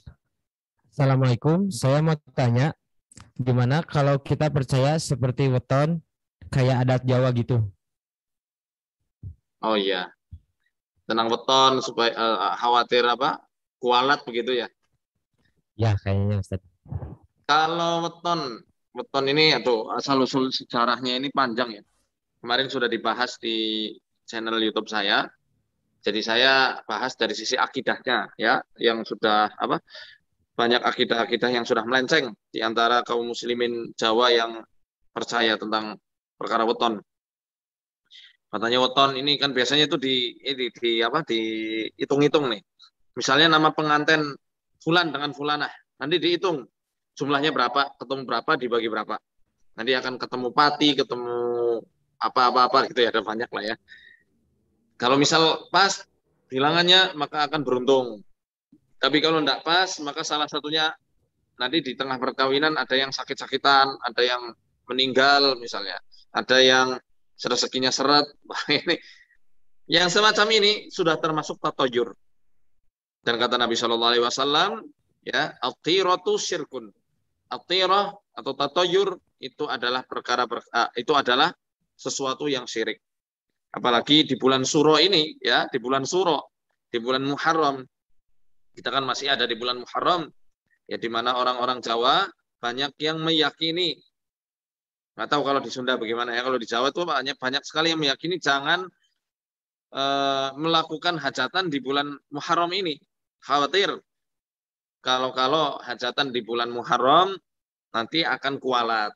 Assalamualaikum. 0.94 1.74
Saya 1.74 1.98
mau 1.98 2.14
tanya, 2.38 2.70
gimana 3.34 3.82
kalau 3.82 4.14
kita 4.22 4.46
percaya 4.46 4.94
seperti 5.02 5.50
weton 5.50 5.98
kayak 6.54 6.86
adat 6.86 7.02
Jawa 7.02 7.34
gitu. 7.34 7.66
Oh 9.58 9.74
iya. 9.74 10.14
Tenang 11.10 11.34
beton 11.34 11.82
supaya 11.82 12.14
uh, 12.14 12.54
khawatir 12.54 13.02
apa? 13.10 13.42
Kualat 13.82 14.22
begitu 14.22 14.54
ya? 14.54 14.70
Ya, 15.74 15.98
kayaknya 15.98 16.38
Ustaz. 16.38 16.62
Kalau 17.42 18.06
weton, 18.06 18.62
weton 18.94 19.24
ini 19.34 19.50
atau 19.50 19.90
asal 19.98 20.22
usul 20.22 20.54
sejarahnya 20.54 21.18
ini 21.18 21.26
panjang 21.34 21.82
ya. 21.82 21.82
Kemarin 22.38 22.70
sudah 22.70 22.86
dibahas 22.86 23.34
di 23.42 23.98
channel 24.28 24.60
YouTube 24.60 24.86
saya. 24.92 25.24
Jadi 26.04 26.20
saya 26.22 26.78
bahas 26.86 27.16
dari 27.18 27.34
sisi 27.34 27.58
akidahnya 27.58 28.30
ya, 28.38 28.62
yang 28.78 29.02
sudah 29.02 29.50
apa? 29.56 29.82
Banyak 30.54 30.84
akidah-akidah 30.84 31.50
yang 31.50 31.64
sudah 31.66 31.82
melenceng 31.82 32.36
di 32.52 32.62
antara 32.62 33.02
kaum 33.02 33.26
muslimin 33.26 33.90
Jawa 33.96 34.30
yang 34.30 34.62
percaya 35.10 35.58
tentang 35.58 35.98
perkara 36.38 36.62
weton. 36.68 37.02
Katanya 38.48 38.78
weton 38.84 39.18
ini 39.18 39.36
kan 39.40 39.50
biasanya 39.50 39.90
itu 39.90 39.98
di 39.98 40.38
ini 40.40 40.70
di 40.70 41.02
apa 41.02 41.26
di 41.26 41.40
hitung-hitung 41.98 42.48
nih. 42.52 42.62
Misalnya 43.18 43.58
nama 43.58 43.74
pengantin 43.74 44.22
fulan 44.78 45.10
dengan 45.10 45.34
fulanah. 45.34 45.70
Nanti 45.98 46.22
dihitung 46.22 46.62
jumlahnya 47.18 47.50
berapa, 47.50 47.98
ketemu 47.98 48.22
berapa, 48.22 48.50
dibagi 48.54 48.86
berapa. 48.86 49.18
Nanti 49.74 49.92
akan 49.98 50.14
ketemu 50.22 50.48
pati, 50.54 50.94
ketemu 50.94 51.38
apa-apa-apa 52.18 52.90
gitu 52.90 53.02
ya, 53.02 53.10
ada 53.10 53.22
banyak 53.22 53.50
lah 53.50 53.64
ya. 53.74 53.76
Kalau 54.98 55.14
misal 55.14 55.70
pas 55.70 56.02
bilangannya 56.50 57.14
maka 57.14 57.46
akan 57.46 57.62
beruntung. 57.62 58.06
Tapi 58.98 59.22
kalau 59.22 59.38
tidak 59.38 59.62
pas 59.62 59.86
maka 60.02 60.26
salah 60.26 60.50
satunya 60.50 60.90
nanti 61.54 61.78
di 61.82 61.94
tengah 61.94 62.18
perkawinan 62.18 62.74
ada 62.74 62.98
yang 62.98 63.14
sakit-sakitan, 63.14 63.94
ada 64.02 64.22
yang 64.26 64.42
meninggal 64.90 65.54
misalnya, 65.54 66.02
ada 66.34 66.58
yang 66.58 66.98
rezekinya 67.38 67.94
seret. 67.94 68.26
ini 68.74 68.98
yang 69.86 70.10
semacam 70.10 70.46
ini 70.58 70.90
sudah 70.90 71.14
termasuk 71.22 71.62
tatoyur. 71.62 72.12
Dan 73.22 73.38
kata 73.38 73.54
Nabi 73.54 73.78
Shallallahu 73.78 74.10
Alaihi 74.14 74.24
Wasallam, 74.24 74.70
ya, 75.22 75.54
atiratu 75.62 76.36
syirkun. 76.36 76.90
Atirah 77.48 78.12
atau 78.36 78.52
tatoyur 78.52 79.16
itu 79.40 79.64
adalah 79.64 80.04
perkara 80.04 80.44
uh, 80.44 80.90
itu 80.92 81.14
adalah 81.16 81.54
sesuatu 81.96 82.50
yang 82.50 82.68
syirik. 82.68 83.00
Apalagi 83.68 84.24
di 84.24 84.34
bulan 84.40 84.64
Suro 84.64 84.96
ini, 84.96 85.36
ya, 85.44 85.68
di 85.68 85.76
bulan 85.76 86.08
Suro, 86.08 86.56
di 86.88 86.96
bulan 86.98 87.20
Muharram, 87.24 87.84
kita 88.72 88.88
kan 88.88 89.04
masih 89.04 89.28
ada 89.28 89.44
di 89.44 89.58
bulan 89.58 89.84
Muharram, 89.84 90.30
ya 90.88 90.96
di 90.96 91.08
mana 91.12 91.36
orang-orang 91.36 91.84
Jawa 91.84 92.24
banyak 92.58 92.96
yang 92.98 93.22
meyakini 93.22 94.00
nggak 95.18 95.34
tahu 95.34 95.42
kalau 95.42 95.58
di 95.58 95.66
Sunda 95.66 95.98
bagaimana 95.98 96.30
ya 96.30 96.46
kalau 96.46 96.62
di 96.62 96.66
Jawa 96.66 96.94
itu 96.94 97.02
banyak 97.02 97.34
banyak 97.42 97.62
sekali 97.66 97.90
yang 97.90 97.98
meyakini 97.98 98.38
jangan 98.38 98.86
e, 99.90 100.02
melakukan 100.54 101.18
hajatan 101.18 101.74
di 101.74 101.82
bulan 101.82 102.14
Muharram 102.30 102.70
ini. 102.70 103.02
Khawatir 103.42 103.98
kalau-kalau 105.02 105.82
hajatan 105.82 106.30
di 106.30 106.38
bulan 106.46 106.70
Muharram 106.70 107.34
nanti 107.90 108.22
akan 108.22 108.62
kualat, 108.62 109.10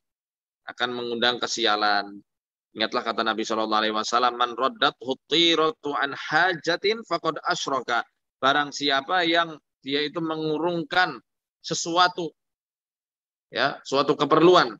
akan 0.66 0.90
mengundang 0.90 1.38
kesialan. 1.38 2.18
Ingatlah 2.72 3.02
kata 3.04 3.20
Nabi 3.20 3.44
Shallallahu 3.44 3.80
Alaihi 3.84 3.96
Wasallam, 3.96 4.40
"Man 4.40 4.56
roddat 4.56 4.96
hutiratu 5.04 5.92
an 5.92 6.16
hajatin 6.16 7.04
fakod 7.04 7.36
asroka." 7.44 8.00
Barang 8.40 8.72
siapa 8.72 9.28
yang 9.28 9.60
dia 9.84 10.00
itu 10.02 10.18
mengurungkan 10.24 11.20
sesuatu, 11.60 12.32
ya, 13.52 13.78
suatu 13.84 14.16
keperluan 14.16 14.74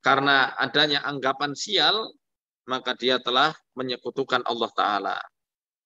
karena 0.00 0.54
adanya 0.56 1.02
anggapan 1.04 1.52
sial, 1.58 2.14
maka 2.70 2.94
dia 2.94 3.18
telah 3.18 3.50
menyekutukan 3.74 4.46
Allah 4.46 4.70
Ta'ala. 4.72 5.16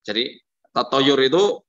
Jadi 0.04 0.36
tatoyur 0.70 1.18
itu 1.24 1.64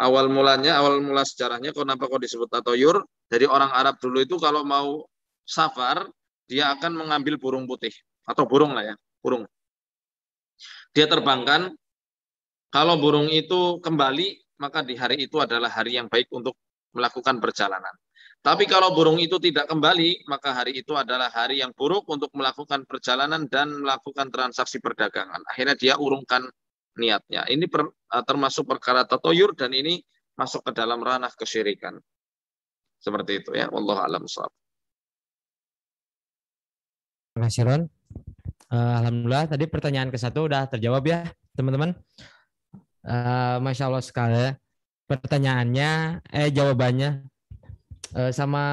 awal 0.00 0.32
mulanya, 0.32 0.80
awal 0.80 1.04
mula 1.04 1.22
sejarahnya, 1.28 1.76
kenapa 1.76 2.08
kok 2.08 2.22
disebut 2.24 2.48
tatoyur? 2.48 3.04
Jadi 3.28 3.44
orang 3.44 3.68
Arab 3.68 4.00
dulu 4.00 4.24
itu 4.24 4.40
kalau 4.40 4.64
mau 4.64 5.04
safar, 5.44 6.08
dia 6.48 6.72
akan 6.72 6.96
mengambil 7.04 7.36
burung 7.36 7.68
putih. 7.68 7.92
Atau 8.28 8.44
burung 8.44 8.76
lah 8.76 8.92
ya, 8.92 8.94
burung. 9.24 9.48
Dia 10.92 11.08
terbangkan, 11.08 11.72
kalau 12.68 13.00
burung 13.00 13.32
itu 13.32 13.80
kembali, 13.80 14.60
maka 14.60 14.84
di 14.84 14.92
hari 14.92 15.24
itu 15.24 15.40
adalah 15.40 15.72
hari 15.72 15.96
yang 15.96 16.12
baik 16.12 16.28
untuk 16.28 16.52
melakukan 16.92 17.40
perjalanan. 17.40 17.94
Tapi 18.38 18.70
kalau 18.70 18.94
burung 18.94 19.18
itu 19.18 19.40
tidak 19.42 19.66
kembali, 19.66 20.28
maka 20.30 20.54
hari 20.54 20.78
itu 20.78 20.94
adalah 20.94 21.26
hari 21.26 21.58
yang 21.58 21.74
buruk 21.74 22.06
untuk 22.06 22.30
melakukan 22.38 22.86
perjalanan 22.86 23.50
dan 23.50 23.82
melakukan 23.82 24.30
transaksi 24.30 24.78
perdagangan. 24.78 25.42
Akhirnya 25.48 25.74
dia 25.74 25.94
urungkan 25.98 26.46
niatnya. 26.94 27.50
Ini 27.50 27.66
per, 27.66 27.90
eh, 27.90 28.24
termasuk 28.26 28.66
perkara 28.70 29.02
tatoyur 29.06 29.58
dan 29.58 29.74
ini 29.74 29.98
masuk 30.38 30.70
ke 30.70 30.72
dalam 30.74 31.02
ranah 31.02 31.34
kesyirikan. 31.34 31.98
Seperti 33.02 33.42
itu 33.42 33.50
ya. 33.58 33.70
Allah 33.70 33.98
alam 34.06 34.22
sahab. 34.30 34.54
Uh, 38.68 38.94
Alhamdulillah 39.00 39.48
tadi 39.48 39.64
pertanyaan 39.64 40.12
ke 40.12 40.20
satu 40.20 40.44
udah 40.44 40.68
terjawab 40.68 41.04
ya 41.08 41.24
teman-teman. 41.56 41.96
Uh, 43.04 43.56
Masya 43.64 43.88
Allah 43.88 44.04
sekali. 44.04 44.52
Pertanyaannya, 45.08 46.20
eh 46.28 46.52
jawabannya 46.52 47.24
Uh, 48.16 48.32
sama 48.32 48.64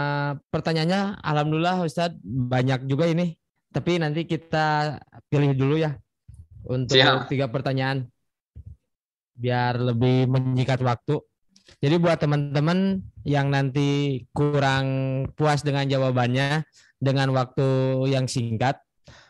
pertanyaannya, 0.48 1.20
alhamdulillah 1.20 1.84
Ustadz 1.84 2.16
banyak 2.24 2.88
juga 2.88 3.12
ini. 3.12 3.36
Tapi 3.68 4.00
nanti 4.00 4.24
kita 4.24 4.96
pilih 5.28 5.52
dulu 5.52 5.76
ya 5.76 5.91
untuk 6.64 6.96
Siap. 6.96 7.28
tiga 7.28 7.52
pertanyaan 7.52 8.08
biar 9.36 9.76
lebih 9.76 10.32
menyikat 10.32 10.80
waktu. 10.80 11.20
Jadi 11.84 11.96
buat 12.00 12.16
teman-teman 12.16 13.04
yang 13.28 13.52
nanti 13.52 14.24
kurang 14.32 14.88
puas 15.36 15.60
dengan 15.60 15.84
jawabannya 15.84 16.64
dengan 16.96 17.36
waktu 17.36 17.68
yang 18.08 18.32
singkat, 18.32 18.80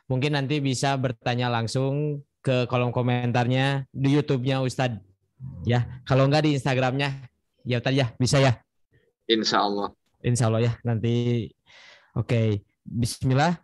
mungkin 0.06 0.38
nanti 0.38 0.62
bisa 0.62 0.94
bertanya 0.98 1.50
langsung 1.50 2.22
ke 2.46 2.70
kolom 2.70 2.94
komentarnya 2.94 3.90
di 3.90 4.14
YouTube-nya 4.14 4.62
Ustadz. 4.62 5.02
Ya, 5.66 6.02
kalau 6.06 6.30
enggak 6.30 6.46
di 6.46 6.54
Instagramnya, 6.58 7.26
ya 7.66 7.82
tadi 7.82 8.02
ya 8.02 8.14
bisa 8.18 8.38
ya. 8.38 8.62
Insya 9.26 9.66
Allah. 9.66 9.90
Insya 10.22 10.50
Allah 10.50 10.62
ya 10.70 10.74
nanti. 10.86 11.50
Oke, 12.16 12.30
okay. 12.30 12.48
Bismillah. 12.86 13.58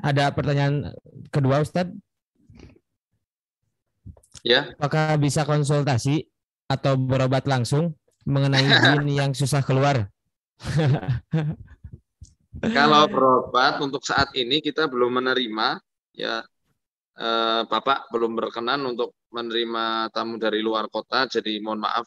Ada 0.00 0.32
pertanyaan 0.32 0.96
kedua 1.28 1.60
Ustadz? 1.60 1.94
Ya. 4.42 4.74
Apakah 4.80 5.14
bisa 5.20 5.46
konsultasi 5.46 6.26
atau 6.66 6.98
berobat 6.98 7.46
langsung 7.46 7.94
mengenai 8.26 8.66
jin 8.66 9.04
yang 9.20 9.30
susah 9.36 9.62
keluar? 9.62 10.08
Kalau 12.60 13.08
berobat 13.08 13.80
untuk 13.80 14.04
saat 14.04 14.36
ini 14.36 14.60
kita 14.60 14.84
belum 14.84 15.24
menerima 15.24 15.80
ya 16.12 16.44
eh, 17.16 17.62
Bapak 17.64 18.12
belum 18.12 18.36
berkenan 18.36 18.84
untuk 18.84 19.16
menerima 19.32 20.12
tamu 20.12 20.36
dari 20.36 20.60
luar 20.60 20.92
kota 20.92 21.24
jadi 21.24 21.56
mohon 21.64 21.80
maaf 21.80 22.04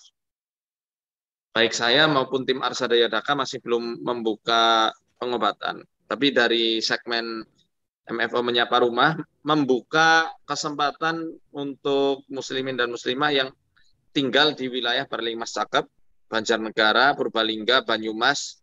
baik 1.56 1.72
saya 1.72 2.06
maupun 2.06 2.44
tim 2.44 2.60
Arsadaya 2.60 3.08
Daka 3.08 3.32
masih 3.32 3.64
belum 3.64 4.04
membuka 4.04 4.92
pengobatan. 5.16 5.88
Tapi 6.04 6.36
dari 6.36 6.84
segmen 6.84 7.42
MFO 8.06 8.44
Menyapa 8.44 8.84
Rumah 8.84 9.16
membuka 9.48 10.30
kesempatan 10.44 11.26
untuk 11.56 12.28
muslimin 12.28 12.76
dan 12.76 12.92
muslimah 12.92 13.32
yang 13.32 13.50
tinggal 14.12 14.52
di 14.52 14.68
wilayah 14.68 15.08
Perlimas 15.08 15.56
Cakep, 15.56 15.88
Banjarnegara, 16.28 17.16
Purbalingga, 17.16 17.88
Banyumas, 17.88 18.60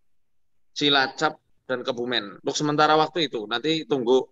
Cilacap, 0.77 1.41
dan 1.73 1.81
Kebumen. 1.81 2.45
Untuk 2.45 2.53
sementara 2.53 2.93
waktu 3.01 3.33
itu, 3.33 3.49
nanti 3.49 3.89
tunggu 3.89 4.29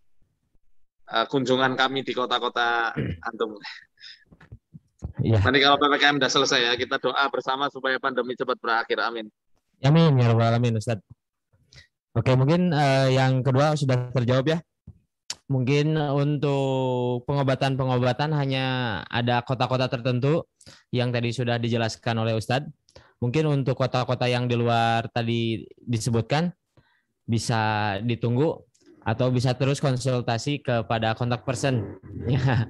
uh, 1.09 1.27
kunjungan 1.27 1.73
kami 1.75 2.05
di 2.05 2.13
kota-kota 2.13 2.93
antum. 3.29 3.57
Ya. 5.25 5.41
Nanti 5.41 5.59
kalau 5.65 5.81
PPKM 5.81 6.21
sudah 6.21 6.31
selesai 6.31 6.61
ya, 6.69 6.73
kita 6.77 7.01
doa 7.01 7.25
bersama 7.33 7.73
supaya 7.73 7.97
pandemi 7.97 8.37
cepat 8.37 8.61
berakhir. 8.61 9.01
Amin. 9.01 9.33
Amin 9.81 10.13
ya 10.21 10.29
rabbal 10.29 10.53
alamin 10.53 10.77
Ustaz. 10.77 11.01
Oke, 12.13 12.37
mungkin 12.37 12.77
uh, 12.77 13.09
yang 13.09 13.41
kedua 13.41 13.73
sudah 13.81 14.13
terjawab 14.13 14.47
ya. 14.53 14.59
Mungkin 15.51 15.99
untuk 15.99 17.27
pengobatan-pengobatan 17.27 18.31
hanya 18.39 18.67
ada 19.11 19.43
kota-kota 19.43 19.91
tertentu 19.91 20.47
yang 20.95 21.11
tadi 21.11 21.35
sudah 21.35 21.59
dijelaskan 21.59 22.23
oleh 22.23 22.39
Ustadz. 22.39 22.71
Mungkin 23.19 23.51
untuk 23.51 23.75
kota-kota 23.75 24.31
yang 24.31 24.47
di 24.47 24.55
luar 24.55 25.11
tadi 25.11 25.67
disebutkan 25.77 26.55
bisa 27.31 27.61
ditunggu 28.03 28.59
atau 29.07 29.31
bisa 29.31 29.55
terus 29.55 29.79
konsultasi 29.79 30.59
kepada 30.61 31.15
kontak 31.15 31.47
person. 31.47 31.79
Ya. 32.31 32.67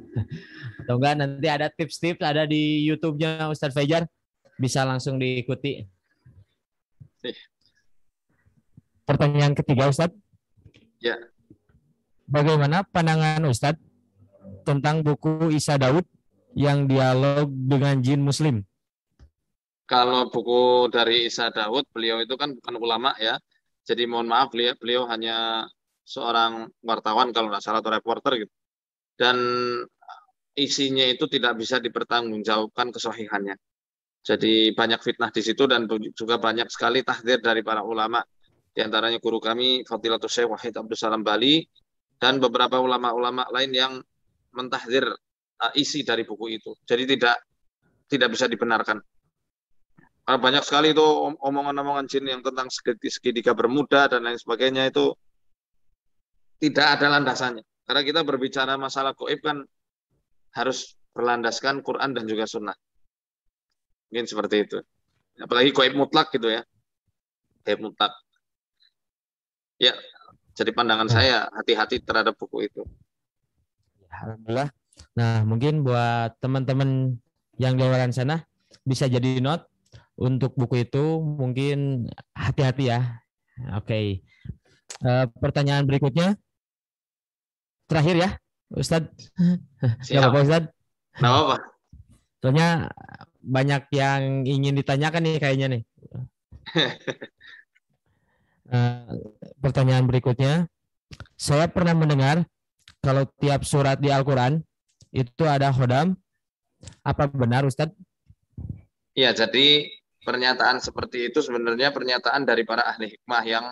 Atau 0.84 0.96
enggak 0.96 1.14
nanti 1.20 1.48
ada 1.48 1.66
tips-tips 1.68 2.22
ada 2.22 2.44
di 2.44 2.84
YouTube-nya 2.86 3.48
Ustadz 3.48 3.76
Fajar. 3.76 4.04
Bisa 4.61 4.84
langsung 4.84 5.16
diikuti. 5.16 5.84
Pertanyaan 9.08 9.56
ketiga 9.56 9.88
Ustadz. 9.88 10.16
Ya. 11.00 11.16
Bagaimana 12.30 12.86
pandangan 12.86 13.42
Ustadz 13.48 13.82
tentang 14.62 15.02
buku 15.02 15.50
Isa 15.50 15.80
Daud 15.80 16.06
yang 16.54 16.86
dialog 16.86 17.50
dengan 17.50 17.98
jin 18.00 18.22
muslim? 18.22 18.62
Kalau 19.90 20.30
buku 20.30 20.86
dari 20.94 21.26
Isa 21.26 21.50
Daud 21.50 21.84
beliau 21.90 22.22
itu 22.22 22.38
kan 22.38 22.54
bukan 22.54 22.74
ulama 22.78 23.11
ya 23.18 23.42
jadi 23.91 24.07
mohon 24.07 24.30
maaf 24.30 24.55
beliau, 24.55 24.78
beliau 24.78 25.03
hanya 25.11 25.66
seorang 26.07 26.70
wartawan 26.86 27.34
kalau 27.34 27.51
nggak 27.51 27.59
salah 27.59 27.82
atau 27.82 27.91
reporter 27.91 28.47
gitu. 28.47 28.55
Dan 29.18 29.36
isinya 30.55 31.03
itu 31.11 31.26
tidak 31.26 31.59
bisa 31.59 31.82
dipertanggungjawabkan 31.82 32.95
kesohihannya. 32.95 33.59
Jadi 34.22 34.70
banyak 34.78 35.01
fitnah 35.03 35.34
di 35.34 35.43
situ 35.43 35.66
dan 35.66 35.91
juga 36.14 36.38
banyak 36.38 36.70
sekali 36.70 37.03
tahdir 37.03 37.43
dari 37.43 37.66
para 37.66 37.82
ulama. 37.82 38.22
Di 38.70 38.78
antaranya 38.78 39.18
guru 39.18 39.43
kami 39.43 39.82
Fadilatul 39.82 40.30
Syekh 40.30 40.47
Wahid 40.55 40.78
Abdul 40.78 40.95
Salam 40.95 41.26
Bali 41.26 41.66
dan 42.22 42.38
beberapa 42.38 42.78
ulama-ulama 42.78 43.51
lain 43.51 43.72
yang 43.74 43.93
mentahdir 44.55 45.11
uh, 45.59 45.72
isi 45.74 46.07
dari 46.07 46.22
buku 46.22 46.47
itu. 46.62 46.70
Jadi 46.86 47.16
tidak 47.16 47.43
tidak 48.07 48.28
bisa 48.38 48.47
dibenarkan. 48.47 49.03
Karena 50.31 50.47
banyak 50.47 50.62
sekali 50.62 50.95
itu 50.95 51.03
omongan-omongan 51.43 52.07
jin 52.07 52.22
yang 52.31 52.39
tentang 52.39 52.70
segitiga 52.70 53.51
bermuda 53.51 54.07
dan 54.07 54.22
lain 54.22 54.39
sebagainya 54.39 54.87
itu 54.87 55.11
tidak 56.62 56.87
ada 56.87 57.18
landasannya. 57.18 57.66
Karena 57.83 58.03
kita 58.07 58.22
berbicara 58.22 58.78
masalah 58.78 59.11
goib 59.18 59.43
kan 59.43 59.66
harus 60.55 60.95
berlandaskan 61.11 61.83
Quran 61.83 62.14
dan 62.14 62.31
juga 62.31 62.47
Sunnah. 62.47 62.78
Mungkin 64.14 64.31
seperti 64.31 64.70
itu. 64.70 64.78
Apalagi 65.43 65.74
goib 65.74 65.99
mutlak 65.99 66.31
gitu 66.31 66.47
ya. 66.47 66.62
Goib 67.66 67.91
mutlak. 67.91 68.14
Ya, 69.83 69.99
jadi 70.55 70.70
pandangan 70.70 71.11
Nah. 71.11 71.14
saya 71.18 71.51
hati-hati 71.59 72.07
terhadap 72.07 72.39
buku 72.39 72.70
itu. 72.70 72.87
Alhamdulillah. 74.14 74.70
Nah, 75.18 75.43
mungkin 75.43 75.83
buat 75.83 76.39
teman-teman 76.39 77.18
yang 77.59 77.74
di 77.74 77.83
luar 77.83 78.07
sana 78.14 78.47
bisa 78.87 79.11
jadi 79.11 79.43
note 79.43 79.69
untuk 80.20 80.52
buku 80.52 80.84
itu 80.84 81.18
mungkin 81.24 82.06
hati-hati 82.36 82.92
ya. 82.92 83.24
Oke. 83.80 84.20
Eh, 85.00 85.26
pertanyaan 85.40 85.88
berikutnya 85.88 86.36
terakhir 87.88 88.16
ya, 88.20 88.30
Ustadz. 88.76 89.08
Gak 89.80 90.04
Siap. 90.04 90.28
apa-apa 90.28 90.38
Ustadz. 90.44 90.72
Nah, 91.24 91.30
apa? 91.32 91.56
Soalnya 92.44 92.70
banyak 93.40 93.88
yang 93.96 94.44
ingin 94.44 94.76
ditanyakan 94.76 95.24
nih 95.24 95.36
kayaknya 95.40 95.66
nih. 95.78 95.82
Eh, 98.70 99.18
pertanyaan 99.58 100.06
berikutnya, 100.06 100.70
saya 101.34 101.66
pernah 101.66 101.90
mendengar 101.90 102.46
kalau 103.02 103.26
tiap 103.42 103.66
surat 103.66 103.98
di 103.98 104.14
Al-Quran 104.14 104.62
itu 105.10 105.42
ada 105.42 105.74
khodam. 105.74 106.14
Apa 107.02 107.26
benar 107.26 107.66
Ustadz? 107.66 107.98
Ya, 109.18 109.34
jadi 109.34 109.90
pernyataan 110.20 110.78
seperti 110.78 111.32
itu 111.32 111.40
sebenarnya 111.40 111.90
pernyataan 111.90 112.44
dari 112.44 112.62
para 112.68 112.84
ahli 112.84 113.08
hikmah 113.08 113.42
yang 113.44 113.66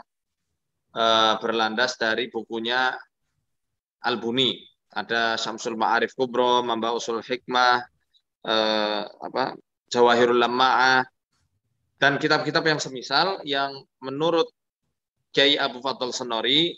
eh, 0.97 1.35
berlandas 1.41 2.01
dari 2.01 2.33
bukunya 2.33 2.93
Al-Buni. 4.05 4.65
Ada 4.89 5.37
Syamsul 5.37 5.77
Ma'arif 5.77 6.17
Kubro, 6.17 6.65
Mamba 6.65 6.97
Usul 6.97 7.21
Hikmah, 7.21 7.77
eh, 8.49 9.03
apa 9.05 9.53
Jawahirul 9.93 10.41
Lama'ah, 10.41 11.05
dan 11.99 12.17
kitab-kitab 12.17 12.65
yang 12.65 12.81
semisal 12.81 13.43
yang 13.45 13.85
menurut 14.01 14.49
Kiai 15.35 15.61
Abu 15.61 15.85
Fatul 15.85 16.15
Senori, 16.17 16.73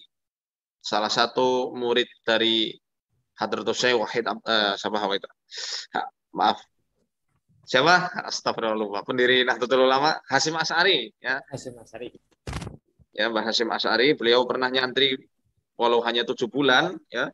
salah 0.82 1.12
satu 1.12 1.70
murid 1.76 2.08
dari 2.26 2.74
Hadratus 3.38 3.78
Syekh 3.78 4.00
Wahid? 4.00 4.26
Ha, 4.26 6.02
maaf, 6.34 6.58
siapa? 7.70 8.10
Astagfirullah, 8.26 9.06
pendiri 9.06 9.46
Nahdlatul 9.46 9.86
Ulama 9.86 10.18
Hasim 10.26 10.58
As'ari 10.58 11.14
ya. 11.22 11.38
Ya, 13.14 13.30
Mbah 13.30 13.46
Hasim 13.46 13.70
As'ari, 13.70 14.18
beliau 14.18 14.42
pernah 14.42 14.66
nyantri 14.66 15.14
walau 15.78 16.02
hanya 16.02 16.26
tujuh 16.26 16.50
bulan 16.50 16.98
ya. 17.14 17.30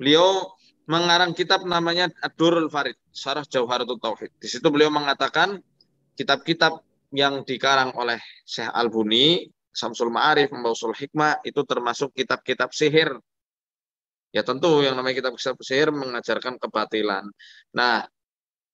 Beliau 0.00 0.56
mengarang 0.88 1.36
kitab 1.36 1.68
namanya 1.68 2.08
Ad-Durrul 2.24 2.72
Farid, 2.72 2.96
Syarah 3.12 3.44
Jauharatul 3.44 4.00
Tauhid. 4.00 4.32
Di 4.40 4.48
situ 4.48 4.64
beliau 4.72 4.88
mengatakan 4.88 5.60
kitab-kitab 6.16 6.80
yang 7.12 7.44
dikarang 7.44 7.92
oleh 7.94 8.18
Syekh 8.48 8.72
Al-Buni, 8.72 9.46
Samsul 9.68 10.10
Ma'arif, 10.10 10.50
Mausul 10.50 10.96
Hikmah 10.96 11.44
itu 11.44 11.60
termasuk 11.62 12.16
kitab-kitab 12.16 12.72
sihir. 12.72 13.14
Ya 14.34 14.42
tentu 14.42 14.82
yang 14.82 14.98
namanya 14.98 15.22
kitab-kitab 15.22 15.62
sihir 15.62 15.94
mengajarkan 15.94 16.58
kebatilan. 16.58 17.22
Nah, 17.70 18.02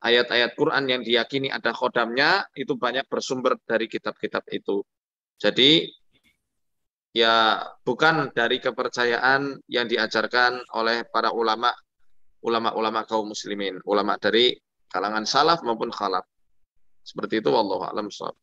ayat-ayat 0.01 0.57
Quran 0.57 0.89
yang 0.89 1.05
diyakini 1.05 1.53
ada 1.53 1.73
khodamnya 1.77 2.49
itu 2.57 2.77
banyak 2.77 3.05
bersumber 3.07 3.57
dari 3.69 3.87
kitab-kitab 3.87 4.49
itu. 4.53 4.83
Jadi 5.41 5.89
ya 7.13 7.61
bukan 7.85 8.33
dari 8.33 8.61
kepercayaan 8.63 9.61
yang 9.69 9.89
diajarkan 9.89 10.63
oleh 10.77 11.05
para 11.09 11.33
ulama 11.35 11.73
ulama-ulama 12.41 13.05
kaum 13.05 13.29
muslimin, 13.33 13.81
ulama 13.85 14.17
dari 14.17 14.57
kalangan 14.89 15.29
salaf 15.29 15.61
maupun 15.61 15.93
khalaf. 15.93 16.25
Seperti 17.05 17.41
itu 17.41 17.53
wallahu 17.53 17.85
a'lam 17.85 18.09
khairan. 18.09 18.37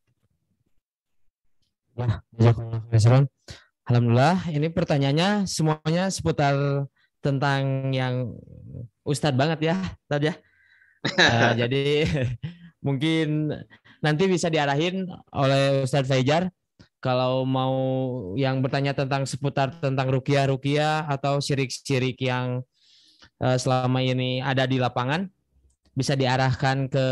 Alhamdulillah, 3.87 4.51
ini 4.51 4.67
pertanyaannya 4.69 5.47
semuanya 5.47 6.11
seputar 6.11 6.85
tentang 7.23 7.93
yang 7.95 8.35
Ustadz 9.07 9.39
banget 9.39 9.73
ya, 9.73 9.75
Ustadz 10.05 10.27
ya. 10.29 10.35
Eh, 11.15 11.51
jadi 11.65 11.85
mungkin 12.87 13.53
nanti 14.03 14.23
bisa 14.29 14.51
diarahin 14.51 15.07
oleh 15.33 15.83
Ustadz 15.87 16.09
Fajar 16.09 16.51
kalau 16.99 17.45
mau 17.45 17.75
yang 18.35 18.59
bertanya 18.59 18.91
tentang 18.93 19.23
seputar 19.23 19.71
tentang 19.79 20.09
rukiah 20.09 21.05
atau 21.07 21.39
syirik-syirik 21.39 22.17
yang 22.19 22.61
eh, 23.41 23.57
selama 23.57 24.03
ini 24.03 24.41
ada 24.43 24.67
di 24.67 24.77
lapangan 24.81 25.29
bisa 25.97 26.13
diarahkan 26.13 26.89
ke 26.89 27.07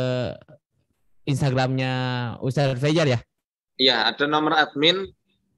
Instagramnya 1.26 1.94
Ustadz 2.42 2.78
Fajar 2.78 3.08
ya. 3.10 3.20
Iya, 3.76 4.14
ada 4.14 4.24
nomor 4.30 4.54
admin 4.56 5.10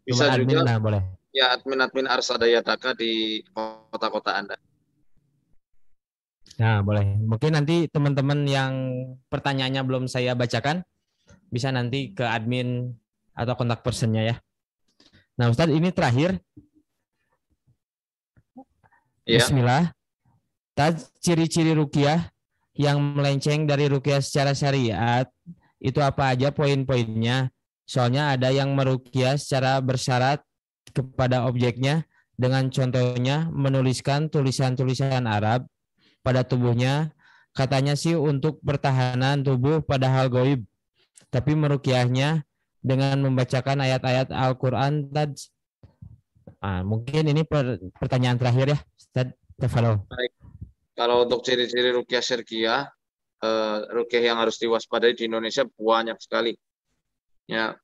bisa 0.07 0.31
Nomor 0.31 0.39
admin, 0.39 0.55
juga 0.55 0.63
nah, 0.63 0.79
boleh. 0.79 1.01
ya 1.35 1.45
admin-admin 1.51 2.07
Arsadayataka 2.07 2.95
di 2.95 3.43
kota-kota 3.51 4.39
Anda. 4.39 4.55
Nah, 6.58 6.82
boleh. 6.82 7.05
Mungkin 7.22 7.53
nanti 7.53 7.86
teman-teman 7.86 8.41
yang 8.49 8.72
pertanyaannya 9.30 9.82
belum 9.86 10.03
saya 10.10 10.34
bacakan 10.34 10.82
bisa 11.53 11.70
nanti 11.70 12.12
ke 12.18 12.26
admin 12.26 12.91
atau 13.38 13.53
kontak 13.53 13.86
personnya 13.86 14.26
ya. 14.26 14.36
Nah, 15.38 15.53
Ustadz 15.53 15.78
ini 15.78 15.93
terakhir. 15.93 16.41
Iya. 19.30 19.45
Bismillah. 19.45 19.93
Tad 20.74 20.97
ciri-ciri 21.22 21.78
rukiah 21.78 22.34
yang 22.74 23.01
melenceng 23.01 23.70
dari 23.70 23.89
rukiah 23.89 24.22
secara 24.22 24.53
syariat 24.53 25.26
itu 25.78 26.01
apa 26.01 26.34
aja 26.34 26.49
poin-poinnya? 26.49 27.53
Soalnya 27.86 28.34
ada 28.34 28.49
yang 28.49 28.74
merukiah 28.74 29.38
secara 29.38 29.78
bersyarat 29.78 30.41
kepada 30.89 31.45
objeknya 31.45 32.05
dengan 32.34 32.70
contohnya 32.74 33.49
menuliskan 33.53 34.30
tulisan-tulisan 34.30 35.26
Arab 35.26 35.70
pada 36.28 36.43
tubuhnya 36.43 37.15
katanya 37.55 37.95
sih 37.95 38.19
untuk 38.19 38.59
pertahanan 38.59 39.39
tubuh 39.47 39.80
pada 39.80 40.11
hal 40.11 40.28
goib 40.28 40.67
tapi 41.32 41.55
merukiahnya 41.55 42.43
dengan 42.84 43.15
membacakan 43.23 43.80
ayat-ayat 43.80 44.28
Al-Quran 44.36 45.07
tad 45.07 45.39
ah, 46.59 46.84
mungkin 46.84 47.32
ini 47.32 47.47
per- 47.47 47.80
pertanyaan 47.95 48.36
terakhir 48.36 48.75
ya 48.75 48.80
Ustaz 48.99 49.32
Tafadhol. 49.55 50.03
Kalau 50.97 51.25
untuk 51.25 51.45
ciri-ciri 51.45 51.93
rukyah 51.93 52.21
syirkiyah, 52.21 52.82
eh, 53.41 53.78
rukyah 53.89 54.34
yang 54.34 54.38
harus 54.41 54.57
diwaspadai 54.61 55.17
di 55.17 55.30
Indonesia 55.30 55.65
banyak 55.65 56.17
sekali. 56.21 56.53
Ya, 57.47 57.78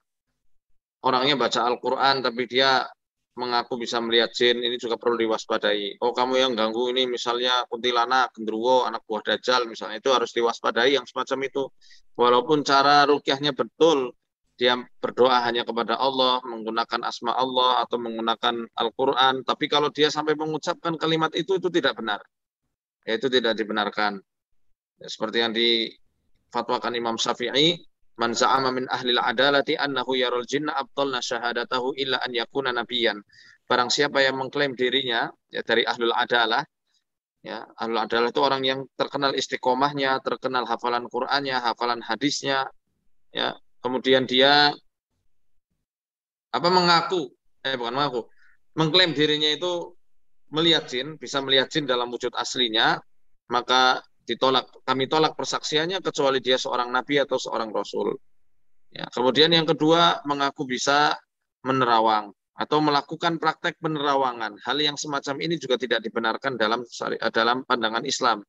orangnya 1.01 1.37
baca 1.37 1.65
Al-Quran 1.65 2.25
tapi 2.25 2.45
dia 2.49 2.85
mengaku 3.33 3.81
bisa 3.81 3.97
melihat 3.97 4.29
jin, 4.29 4.61
ini 4.61 4.77
juga 4.77 4.93
perlu 4.97 5.17
diwaspadai. 5.17 5.97
Oh, 6.01 6.13
kamu 6.13 6.37
yang 6.37 6.53
ganggu 6.53 6.93
ini 6.93 7.09
misalnya 7.09 7.65
kuntilanak, 7.65 8.29
genderuwo, 8.37 8.85
anak 8.85 9.01
buah 9.09 9.25
dajjal 9.25 9.65
misalnya 9.65 9.97
itu 9.97 10.09
harus 10.13 10.29
diwaspadai 10.33 10.93
yang 10.93 11.05
semacam 11.09 11.49
itu. 11.49 11.63
Walaupun 12.13 12.61
cara 12.61 13.09
rukyahnya 13.09 13.57
betul, 13.57 14.13
dia 14.53 14.77
berdoa 15.01 15.41
hanya 15.49 15.65
kepada 15.65 15.97
Allah, 15.97 16.37
menggunakan 16.45 17.01
asma 17.09 17.33
Allah 17.33 17.81
atau 17.81 17.97
menggunakan 17.97 18.69
Al-Quran, 18.77 19.41
tapi 19.41 19.65
kalau 19.65 19.89
dia 19.89 20.13
sampai 20.13 20.37
mengucapkan 20.37 20.93
kalimat 21.01 21.33
itu, 21.33 21.57
itu 21.57 21.73
tidak 21.73 21.97
benar. 21.97 22.21
Itu 23.01 23.33
tidak 23.33 23.57
dibenarkan. 23.57 24.21
Seperti 25.01 25.37
yang 25.41 25.51
difatwakan 25.57 26.93
Imam 26.93 27.17
Syafi'i, 27.17 27.81
Man 28.21 28.37
za'ama 28.37 28.69
min 28.69 28.85
ahlil 28.93 29.17
adalati 29.17 29.73
annahu 29.73 30.13
yarul 30.13 30.45
jinna 30.45 30.77
abtalna 30.77 31.17
syahadatahu 31.17 31.97
illa 31.97 32.21
an 32.21 32.29
yakuna 32.29 32.69
nabiyan. 32.69 33.17
Barang 33.65 33.89
siapa 33.89 34.21
yang 34.21 34.37
mengklaim 34.37 34.77
dirinya 34.77 35.33
ya 35.49 35.65
dari 35.65 35.81
ahlul 35.81 36.13
adalah 36.13 36.61
ya 37.41 37.65
ahlul 37.81 38.05
adalah 38.05 38.29
itu 38.29 38.41
orang 38.43 38.61
yang 38.61 38.79
terkenal 38.93 39.33
istiqomahnya, 39.33 40.21
terkenal 40.21 40.69
hafalan 40.69 41.09
Qur'annya, 41.09 41.57
hafalan 41.57 42.05
hadisnya 42.05 42.69
ya. 43.33 43.57
Kemudian 43.83 44.23
dia 44.23 44.71
apa 46.53 46.69
mengaku 46.69 47.33
eh 47.63 47.75
bukan 47.79 47.95
mengaku, 47.95 48.21
mengklaim 48.75 49.11
dirinya 49.15 49.49
itu 49.49 49.95
melihat 50.53 50.85
jin, 50.85 51.17
bisa 51.17 51.41
melihat 51.41 51.71
jin 51.71 51.89
dalam 51.89 52.13
wujud 52.13 52.35
aslinya, 52.37 53.01
maka 53.49 54.05
ditolak 54.23 54.71
kami 54.87 55.05
tolak 55.11 55.35
persaksiannya 55.35 55.99
kecuali 55.99 56.39
dia 56.39 56.55
seorang 56.55 56.89
nabi 56.89 57.19
atau 57.19 57.35
seorang 57.35 57.69
rasul. 57.71 58.15
Ya, 58.93 59.09
kemudian 59.09 59.49
yang 59.49 59.65
kedua 59.65 60.21
mengaku 60.23 60.69
bisa 60.69 61.17
menerawang 61.65 62.29
atau 62.53 62.77
melakukan 62.79 63.41
praktek 63.41 63.81
penerawangan. 63.81 64.61
Hal 64.61 64.77
yang 64.77 64.93
semacam 64.93 65.41
ini 65.41 65.57
juga 65.57 65.75
tidak 65.81 66.05
dibenarkan 66.05 66.53
dalam 66.53 66.85
eh, 66.85 67.31
dalam 67.33 67.65
pandangan 67.65 68.05
Islam. 68.05 68.45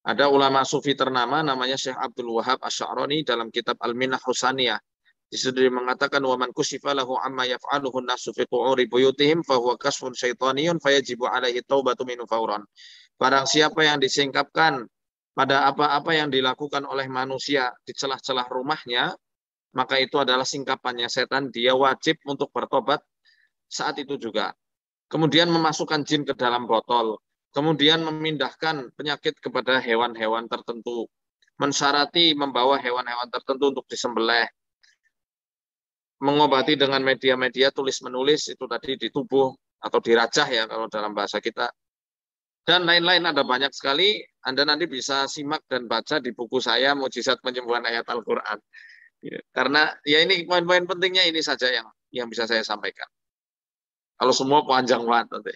Ada 0.00 0.32
ulama 0.32 0.64
sufi 0.64 0.96
ternama 0.96 1.44
namanya 1.44 1.76
Syekh 1.76 1.96
Abdul 1.96 2.32
Wahab 2.32 2.60
Asy'arani 2.64 3.20
dalam 3.20 3.52
kitab 3.52 3.76
Al-Minah 3.84 4.20
Husaniyah. 4.20 4.80
Di 5.30 5.38
situ 5.38 5.62
dia 5.62 5.70
mengatakan 5.70 6.24
wa 6.26 6.34
man 6.40 6.50
kushifa 6.50 6.90
lahu 6.90 7.14
amma 7.20 7.46
yaf'aluhu 7.46 8.02
an-nasu 8.02 8.34
fi 8.34 8.48
qu'uri 8.50 8.90
buyutihim 8.90 9.46
fa 9.46 9.60
huwa 9.60 9.78
kasfun 9.78 10.10
syaitaniyun 10.10 10.82
fayajibu 10.82 11.28
alaihi 11.28 11.62
taubatu 11.62 12.02
minhu 12.02 12.26
fauran. 12.26 12.66
Barang 13.20 13.44
siapa 13.44 13.84
yang 13.84 14.00
disingkapkan 14.00 14.88
pada 15.36 15.68
apa-apa 15.68 16.16
yang 16.16 16.32
dilakukan 16.32 16.88
oleh 16.88 17.04
manusia 17.04 17.68
di 17.84 17.92
celah-celah 17.92 18.48
rumahnya, 18.48 19.12
maka 19.76 20.00
itu 20.00 20.16
adalah 20.16 20.48
singkapannya 20.48 21.04
setan. 21.12 21.52
Dia 21.52 21.76
wajib 21.76 22.16
untuk 22.24 22.48
bertobat 22.48 23.04
saat 23.68 24.00
itu 24.00 24.16
juga. 24.16 24.56
Kemudian 25.12 25.52
memasukkan 25.52 26.00
jin 26.08 26.24
ke 26.24 26.32
dalam 26.32 26.64
botol, 26.64 27.20
kemudian 27.52 28.00
memindahkan 28.08 28.88
penyakit 28.96 29.36
kepada 29.36 29.84
hewan-hewan 29.84 30.48
tertentu, 30.48 31.04
mensyarati 31.60 32.32
membawa 32.32 32.80
hewan-hewan 32.80 33.28
tertentu 33.28 33.74
untuk 33.74 33.86
disembelih, 33.90 34.48
mengobati 36.24 36.78
dengan 36.78 37.04
media-media 37.04 37.68
tulis-menulis 37.68 38.54
itu 38.54 38.64
tadi 38.64 38.96
di 38.96 39.12
tubuh 39.12 39.52
atau 39.76 39.98
dirajah 40.00 40.48
ya 40.48 40.64
kalau 40.64 40.88
dalam 40.88 41.12
bahasa 41.12 41.36
kita. 41.36 41.68
Dan 42.64 42.84
lain-lain 42.86 43.24
ada 43.26 43.42
banyak 43.42 43.72
sekali. 43.72 44.20
Anda 44.44 44.64
nanti 44.64 44.88
bisa 44.88 45.28
simak 45.28 45.64
dan 45.68 45.84
baca 45.88 46.20
di 46.20 46.32
buku 46.32 46.60
saya 46.60 46.96
Mujizat 46.96 47.40
Penyembuhan 47.44 47.84
Ayat 47.84 48.08
Al-Qur'an. 48.08 48.60
Ya, 49.20 49.40
karena 49.52 49.92
ya 50.08 50.24
ini 50.24 50.48
poin-poin 50.48 50.88
pentingnya 50.88 51.28
ini 51.28 51.44
saja 51.44 51.68
yang 51.68 51.88
yang 52.08 52.26
bisa 52.32 52.48
saya 52.48 52.64
sampaikan. 52.64 53.08
Kalau 54.16 54.32
semua 54.32 54.64
panjang 54.64 55.04
banget 55.04 55.28
nanti. 55.32 55.54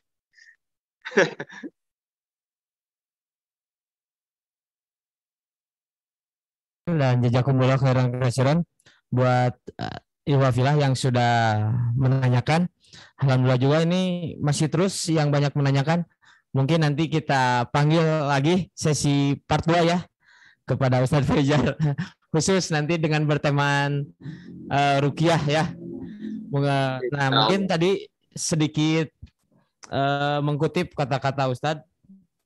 dan 6.85 7.25
jazakumullah 7.25 7.81
khairan 7.81 8.21
kasiran 8.21 8.59
buat 9.09 9.57
uh, 9.81 9.99
Ilwafilah 10.25 10.81
yang 10.81 10.97
sudah 10.97 11.69
menanyakan. 12.01 12.65
Alhamdulillah 13.21 13.61
juga 13.61 13.85
ini 13.85 14.33
masih 14.41 14.73
terus 14.73 14.97
yang 15.13 15.29
banyak 15.29 15.53
menanyakan. 15.53 16.09
Mungkin 16.55 16.87
nanti 16.87 17.11
kita 17.11 17.67
panggil 17.75 18.31
lagi 18.31 18.71
sesi 18.73 19.35
part 19.43 19.67
2 19.67 19.91
ya 19.91 19.99
kepada 20.65 21.03
Ustadz 21.03 21.27
Fajar 21.27 21.75
khusus 22.33 22.71
nanti 22.71 22.97
dengan 22.97 23.27
berteman 23.27 24.07
uh, 24.71 24.97
rukiah 25.03 25.43
ya. 25.45 25.75
Nah, 26.55 27.29
mungkin 27.35 27.67
tadi 27.67 28.07
sedikit 28.31 29.11
uh, 29.91 30.39
mengkutip 30.39 30.95
kata-kata 30.95 31.51
Ustadz 31.51 31.87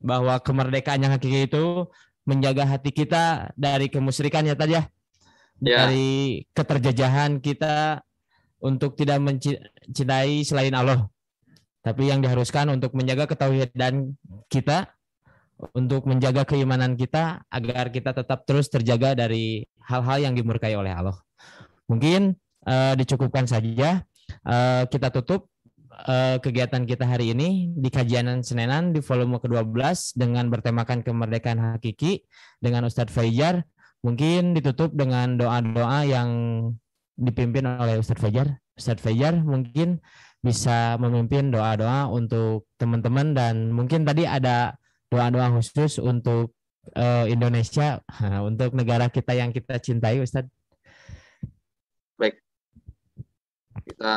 bahwa 0.01 0.41
kemerdekaan 0.41 1.05
yang 1.05 1.13
hakiki 1.13 1.45
itu 1.45 1.85
menjaga 2.25 2.65
hati 2.65 2.89
kita 2.89 3.53
dari 3.53 3.89
kemusyrikan 3.89 4.45
ya 4.45 4.57
tadi 4.57 4.77
ya 4.77 4.83
ya. 5.63 5.85
dari 5.85 6.43
keterjajahan 6.55 7.43
kita 7.43 8.03
untuk 8.59 8.95
tidak 8.95 9.19
mencintai 9.23 10.43
selain 10.43 10.75
Allah. 10.75 11.07
Tapi 11.89 12.13
yang 12.13 12.21
diharuskan 12.21 12.69
untuk 12.69 12.93
menjaga 12.93 13.25
ketauhidan 13.25 14.13
kita, 14.45 14.93
untuk 15.73 16.05
menjaga 16.05 16.45
keimanan 16.45 16.93
kita 16.93 17.41
agar 17.49 17.89
kita 17.89 18.13
tetap 18.13 18.45
terus 18.45 18.69
terjaga 18.69 19.17
dari 19.17 19.65
hal-hal 19.83 20.29
yang 20.29 20.33
dimurkai 20.37 20.77
oleh 20.77 20.93
Allah. 20.93 21.17
Mungkin 21.89 22.37
uh, 22.69 22.93
dicukupkan 22.93 23.49
saja 23.49 24.05
uh, 24.45 24.85
kita 24.85 25.09
tutup 25.09 25.49
uh, 26.05 26.37
kegiatan 26.39 26.85
kita 26.85 27.03
hari 27.03 27.33
ini 27.33 27.73
di 27.73 27.89
kajian 27.89 28.29
Senenan 28.45 28.93
di 28.93 29.01
volume 29.01 29.41
ke-12 29.41 30.15
dengan 30.15 30.47
bertemakan 30.47 31.01
kemerdekaan 31.01 31.59
hakiki 31.75 32.23
dengan 32.61 32.85
Ustadz 32.85 33.11
Fajar 33.11 33.65
Mungkin 33.99 34.55
ditutup 34.55 34.95
dengan 34.95 35.35
doa-doa 35.35 36.07
yang 36.07 36.29
dipimpin 37.19 37.67
oleh 37.67 37.99
Ustadz 37.99 38.23
Fajar. 38.23 38.55
Ustadz 38.79 39.03
Fajar 39.03 39.43
mungkin 39.43 39.99
bisa 40.39 40.95
memimpin 40.95 41.51
doa-doa 41.51 42.07
untuk 42.07 42.67
teman-teman 42.79 43.35
dan 43.35 43.75
mungkin 43.75 44.07
tadi 44.07 44.23
ada 44.23 44.79
doa-doa 45.11 45.51
khusus 45.59 45.99
untuk 45.99 46.55
uh, 46.95 47.25
Indonesia, 47.27 47.99
untuk 48.49 48.71
negara 48.73 49.11
kita 49.11 49.35
yang 49.35 49.51
kita 49.51 49.77
cintai, 49.81 50.21
Ustadz. 50.23 50.49
Baik. 52.15 52.39
Kita 53.83 54.13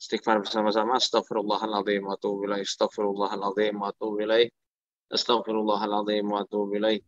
istighfar 0.00 0.42
bersama-sama. 0.42 0.98
Astagfirullahaladzim 0.98 2.02
wa 2.02 2.16
atubu 2.16 2.48
ilaih. 2.48 2.64
Astagfirullahaladzim 2.64 3.74
wa 3.78 3.92
atubu 3.92 4.16
ilaih. 4.24 4.48
Astagfirullahaladzim 5.12 6.24
wa 6.24 6.42
atubu 6.42 6.78
ilaih. 6.78 6.98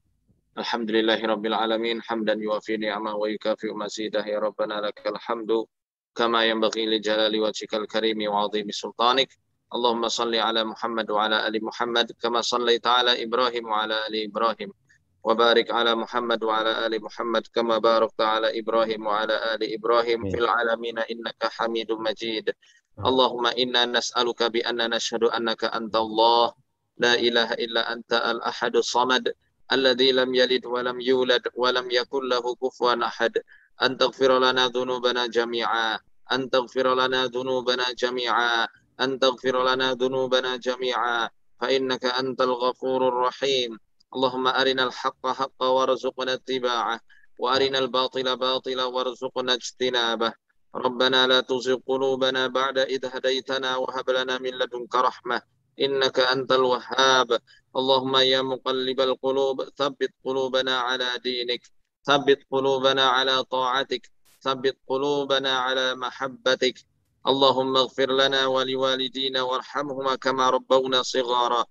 Alhamdulillahi 0.56 1.24
rabbil 1.24 1.56
alamin. 1.56 1.98
Hamdan 2.04 2.38
yuafi 2.40 2.78
ni'ma 2.78 3.16
wa 3.16 3.26
yukafi 3.26 3.72
umasidah 3.72 4.24
Ya 4.24 4.38
Rabbana 4.40 4.84
lakal 4.84 5.16
hamdu. 5.18 5.64
كما 6.15 6.45
ينبغي 6.45 6.85
لجلال 6.85 7.41
وجهك 7.41 7.73
الكريم 7.73 8.31
وعظيم 8.31 8.71
سلطانك 8.71 9.29
اللهم 9.75 10.07
صل 10.07 10.35
على 10.35 10.63
محمد 10.63 11.11
وعلى 11.11 11.47
ال 11.47 11.65
محمد 11.65 12.11
كما 12.21 12.41
صليت 12.41 12.87
على 12.87 13.23
ابراهيم 13.23 13.65
وعلى 13.67 14.07
ال 14.07 14.15
ابراهيم 14.29 14.71
وبارك 15.23 15.71
على 15.71 15.95
محمد 15.95 16.43
وعلى 16.43 16.85
ال 16.85 17.03
محمد 17.03 17.47
كما 17.53 17.77
باركت 17.77 18.21
على 18.21 18.59
ابراهيم 18.59 19.07
وعلى 19.07 19.35
ال 19.55 19.73
ابراهيم 19.75 20.29
في 20.31 20.37
العالمين 20.37 20.99
انك 20.99 21.41
حميد 21.43 21.91
مجيد 21.91 22.53
اللهم 22.99 23.45
انا 23.47 23.85
نسالك 23.85 24.43
بان 24.43 24.89
نشهد 24.89 25.23
انك 25.23 25.63
انت 25.63 25.95
الله 25.95 26.53
لا 26.97 27.13
اله 27.13 27.53
الا 27.53 27.93
انت 27.93 28.13
الاحد 28.13 28.75
الصمد 28.75 29.33
الذي 29.71 30.11
لم 30.11 30.35
يلد 30.35 30.65
ولم 30.65 31.01
يولد 31.01 31.43
ولم 31.55 31.91
يكن 31.91 32.23
له 32.29 32.55
كفوا 32.55 33.05
أحد 33.05 33.33
أن 33.83 33.97
تغفر 33.97 34.39
لنا 34.39 34.67
ذنوبنا 34.67 35.27
جميعا 35.27 35.99
أن 36.31 36.49
تغفر 36.49 36.95
لنا 36.95 37.25
ذنوبنا 37.25 37.85
جميعا 37.97 38.67
أن 39.01 39.19
تغفر 39.19 39.55
لنا 39.73 39.93
ذنوبنا 39.93 40.55
جميعا 40.55 41.29
فإنك 41.61 42.05
أنت 42.05 42.41
الغفور 42.41 43.07
الرحيم 43.07 43.79
اللهم 44.15 44.47
أرنا 44.47 44.83
الحق 44.83 45.27
حقا 45.27 45.67
وارزقنا 45.67 46.33
اتباعه 46.33 46.99
وأرنا 47.39 47.79
الباطل 47.79 48.37
باطلا 48.37 48.85
وارزقنا 48.85 49.53
اجتنابه 49.53 50.33
ربنا 50.75 51.27
لا 51.27 51.39
تزغ 51.41 51.77
قلوبنا 51.87 52.47
بعد 52.47 52.77
إذ 52.77 53.05
هديتنا 53.05 53.75
وهب 53.77 54.09
لنا 54.09 54.37
من 54.37 54.49
لدنك 54.49 54.95
رحمة 54.95 55.41
إنك 55.81 56.19
أنت 56.19 56.51
الوهاب 56.51 57.39
اللهم 57.75 58.15
يا 58.15 58.41
مقلب 58.41 58.99
القلوب 59.01 59.63
ثبت 59.77 60.11
قلوبنا 60.25 60.77
على 60.77 61.09
دينك 61.23 61.61
ثبت 62.06 62.40
قلوبنا 62.50 63.04
على 63.16 63.44
طاعتك 63.44 64.10
ثبت 64.40 64.76
قلوبنا 64.86 65.52
على 65.66 65.94
محبتك. 65.94 66.76
اللهم 67.26 67.76
اغفر 67.76 68.10
لنا 68.22 68.46
ولوالدينا 68.46 69.40
وارحمهما 69.42 70.14
كما 70.22 70.50
ربونا 70.50 71.02
صغارا. 71.02 71.64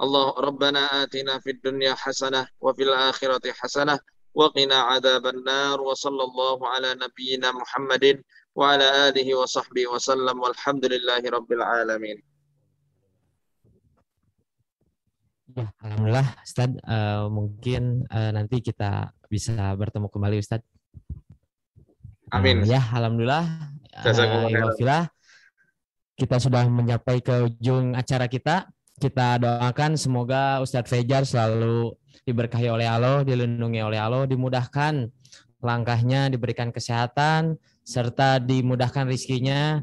الله 0.00 0.26
ربنا 0.38 1.02
آتنا 1.02 1.38
في 1.42 1.50
الدنيا 1.50 1.94
حسنة 1.94 2.46
وفي 2.60 2.82
الآخرة 2.82 3.52
حسنة 3.52 3.98
وقنا 4.34 4.74
عذاب 4.74 5.26
النار 5.26 5.80
وصلى 5.80 6.22
الله 6.24 6.58
على 6.68 6.90
نبينا 6.94 7.52
محمد 7.52 8.22
وعلى 8.54 8.86
آله 9.08 9.28
وصحبه 9.34 9.84
وسلم 9.86 10.36
والحمد 10.40 10.84
لله 10.86 11.22
رب 11.26 11.50
العالمين. 11.52 12.18
Alhamdulillah 15.52 16.28
Ustaz. 16.40 16.72
Uh, 16.80 17.28
mungkin 17.28 18.08
uh, 18.08 18.32
nanti 18.32 18.64
kita 18.64 19.12
bisa 19.32 19.56
bertemu 19.80 20.12
kembali 20.12 20.36
Ustaz. 20.44 20.60
Amin. 22.28 22.60
Uh, 22.60 22.68
ya, 22.68 22.84
alhamdulillah. 22.92 23.72
Uh, 24.04 25.08
kita 26.20 26.36
sudah 26.36 26.68
mencapai 26.68 27.24
ke 27.24 27.48
ujung 27.48 27.96
acara 27.96 28.28
kita. 28.28 28.68
Kita 29.00 29.40
doakan 29.40 29.96
semoga 29.96 30.60
Ustadz 30.60 30.92
Fejar 30.92 31.24
selalu 31.24 31.96
diberkahi 32.28 32.68
oleh 32.68 32.84
Allah, 32.84 33.24
dilindungi 33.24 33.80
oleh 33.80 33.96
Allah, 33.96 34.28
dimudahkan 34.28 35.08
langkahnya, 35.64 36.28
diberikan 36.28 36.68
kesehatan, 36.68 37.56
serta 37.82 38.36
dimudahkan 38.36 39.08
rizkinya, 39.08 39.80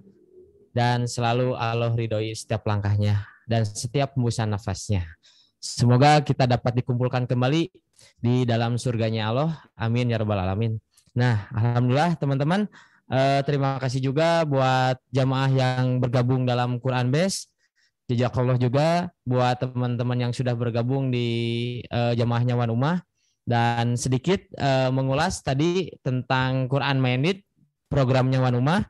dan 0.71 1.09
selalu 1.09 1.57
Allah 1.57 1.91
ridhoi 1.91 2.37
setiap 2.37 2.63
langkahnya 2.69 3.25
dan 3.49 3.65
setiap 3.65 4.13
hembusan 4.13 4.53
nafasnya. 4.53 5.03
Semoga 5.59 6.21
kita 6.23 6.47
dapat 6.47 6.79
dikumpulkan 6.79 7.27
kembali 7.27 7.67
di 8.19 8.43
dalam 8.43 8.75
surganya 8.75 9.31
Allah. 9.31 9.51
Amin 9.75 10.11
ya 10.11 10.19
rabbal 10.19 10.39
alamin. 10.39 10.77
Nah, 11.15 11.49
alhamdulillah 11.51 12.15
teman-teman, 12.19 12.69
eh, 13.11 13.41
terima 13.43 13.81
kasih 13.81 13.99
juga 13.99 14.43
buat 14.45 14.99
jamaah 15.09 15.51
yang 15.51 15.99
bergabung 15.99 16.45
dalam 16.45 16.77
Quran 16.77 17.09
Base. 17.09 17.49
Allah 18.09 18.57
juga 18.57 19.13
buat 19.21 19.61
teman-teman 19.61 20.17
yang 20.17 20.33
sudah 20.33 20.57
bergabung 20.57 21.13
di 21.13 21.27
eh, 21.85 22.13
jamaahnya 22.17 22.57
Wan 22.57 22.73
Umah 22.73 22.97
dan 23.45 23.93
sedikit 23.97 24.41
eh, 24.57 24.89
mengulas 24.89 25.45
tadi 25.45 25.93
tentang 26.01 26.65
Quran 26.65 26.97
Minded 26.97 27.45
programnya 27.89 28.41
Wan 28.41 28.57
Umah. 28.57 28.81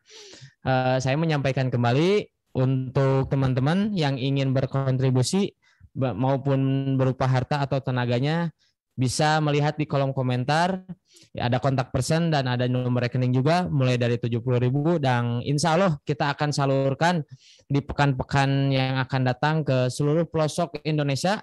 Eh, 0.63 0.97
saya 1.03 1.15
menyampaikan 1.19 1.67
kembali 1.67 2.27
untuk 2.55 3.27
teman-teman 3.31 3.91
yang 3.95 4.19
ingin 4.19 4.51
berkontribusi 4.51 5.55
maupun 5.95 6.93
berupa 6.95 7.25
harta 7.27 7.63
atau 7.63 7.79
tenaganya 7.83 8.51
bisa 8.99 9.39
melihat 9.39 9.79
di 9.79 9.87
kolom 9.87 10.11
komentar 10.11 10.83
ada 11.39 11.55
kontak 11.63 11.95
person 11.95 12.27
dan 12.27 12.51
ada 12.51 12.67
nomor 12.67 13.07
rekening 13.07 13.31
juga 13.31 13.63
mulai 13.71 13.95
dari 13.95 14.19
70.000 14.19 14.99
dan 14.99 15.39
insya 15.47 15.79
Allah 15.79 15.95
kita 16.03 16.35
akan 16.35 16.51
salurkan 16.51 17.23
di 17.71 17.79
pekan-pekan 17.79 18.75
yang 18.75 18.99
akan 18.99 19.21
datang 19.23 19.63
ke 19.63 19.87
seluruh 19.87 20.27
pelosok 20.27 20.83
Indonesia 20.83 21.39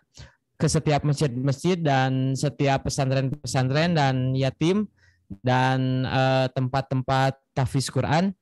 ke 0.57 0.68
setiap 0.68 1.04
masjid-masjid 1.04 1.80
dan 1.80 2.36
setiap 2.36 2.84
pesantren-pesantren 2.88 3.96
dan 3.96 4.36
yatim 4.36 4.88
dan 5.44 6.04
eh, 6.07 6.46
tempat-tempat 6.52 7.32
uh, 7.36 7.42
tahfiz 7.52 7.92
Quran. 7.92 8.32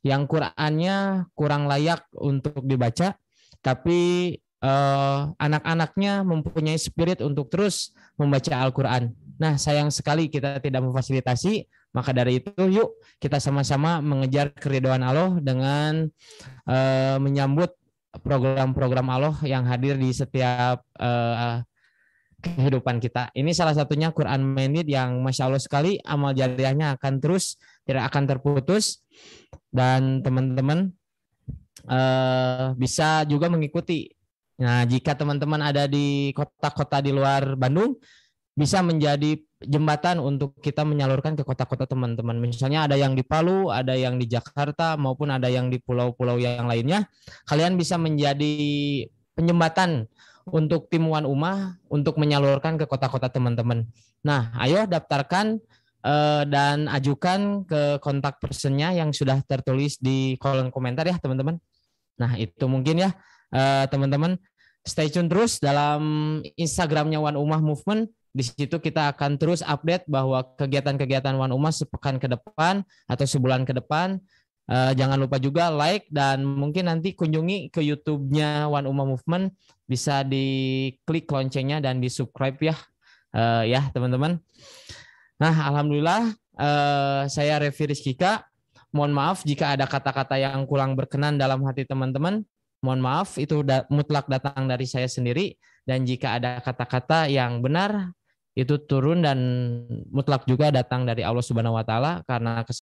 Yang 0.00 0.32
Qur'annya 0.32 1.28
kurang 1.36 1.68
layak 1.68 2.08
untuk 2.16 2.64
dibaca, 2.64 3.12
tapi 3.60 4.32
eh, 4.60 5.20
anak-anaknya 5.36 6.24
mempunyai 6.24 6.78
spirit 6.78 7.24
untuk 7.24 7.48
terus 7.48 7.96
membaca 8.20 8.52
Al-Quran. 8.60 9.12
Nah, 9.40 9.56
sayang 9.56 9.88
sekali 9.88 10.28
kita 10.28 10.60
tidak 10.60 10.84
memfasilitasi, 10.84 11.64
maka 11.96 12.12
dari 12.12 12.44
itu 12.44 12.52
yuk 12.68 13.00
kita 13.16 13.40
sama-sama 13.40 14.04
mengejar 14.04 14.52
keridhaan 14.52 15.00
Allah 15.00 15.40
dengan 15.40 16.06
eh, 16.68 17.16
menyambut 17.16 17.72
program-program 18.20 19.06
Allah 19.08 19.34
yang 19.46 19.64
hadir 19.64 19.96
di 19.96 20.12
setiap 20.12 20.84
eh, 21.00 21.64
kehidupan 22.40 22.98
kita. 22.98 23.28
Ini 23.36 23.52
salah 23.52 23.76
satunya 23.76 24.10
Quran 24.10 24.42
Minded 24.42 24.88
yang 24.88 25.20
Masya 25.20 25.46
Allah 25.46 25.60
sekali 25.60 26.00
amal 26.02 26.32
jariahnya 26.32 26.96
akan 26.96 27.20
terus, 27.20 27.60
tidak 27.84 28.08
akan 28.10 28.24
terputus. 28.26 29.04
Dan 29.70 30.24
teman-teman 30.24 30.90
eh, 31.86 32.66
bisa 32.74 33.22
juga 33.28 33.46
mengikuti 33.48 34.10
Nah, 34.60 34.84
jika 34.84 35.16
teman-teman 35.16 35.60
ada 35.64 35.88
di 35.88 36.30
kota-kota 36.36 37.00
di 37.00 37.10
luar 37.10 37.56
Bandung, 37.56 37.96
bisa 38.52 38.84
menjadi 38.84 39.40
jembatan 39.64 40.20
untuk 40.20 40.56
kita 40.60 40.84
menyalurkan 40.84 41.32
ke 41.32 41.44
kota-kota 41.44 41.88
teman-teman. 41.88 42.36
Misalnya 42.36 42.84
ada 42.84 42.96
yang 42.96 43.16
di 43.16 43.24
Palu, 43.24 43.72
ada 43.72 43.96
yang 43.96 44.20
di 44.20 44.28
Jakarta, 44.28 45.00
maupun 45.00 45.32
ada 45.32 45.48
yang 45.48 45.72
di 45.72 45.80
pulau-pulau 45.80 46.36
yang 46.36 46.68
lainnya. 46.68 47.08
Kalian 47.48 47.80
bisa 47.80 47.96
menjadi 47.96 49.08
penyembatan 49.32 50.04
untuk 50.48 50.92
tim 50.92 51.08
Wan 51.08 51.24
Umah 51.24 51.80
untuk 51.88 52.20
menyalurkan 52.20 52.76
ke 52.76 52.84
kota-kota 52.84 53.32
teman-teman. 53.32 53.88
Nah, 54.24 54.52
ayo 54.60 54.84
daftarkan 54.84 55.56
eh, 56.04 56.42
dan 56.48 56.88
ajukan 56.88 57.64
ke 57.64 58.00
kontak 58.04 58.40
personnya 58.40 58.92
yang 58.92 59.12
sudah 59.12 59.40
tertulis 59.44 59.96
di 60.00 60.36
kolom 60.36 60.68
komentar 60.68 61.08
ya 61.08 61.16
teman-teman. 61.16 61.56
Nah, 62.20 62.36
itu 62.36 62.64
mungkin 62.68 63.08
ya 63.08 63.10
eh, 63.52 63.84
teman-teman. 63.88 64.36
Stay 64.80 65.12
tune 65.12 65.28
terus 65.28 65.60
dalam 65.60 66.02
Instagramnya 66.56 67.20
One 67.20 67.36
Umah 67.36 67.60
Movement. 67.60 68.08
Di 68.30 68.46
situ 68.46 68.78
kita 68.78 69.10
akan 69.10 69.36
terus 69.36 69.60
update 69.60 70.06
bahwa 70.06 70.42
kegiatan-kegiatan 70.56 71.34
One 71.34 71.52
Umah 71.52 71.74
sepekan 71.74 72.16
ke 72.16 72.30
depan 72.30 72.86
atau 73.10 73.26
sebulan 73.26 73.66
ke 73.66 73.76
depan. 73.76 74.22
Eh, 74.70 74.92
jangan 74.94 75.18
lupa 75.18 75.42
juga 75.42 75.66
like 75.66 76.06
dan 76.14 76.46
mungkin 76.46 76.86
nanti 76.86 77.12
kunjungi 77.12 77.74
ke 77.74 77.82
YouTube-nya 77.82 78.70
One 78.70 78.86
Umah 78.86 79.06
Movement. 79.16 79.52
Bisa 79.84 80.22
diklik 80.22 81.26
loncengnya 81.26 81.82
dan 81.82 81.98
di 81.98 82.06
subscribe 82.06 82.54
ya, 82.62 82.78
Eh, 83.30 83.64
ya 83.70 83.86
teman-teman. 83.94 84.42
Nah, 85.38 85.54
alhamdulillah 85.70 86.34
eh, 86.58 87.22
saya 87.30 87.62
Revi 87.62 87.94
Rizkika. 87.94 88.46
Mohon 88.90 89.12
maaf 89.14 89.38
jika 89.46 89.78
ada 89.78 89.86
kata-kata 89.86 90.34
yang 90.34 90.66
kurang 90.66 90.98
berkenan 90.98 91.38
dalam 91.38 91.62
hati 91.62 91.86
teman-teman. 91.86 92.42
Mohon 92.80 93.00
maaf, 93.04 93.36
itu 93.36 93.60
da 93.60 93.84
mutlak 93.92 94.24
datang 94.26 94.64
dari 94.64 94.88
saya 94.88 95.04
sendiri. 95.04 95.52
Dan 95.84 96.08
jika 96.08 96.40
ada 96.40 96.60
kata-kata 96.64 97.28
yang 97.28 97.60
benar, 97.60 98.12
itu 98.56 98.76
turun 98.82 99.22
dan 99.22 99.38
mutlak 100.10 100.44
juga 100.44 100.72
datang 100.74 101.06
dari 101.06 101.22
Allah 101.22 101.44
Subhanahu 101.44 101.78
wa 101.78 101.84
taala 101.86 102.20
karena 102.26 102.60